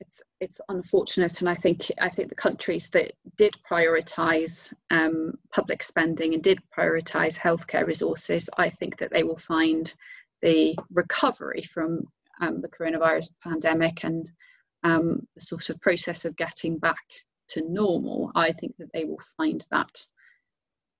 it's 0.00 0.20
it's 0.40 0.60
unfortunate, 0.68 1.40
and 1.40 1.48
I 1.48 1.54
think 1.54 1.90
I 2.00 2.08
think 2.08 2.28
the 2.28 2.34
countries 2.34 2.88
that 2.90 3.12
did 3.36 3.54
prioritise 3.70 4.72
um, 4.90 5.34
public 5.52 5.82
spending 5.82 6.34
and 6.34 6.42
did 6.42 6.58
prioritise 6.76 7.38
healthcare 7.38 7.86
resources, 7.86 8.50
I 8.58 8.68
think 8.70 8.98
that 8.98 9.12
they 9.12 9.22
will 9.22 9.38
find 9.38 9.92
the 10.42 10.76
recovery 10.90 11.62
from 11.62 12.02
um, 12.40 12.60
the 12.60 12.68
coronavirus 12.68 13.32
pandemic 13.42 14.04
and 14.04 14.30
um, 14.82 15.26
the 15.34 15.40
sort 15.40 15.70
of 15.70 15.80
process 15.80 16.24
of 16.24 16.36
getting 16.36 16.78
back 16.78 16.96
to 17.48 17.62
normal, 17.68 18.32
I 18.34 18.52
think 18.52 18.76
that 18.78 18.92
they 18.92 19.04
will 19.04 19.20
find 19.36 19.64
that 19.70 20.04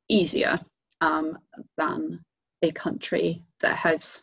easier 0.09 0.61
um, 1.01 1.39
than 1.77 2.21
a 2.63 2.71
country 2.73 3.43
that 3.61 3.77
has 3.77 4.23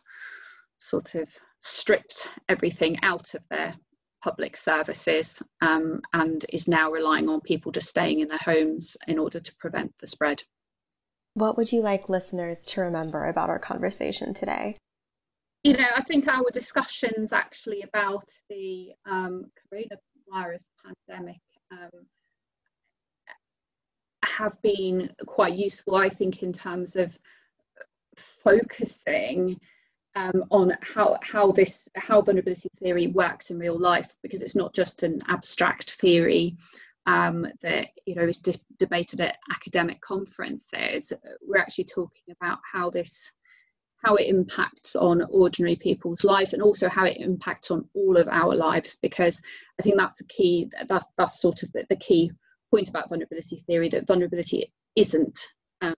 sort 0.78 1.16
of 1.16 1.30
stripped 1.62 2.30
everything 2.50 2.98
out 3.04 3.34
of 3.34 3.42
their 3.50 3.76
public 4.24 4.56
services 4.56 5.42
um, 5.62 6.02
and 6.14 6.46
is 6.50 6.68
now 6.68 6.92
relying 6.92 7.28
on 7.28 7.42
people 7.42 7.72
just 7.72 7.90
staying 7.90 8.22
in 8.22 8.28
their 8.28 8.40
homes 8.40 8.96
in 9.08 9.20
order 9.20 9.40
to 9.40 9.56
prevent 9.60 9.94
the 10.00 10.08
spread. 10.08 10.42
What 11.36 11.58
would 11.58 11.72
you 11.72 11.82
like 11.82 12.10
listeners 12.10 12.62
to 12.62 12.82
remember 12.82 13.26
about 13.28 13.50
our 13.50 13.60
conversation 13.60 14.34
today? 14.34 14.78
You 15.64 15.74
know, 15.74 15.88
I 15.96 16.02
think 16.02 16.28
our 16.28 16.50
discussions 16.52 17.32
actually 17.32 17.84
about 17.84 18.30
the 18.50 18.92
um, 19.06 19.46
coronavirus 19.74 20.64
pandemic 21.08 21.40
um, 21.72 22.06
have 24.26 24.62
been 24.62 25.10
quite 25.26 25.56
useful, 25.56 25.96
I 25.96 26.10
think, 26.10 26.44
in 26.44 26.52
terms 26.52 26.98
of 26.98 27.18
focusing 28.16 29.60
um, 30.16 30.44
on 30.52 30.74
how 30.82 31.18
how 31.24 31.52
this 31.52 31.88
how 31.96 32.22
vulnerability 32.22 32.70
theory 32.80 33.08
works 33.08 33.50
in 33.50 33.58
real 33.58 33.80
life, 33.80 34.16
because 34.22 34.42
it's 34.42 34.56
not 34.56 34.74
just 34.74 35.04
an 35.04 35.20
abstract 35.30 35.94
theory 35.94 36.58
um, 37.06 37.48
that 37.62 37.88
you 38.06 38.16
know 38.16 38.24
is 38.24 38.38
de- 38.38 38.60
debated 38.78 39.22
at 39.22 39.38
academic 39.52 40.02
conferences. 40.02 41.14
We're 41.42 41.58
actually 41.58 41.86
talking 41.86 42.36
about 42.36 42.60
how 42.70 42.90
this 42.90 43.32
how 44.04 44.16
it 44.16 44.28
impacts 44.28 44.96
on 44.96 45.24
ordinary 45.30 45.76
people's 45.76 46.24
lives 46.24 46.54
and 46.54 46.62
also 46.62 46.90
how 46.90 47.06
it 47.06 47.18
impacts 47.18 47.72
on 47.72 47.88
all 47.94 48.18
of 48.18 48.28
our 48.28 48.56
lives 48.56 48.98
because 49.02 49.42
i 49.80 49.84
think 49.84 49.98
that's 49.98 50.18
the 50.18 50.28
key 50.28 50.70
that's 50.88 51.06
that's 51.18 51.42
sort 51.42 51.64
of 51.64 51.72
the, 51.74 51.86
the 51.90 51.96
key 51.96 52.32
point 52.72 52.90
about 52.90 53.10
vulnerability 53.10 53.64
theory 53.68 53.90
that 53.90 54.08
vulnerability 54.08 54.72
isn't 54.96 55.48
um, 55.82 55.96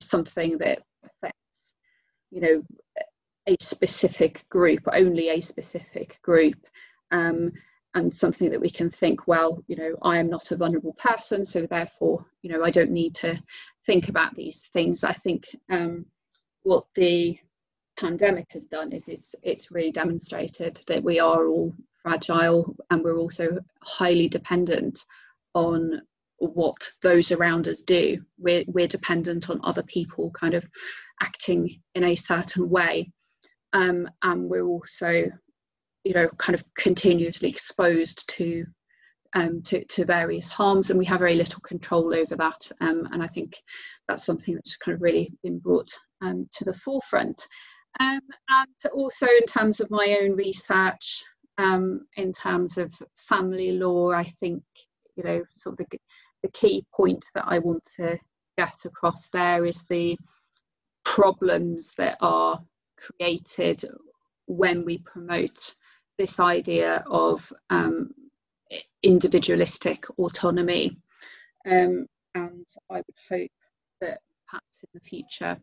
something 0.00 0.58
that 0.58 0.82
affects 1.04 1.72
you 2.30 2.40
know 2.40 2.62
a 3.46 3.56
specific 3.60 4.44
group 4.50 4.82
only 4.92 5.30
a 5.30 5.40
specific 5.40 6.18
group 6.22 6.66
um, 7.10 7.50
and 7.94 8.12
something 8.12 8.50
that 8.50 8.60
we 8.60 8.70
can 8.70 8.90
think 8.90 9.26
well 9.26 9.62
you 9.66 9.76
know 9.76 9.96
i 10.02 10.18
am 10.18 10.28
not 10.28 10.50
a 10.50 10.56
vulnerable 10.56 10.94
person 10.94 11.44
so 11.44 11.64
therefore 11.66 12.24
you 12.42 12.50
know 12.50 12.62
i 12.62 12.70
don't 12.70 12.90
need 12.90 13.14
to 13.14 13.40
think 13.88 14.10
about 14.10 14.34
these 14.34 14.68
things. 14.74 15.02
I 15.02 15.12
think 15.12 15.46
um, 15.70 16.04
what 16.62 16.84
the 16.94 17.38
pandemic 17.98 18.46
has 18.52 18.64
done 18.64 18.92
is 18.92 19.08
it's 19.08 19.34
it's 19.42 19.70
really 19.70 19.90
demonstrated 19.90 20.78
that 20.86 21.02
we 21.02 21.18
are 21.18 21.48
all 21.48 21.74
fragile 22.02 22.74
and 22.90 23.02
we're 23.02 23.18
also 23.18 23.58
highly 23.82 24.28
dependent 24.28 25.02
on 25.54 26.00
what 26.38 26.88
those 27.02 27.32
around 27.32 27.66
us 27.66 27.82
do. 27.82 28.16
We're, 28.38 28.64
we're 28.68 28.86
dependent 28.86 29.50
on 29.50 29.60
other 29.64 29.82
people 29.82 30.30
kind 30.30 30.54
of 30.54 30.68
acting 31.20 31.80
in 31.96 32.04
a 32.04 32.14
certain 32.14 32.70
way. 32.70 33.10
Um, 33.72 34.08
and 34.22 34.48
we're 34.48 34.66
also 34.66 35.30
you 36.04 36.14
know 36.14 36.28
kind 36.38 36.54
of 36.54 36.64
continuously 36.74 37.50
exposed 37.50 38.28
to 38.36 38.64
um, 39.34 39.60
to, 39.62 39.84
to 39.84 40.06
various 40.06 40.48
harms 40.48 40.88
and 40.88 40.98
we 40.98 41.04
have 41.04 41.18
very 41.18 41.34
little 41.34 41.60
control 41.60 42.14
over 42.14 42.36
that. 42.36 42.70
Um, 42.80 43.08
and 43.12 43.22
I 43.22 43.26
think 43.26 43.56
that's 44.06 44.24
something 44.24 44.54
that's 44.54 44.76
kind 44.76 44.94
of 44.94 45.02
really 45.02 45.32
been 45.42 45.58
brought 45.58 45.90
um, 46.22 46.48
to 46.52 46.64
the 46.64 46.72
forefront 46.72 47.46
um, 48.00 48.20
and 48.48 48.92
also 48.92 49.26
in 49.26 49.44
terms 49.46 49.80
of 49.80 49.90
my 49.90 50.18
own 50.22 50.36
research, 50.36 51.24
um, 51.58 52.06
in 52.16 52.32
terms 52.32 52.78
of 52.78 52.94
family 53.16 53.72
law, 53.72 54.12
I 54.12 54.24
think, 54.24 54.62
you 55.16 55.24
know, 55.24 55.42
sort 55.52 55.80
of 55.80 55.86
the, 55.90 55.98
the 56.42 56.50
key 56.52 56.84
point 56.94 57.24
that 57.34 57.44
I 57.46 57.58
want 57.58 57.84
to 57.96 58.18
get 58.56 58.84
across 58.84 59.28
there 59.28 59.64
is 59.64 59.84
the 59.84 60.16
problems 61.04 61.92
that 61.98 62.16
are 62.20 62.60
created 62.96 63.84
when 64.46 64.84
we 64.84 64.98
promote 64.98 65.72
this 66.16 66.40
idea 66.40 67.04
of 67.08 67.52
um, 67.70 68.10
individualistic 69.02 70.04
autonomy. 70.18 70.96
Um, 71.66 72.06
and 72.34 72.66
I 72.90 72.96
would 72.96 73.04
hope 73.28 73.50
that 74.00 74.20
perhaps 74.48 74.84
in 74.84 74.88
the 74.94 75.00
future 75.00 75.56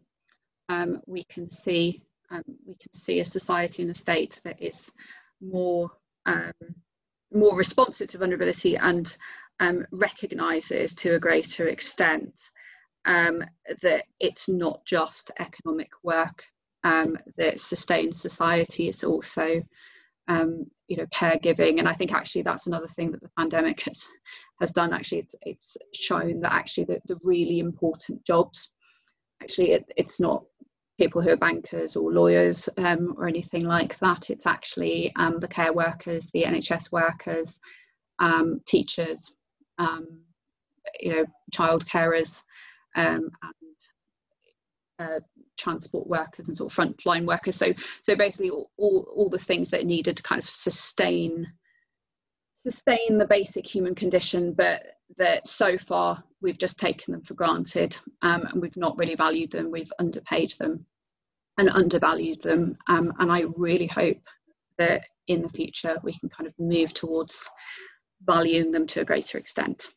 um, 0.69 1.01
we 1.05 1.23
can 1.23 1.49
see 1.49 2.01
um, 2.31 2.43
we 2.65 2.75
can 2.75 2.93
see 2.93 3.19
a 3.19 3.25
society 3.25 3.81
and 3.81 3.91
a 3.91 3.95
state 3.95 4.39
that 4.43 4.61
is 4.61 4.91
more 5.41 5.91
um, 6.25 6.53
more 7.33 7.55
responsive 7.57 8.07
to 8.09 8.17
vulnerability 8.17 8.77
and 8.77 9.17
um, 9.59 9.85
recognizes 9.91 10.95
to 10.95 11.15
a 11.15 11.19
greater 11.19 11.67
extent 11.67 12.49
um, 13.05 13.43
that 13.81 14.05
it's 14.19 14.49
not 14.49 14.83
just 14.85 15.31
economic 15.39 15.89
work 16.03 16.43
um, 16.83 17.17
that 17.37 17.59
sustains 17.59 18.21
society 18.21 18.87
it's 18.87 19.03
also 19.03 19.61
um, 20.27 20.65
you 20.87 20.97
know 20.97 21.05
caregiving. 21.07 21.79
And 21.79 21.87
i 21.87 21.93
think 21.93 22.13
actually 22.13 22.41
that's 22.41 22.67
another 22.67 22.87
thing 22.87 23.11
that 23.11 23.21
the 23.21 23.31
pandemic 23.37 23.81
has 23.83 24.07
has 24.61 24.71
done. 24.71 24.93
Actually 24.93 25.19
it's 25.19 25.35
it's 25.41 25.77
shown 25.93 26.39
that 26.41 26.53
actually 26.53 26.85
the, 26.85 27.01
the 27.07 27.19
really 27.23 27.59
important 27.59 28.25
jobs 28.25 28.73
actually 29.41 29.71
it, 29.71 29.85
it's 29.97 30.19
not 30.19 30.43
people 30.97 31.21
who 31.21 31.29
are 31.29 31.37
bankers 31.37 31.95
or 31.95 32.11
lawyers 32.11 32.69
um, 32.77 33.15
or 33.17 33.27
anything 33.27 33.65
like 33.65 33.97
that. 33.99 34.29
It's 34.29 34.45
actually 34.45 35.11
um, 35.17 35.39
the 35.39 35.47
care 35.47 35.73
workers, 35.73 36.29
the 36.31 36.43
NHS 36.43 36.91
workers, 36.91 37.59
um, 38.19 38.61
teachers, 38.65 39.35
um, 39.77 40.21
you 40.99 41.11
know, 41.11 41.25
child 41.51 41.85
carers, 41.85 42.43
um, 42.95 43.29
and 43.43 43.79
uh, 44.99 45.19
transport 45.57 46.07
workers 46.07 46.47
and 46.47 46.55
sort 46.55 46.71
of 46.71 46.77
frontline 46.77 47.25
workers. 47.25 47.55
So, 47.55 47.73
so 48.01 48.15
basically, 48.15 48.49
all, 48.49 48.71
all, 48.77 49.07
all 49.13 49.29
the 49.29 49.37
things 49.37 49.69
that 49.69 49.81
are 49.81 49.85
needed 49.85 50.15
to 50.17 50.23
kind 50.23 50.39
of 50.41 50.49
sustain 50.49 51.47
sustain 52.53 53.19
the 53.19 53.27
basic 53.27 53.63
human 53.63 53.93
condition, 53.93 54.51
but 54.51 54.81
that 55.17 55.47
so 55.47 55.77
far 55.77 56.23
we've 56.45 56.57
just 56.57 56.79
taken 56.79 57.11
them 57.11 57.23
for 57.23 57.33
granted 57.33 57.97
um, 58.21 58.43
and 58.43 58.61
we've 58.61 58.77
not 58.77 58.97
really 58.97 59.15
valued 59.15 59.51
them, 59.51 59.71
we've 59.71 59.91
underpaid 59.99 60.53
them 60.59 60.85
and 61.57 61.69
undervalued 61.69 62.41
them. 62.41 62.77
Um, 62.87 63.11
and 63.19 63.31
I 63.31 63.45
really 63.57 63.87
hope 63.87 64.21
that 64.77 65.01
in 65.27 65.41
the 65.41 65.49
future 65.49 65.97
we 66.03 66.13
can 66.13 66.29
kind 66.29 66.47
of 66.47 66.53
move 66.59 66.93
towards 66.93 67.49
valuing 68.23 68.71
them 68.71 68.85
to 68.87 69.01
a 69.01 69.05
greater 69.05 69.37
extent. 69.37 69.87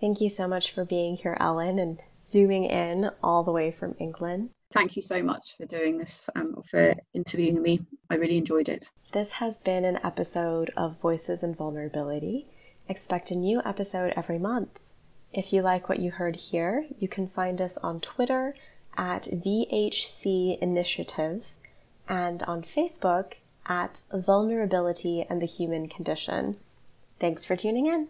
Thank 0.00 0.20
you 0.20 0.28
so 0.28 0.46
much 0.46 0.72
for 0.72 0.84
being 0.84 1.16
here, 1.16 1.36
Ellen, 1.40 1.80
and 1.80 1.98
zooming 2.24 2.64
in 2.66 3.10
all 3.22 3.42
the 3.42 3.50
way 3.50 3.72
from 3.72 3.96
England. 3.98 4.50
Thank 4.72 4.96
you 4.96 5.02
so 5.02 5.22
much 5.22 5.56
for 5.56 5.66
doing 5.66 5.98
this, 5.98 6.30
um, 6.36 6.62
for 6.70 6.94
interviewing 7.14 7.60
me. 7.60 7.80
I 8.08 8.14
really 8.14 8.38
enjoyed 8.38 8.68
it. 8.68 8.88
This 9.12 9.32
has 9.32 9.58
been 9.58 9.84
an 9.84 9.98
episode 10.04 10.70
of 10.76 11.00
Voices 11.00 11.42
and 11.42 11.56
Vulnerability. 11.56 12.46
Expect 12.88 13.30
a 13.32 13.34
new 13.34 13.60
episode 13.64 14.12
every 14.16 14.38
month. 14.38 14.78
If 15.32 15.52
you 15.52 15.60
like 15.62 15.88
what 15.88 15.98
you 15.98 16.10
heard 16.10 16.36
here, 16.36 16.86
you 16.98 17.08
can 17.08 17.28
find 17.28 17.60
us 17.60 17.76
on 17.82 18.00
Twitter 18.00 18.54
at 18.96 19.24
VHC 19.24 20.58
Initiative 20.58 21.44
and 22.08 22.42
on 22.44 22.62
Facebook 22.62 23.34
at 23.66 24.00
Vulnerability 24.12 25.26
and 25.28 25.42
the 25.42 25.46
Human 25.46 25.88
Condition. 25.88 26.56
Thanks 27.20 27.44
for 27.44 27.56
tuning 27.56 27.86
in. 27.86 28.06